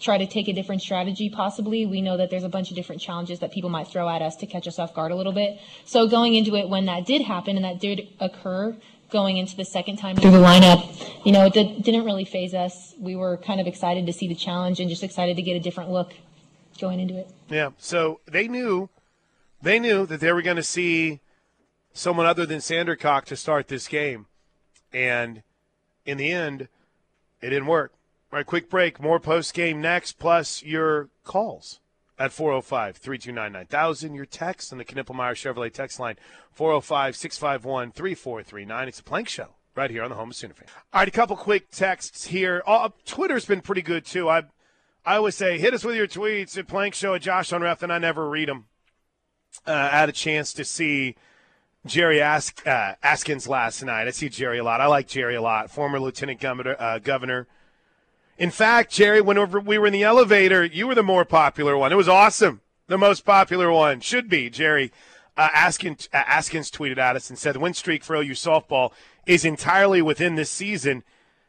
try 0.00 0.18
to 0.18 0.26
take 0.26 0.48
a 0.48 0.52
different 0.52 0.82
strategy 0.82 1.30
possibly. 1.30 1.86
We 1.86 2.02
know 2.02 2.16
that 2.16 2.30
there's 2.30 2.44
a 2.44 2.48
bunch 2.48 2.70
of 2.70 2.76
different 2.76 3.00
challenges 3.00 3.40
that 3.40 3.52
people 3.52 3.70
might 3.70 3.88
throw 3.88 4.08
at 4.08 4.22
us 4.22 4.36
to 4.36 4.46
catch 4.46 4.66
us 4.66 4.78
off 4.78 4.94
guard 4.94 5.12
a 5.12 5.16
little 5.16 5.32
bit. 5.32 5.60
So 5.84 6.08
going 6.08 6.34
into 6.34 6.56
it 6.56 6.68
when 6.68 6.86
that 6.86 7.06
did 7.06 7.22
happen 7.22 7.56
and 7.56 7.64
that 7.64 7.80
did 7.80 8.08
occur 8.20 8.76
going 9.10 9.36
into 9.36 9.54
the 9.54 9.64
second 9.64 9.98
time 9.98 10.16
through 10.16 10.30
the 10.30 10.38
lineup, 10.38 10.82
you 11.24 11.32
know, 11.32 11.44
it 11.44 11.52
did, 11.52 11.82
didn't 11.82 12.04
really 12.04 12.24
phase 12.24 12.54
us. 12.54 12.94
We 12.98 13.14
were 13.14 13.36
kind 13.36 13.60
of 13.60 13.66
excited 13.66 14.06
to 14.06 14.12
see 14.12 14.26
the 14.26 14.34
challenge 14.34 14.80
and 14.80 14.88
just 14.88 15.02
excited 15.02 15.36
to 15.36 15.42
get 15.42 15.54
a 15.54 15.60
different 15.60 15.90
look 15.90 16.14
going 16.78 17.00
into 17.00 17.16
it. 17.16 17.30
Yeah. 17.48 17.70
So 17.78 18.20
they 18.26 18.48
knew, 18.48 18.88
they 19.60 19.78
knew 19.78 20.06
that 20.06 20.20
they 20.20 20.32
were 20.32 20.42
going 20.42 20.56
to 20.56 20.62
see 20.62 21.20
someone 21.92 22.26
other 22.26 22.46
than 22.46 22.58
Sandercock 22.58 23.24
to 23.26 23.36
start 23.36 23.68
this 23.68 23.88
game, 23.88 24.26
and 24.92 25.42
in 26.04 26.18
the 26.18 26.30
end, 26.30 26.68
it 27.40 27.50
didn't 27.50 27.66
work. 27.66 27.92
All 28.32 28.38
right, 28.38 28.46
quick 28.46 28.70
break. 28.70 29.00
More 29.00 29.20
post 29.20 29.52
game 29.52 29.80
next, 29.80 30.18
plus 30.18 30.62
your 30.62 31.10
calls 31.24 31.80
at 32.18 32.32
405 32.32 32.96
329 32.96 33.52
9000. 33.52 34.14
Your 34.14 34.24
text 34.24 34.72
on 34.72 34.78
the 34.78 34.84
Knippelmeyer 34.84 35.34
Chevrolet 35.34 35.72
text 35.72 36.00
line 36.00 36.16
405 36.52 37.16
651 37.16 37.92
3439. 37.92 38.88
It's 38.88 39.00
a 39.00 39.04
plank 39.04 39.28
show 39.28 39.48
right 39.74 39.90
here 39.90 40.02
on 40.02 40.10
the 40.10 40.16
home 40.16 40.30
of 40.30 40.36
Sooner. 40.36 40.54
All 40.92 41.00
right, 41.00 41.08
a 41.08 41.10
couple 41.10 41.36
quick 41.36 41.70
texts 41.70 42.26
here. 42.26 42.62
Uh, 42.66 42.90
Twitter's 43.04 43.44
been 43.44 43.60
pretty 43.60 43.82
good 43.82 44.04
too. 44.04 44.28
I 44.28 44.44
I 45.04 45.16
always 45.16 45.34
say 45.34 45.58
hit 45.58 45.74
us 45.74 45.84
with 45.84 45.96
your 45.96 46.06
tweets 46.06 46.56
at 46.56 46.68
Plank 46.68 46.94
Show 46.94 47.14
at 47.14 47.22
Josh 47.22 47.52
on 47.52 47.62
Ref, 47.62 47.82
and 47.82 47.92
I 47.92 47.98
never 47.98 48.28
read 48.28 48.48
them. 48.48 48.66
Uh, 49.66 49.72
I 49.72 49.98
had 49.98 50.08
a 50.08 50.12
chance 50.12 50.52
to 50.54 50.64
see 50.64 51.16
Jari 51.86 52.20
Ask, 52.20 52.64
uh, 52.66 52.94
Askins 53.02 53.48
last 53.48 53.82
night. 53.82 54.06
I 54.06 54.12
see 54.12 54.28
Jari 54.28 54.60
a 54.60 54.62
lot. 54.62 54.80
I 54.80 54.86
like 54.86 55.08
Jari 55.08 55.36
a 55.36 55.40
lot. 55.40 55.70
Former 55.70 55.98
Lieutenant 55.98 56.40
Governor. 56.40 56.76
Uh, 56.78 56.98
governor. 57.00 57.48
In 58.38 58.52
fact, 58.52 58.92
Jari, 58.92 59.24
whenever 59.24 59.58
we 59.58 59.76
were 59.76 59.88
in 59.88 59.92
the 59.92 60.04
elevator, 60.04 60.64
you 60.64 60.86
were 60.86 60.94
the 60.94 61.02
more 61.02 61.24
popular 61.24 61.76
one. 61.76 61.90
It 61.90 61.96
was 61.96 62.08
awesome. 62.08 62.60
The 62.86 62.96
most 62.96 63.24
popular 63.24 63.72
one 63.72 64.00
should 64.00 64.28
be 64.28 64.50
Jari. 64.50 64.92
Uh, 65.36 65.48
Askins, 65.48 66.08
uh, 66.12 66.22
Askins 66.24 66.70
tweeted 66.70 66.98
at 66.98 67.16
us 67.16 67.28
and 67.28 67.38
said 67.38 67.56
win 67.56 67.74
streak 67.74 68.04
for 68.04 68.14
OU 68.14 68.32
softball 68.32 68.92
is 69.26 69.44
entirely 69.44 70.00
within 70.00 70.36
this 70.36 70.50
season. 70.50 71.02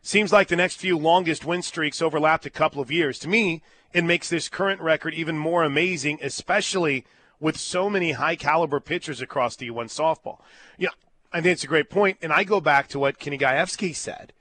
Seems 0.06 0.34
like 0.34 0.50
the 0.50 0.58
next 0.58 0.76
few 0.76 0.98
longest 0.98 1.46
win 1.46 1.62
streaks 1.62 2.02
overlapped 2.02 2.46
a 2.46 2.50
couple 2.50 2.82
of 2.82 2.92
years. 2.92 3.18
To 3.20 3.30
me, 3.30 3.62
it 3.94 4.04
makes 4.04 4.28
this 4.30 4.50
current 4.50 4.82
record 4.82 5.14
even 5.14 5.38
more 5.38 5.64
amazing, 5.64 6.20
especially 6.22 7.06
with 7.40 7.58
so 7.58 7.90
many 7.90 8.12
high 8.12 8.36
caliber 8.36 8.82
pitchers 8.82 9.22
across 9.22 9.56
D1 9.56 9.86
softball. 9.86 10.40
Yeah, 10.78 10.90
I 11.32 11.40
think 11.40 11.54
it's 11.54 11.64
a 11.64 11.68
great 11.68 11.90
point. 11.90 12.20
point, 12.20 12.20
and 12.22 12.34
I 12.34 12.44
go 12.44 12.60
back 12.60 12.90
to 12.90 13.00
what 13.00 13.18
Kenny 13.18 13.38
Gajewski 13.38 13.96
said 13.96 14.34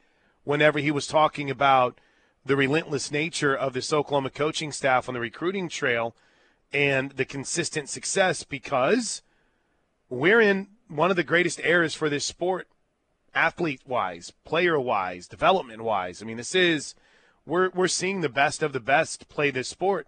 whenever 0.43 0.81
he 0.81 0.91
was 0.91 1.07
talking 1.07 1.49
about 1.49 2.01
the 2.45 2.57
relentless 2.57 3.13
nature 3.13 3.55
of 3.55 3.73
this 3.73 3.93
Oklahoma 3.93 4.31
coaching 4.31 4.73
staff 4.73 5.09
on 5.09 5.15
the 5.15 5.21
recruiting 5.21 5.69
trail 5.69 6.17
and 6.73 7.13
the 7.13 7.25
consistent 7.25 7.89
success 7.89 8.43
because 8.43 9.23
we're 10.09 10.41
in 10.41 10.67
one 10.89 11.11
of 11.11 11.17
the 11.17 11.23
greatest 11.23 11.61
eras 11.61 11.95
for 11.95 12.09
this 12.11 12.25
sport, 12.25 12.67
athlete 13.35 13.83
wise, 13.87 14.33
player 14.45 14.78
wise, 14.78 15.26
development 15.26 15.83
wise. 15.83 16.22
I 16.22 16.26
mean, 16.26 16.37
this 16.37 16.55
is 16.55 16.95
we're 17.47 17.70
we're 17.70 17.89
seeing 17.89 18.20
the 18.20 18.28
best 18.28 18.62
of 18.62 18.72
the 18.72 18.80
best 18.80 19.28
play 19.28 19.51
this 19.51 19.68
sport. 19.68 20.07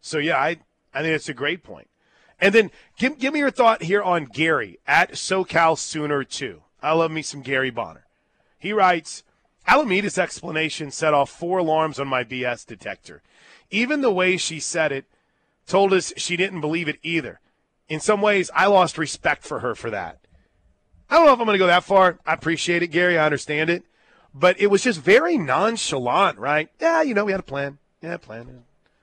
So 0.00 0.18
yeah, 0.18 0.38
I 0.38 0.58
I 0.94 1.02
think 1.02 1.14
it's 1.14 1.28
a 1.28 1.34
great 1.34 1.62
point. 1.62 1.88
And 2.40 2.54
then 2.54 2.70
give 2.98 3.18
give 3.18 3.32
me 3.32 3.40
your 3.40 3.50
thought 3.50 3.82
here 3.82 4.02
on 4.02 4.24
Gary 4.24 4.78
at 4.86 5.12
SoCal 5.12 5.76
Sooner 5.76 6.24
too. 6.24 6.62
I 6.82 6.92
love 6.92 7.10
me 7.10 7.22
some 7.22 7.42
Gary 7.42 7.70
Bonner. 7.70 8.06
He 8.58 8.72
writes, 8.72 9.22
Alameda's 9.66 10.18
explanation 10.18 10.90
set 10.90 11.14
off 11.14 11.30
four 11.30 11.58
alarms 11.58 11.98
on 11.98 12.08
my 12.08 12.24
BS 12.24 12.66
detector. 12.66 13.22
Even 13.70 14.00
the 14.00 14.10
way 14.10 14.36
she 14.36 14.58
said 14.60 14.90
it 14.92 15.04
told 15.66 15.92
us 15.92 16.12
she 16.16 16.36
didn't 16.36 16.60
believe 16.60 16.88
it 16.88 16.98
either. 17.02 17.40
In 17.88 18.00
some 18.00 18.20
ways, 18.20 18.50
I 18.54 18.66
lost 18.66 18.98
respect 18.98 19.44
for 19.44 19.60
her 19.60 19.74
for 19.74 19.90
that. 19.90 20.19
I 21.10 21.16
don't 21.16 21.26
know 21.26 21.32
if 21.32 21.40
I'm 21.40 21.46
going 21.46 21.54
to 21.54 21.58
go 21.58 21.66
that 21.66 21.84
far. 21.84 22.18
I 22.24 22.34
appreciate 22.34 22.82
it, 22.82 22.88
Gary. 22.88 23.18
I 23.18 23.24
understand 23.24 23.68
it. 23.68 23.82
But 24.32 24.60
it 24.60 24.68
was 24.68 24.82
just 24.82 25.00
very 25.00 25.36
nonchalant, 25.36 26.38
right? 26.38 26.68
Yeah, 26.80 27.02
you 27.02 27.14
know, 27.14 27.24
we 27.24 27.32
had 27.32 27.40
a 27.40 27.44
plan. 27.44 27.78
Yeah, 28.00 28.16
plan. 28.16 28.62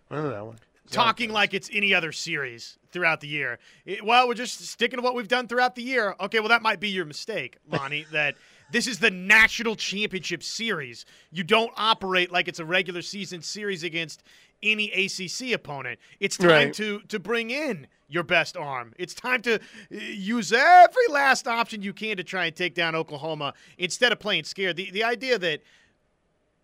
Yeah. 0.10 0.22
that 0.22 0.46
one. 0.46 0.60
Talking 0.90 1.32
like 1.32 1.54
it's 1.54 1.70
any 1.74 1.94
other 1.94 2.14
series 2.14 2.80
throughout 2.92 3.20
the 3.20 3.28
year. 3.28 3.60
It, 3.86 4.06
well, 4.06 4.26
we're 4.28 4.36
just 4.36 4.66
sticking 4.66 4.98
to 4.98 5.04
what 5.04 5.16
we've 5.16 5.28
done 5.28 5.50
throughout 5.50 5.76
the 5.76 5.84
year. 5.84 6.16
Okay, 6.20 6.40
well, 6.40 6.48
that 6.50 6.62
might 6.62 6.80
be 6.80 6.88
your 6.88 7.04
mistake, 7.04 7.58
Lonni, 7.70 8.10
that 8.12 8.36
this 8.72 8.88
is 8.88 9.00
the 9.00 9.12
national 9.12 9.76
championship 9.76 10.44
series. 10.44 11.06
You 11.32 11.44
don't 11.44 11.72
operate 11.78 12.32
like 12.32 12.48
it's 12.48 12.60
a 12.60 12.66
regular 12.66 13.02
season 13.02 13.42
series 13.42 13.84
against 13.84 14.24
any 14.64 14.92
ACC 14.92 15.52
opponent. 15.54 16.00
It's 16.20 16.38
time 16.38 16.50
Right. 16.50 16.74
to 16.76 17.00
to 17.08 17.20
bring 17.20 17.50
in 17.52 17.88
your 18.10 18.24
best 18.24 18.56
arm. 18.58 18.94
It's 18.98 19.14
time 19.14 19.42
to 19.44 19.56
uh, 19.56 19.60
use 19.92 20.52
every 20.54 21.08
last 21.10 21.48
option 21.48 21.82
you 21.82 21.94
can 21.94 22.18
to 22.18 22.24
try 22.24 22.46
and 22.46 22.56
take 22.56 22.74
down 22.74 22.96
Oklahoma 22.96 23.54
instead 23.78 24.12
of 24.12 24.20
playing 24.20 24.46
scared. 24.46 24.76
The 24.78 24.90
the 24.92 25.04
idea 25.04 25.38
that 25.38 25.62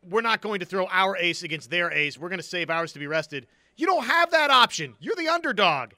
we're 0.10 0.22
not 0.22 0.42
going 0.42 0.60
to 0.60 0.66
throw 0.66 0.88
our 0.92 1.16
ace 1.18 1.44
against 1.44 1.70
their 1.70 1.92
ace, 1.92 2.18
we're 2.18 2.30
going 2.30 2.40
to 2.40 2.44
save 2.44 2.70
ours 2.70 2.92
to 2.94 3.00
be 3.00 3.08
rested. 3.08 3.48
You 3.78 3.86
don't 3.86 4.06
have 4.06 4.32
that 4.32 4.50
option. 4.50 4.96
You're 5.00 5.16
the 5.16 5.30
underdog. 5.30 5.92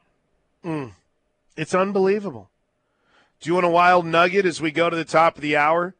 It's 1.57 1.73
unbelievable. 1.73 2.49
Do 3.39 3.49
you 3.49 3.53
want 3.53 3.65
a 3.65 3.69
wild 3.69 4.05
nugget 4.05 4.45
as 4.45 4.61
we 4.61 4.71
go 4.71 4.89
to 4.89 4.95
the 4.95 5.05
top 5.05 5.35
of 5.35 5.41
the 5.41 5.55
hour? 5.55 5.95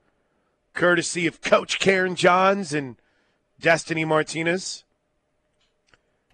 Courtesy 0.74 1.28
of 1.28 1.42
Coach 1.42 1.80
Karen 1.80 2.16
Johns 2.16 2.74
and 2.74 2.96
Destiny 3.60 4.06
Martinez. 4.06 4.84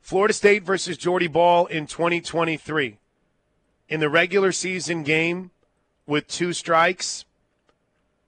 Florida 0.02 0.34
State 0.34 0.64
versus 0.64 0.98
Jordy 0.98 1.28
Bahl 1.28 1.68
in 1.68 1.88
2023. 1.88 2.98
In 3.88 4.00
the 4.00 4.10
regular 4.10 4.52
season 4.52 5.04
game 5.04 5.52
with 6.06 6.28
two 6.28 6.54
strikes, 6.54 7.26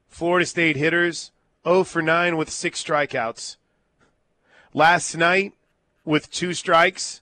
Florida 0.08 0.46
State 0.46 0.76
hitters 0.76 1.32
0 1.66 1.84
for 1.86 2.02
9 2.02 2.38
with 2.38 2.50
six 2.50 2.84
strikeouts. 2.84 3.58
Last 4.74 5.16
night 5.16 5.54
with 6.06 6.30
two 6.32 6.54
strikes, 6.54 7.22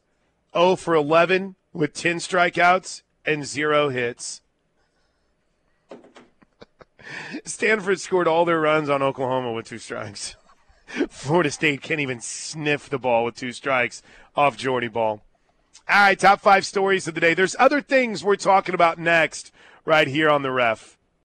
0 0.54 0.76
for 0.76 0.96
11 0.96 1.56
with 1.74 1.94
10 1.94 2.18
strikeouts 2.18 3.04
and 3.26 3.46
zero 3.46 3.90
hits. 3.90 4.41
Stanford 7.46 8.00
scored 8.00 8.28
all 8.28 8.46
their 8.46 8.60
runs 8.60 8.90
on 8.90 9.02
Oklahoma 9.02 9.52
with 9.52 9.68
two 9.68 9.78
strikes. 9.78 10.36
Florida 11.10 11.52
State 11.52 11.82
can't 11.82 12.00
even 12.00 12.20
sniff 12.20 12.90
the 12.90 13.00
ball 13.00 13.26
with 13.26 13.36
two 13.36 13.54
strikes 13.54 14.04
off 14.36 14.58
Jordy 14.58 14.88
Bahl. 14.88 15.22
All 15.90 16.02
right, 16.02 16.20
top 16.20 16.42
five 16.42 16.66
stories 16.66 17.08
of 17.08 17.16
the 17.16 17.22
day. 17.22 17.34
There's 17.34 17.56
other 17.60 17.82
things 17.82 18.24
we're 18.24 18.36
talking 18.36 18.76
about 18.76 18.98
next 18.98 19.52
right 19.86 20.08
here 20.08 20.30
on 20.30 20.42
the 20.42 20.52
ref. 20.52 20.98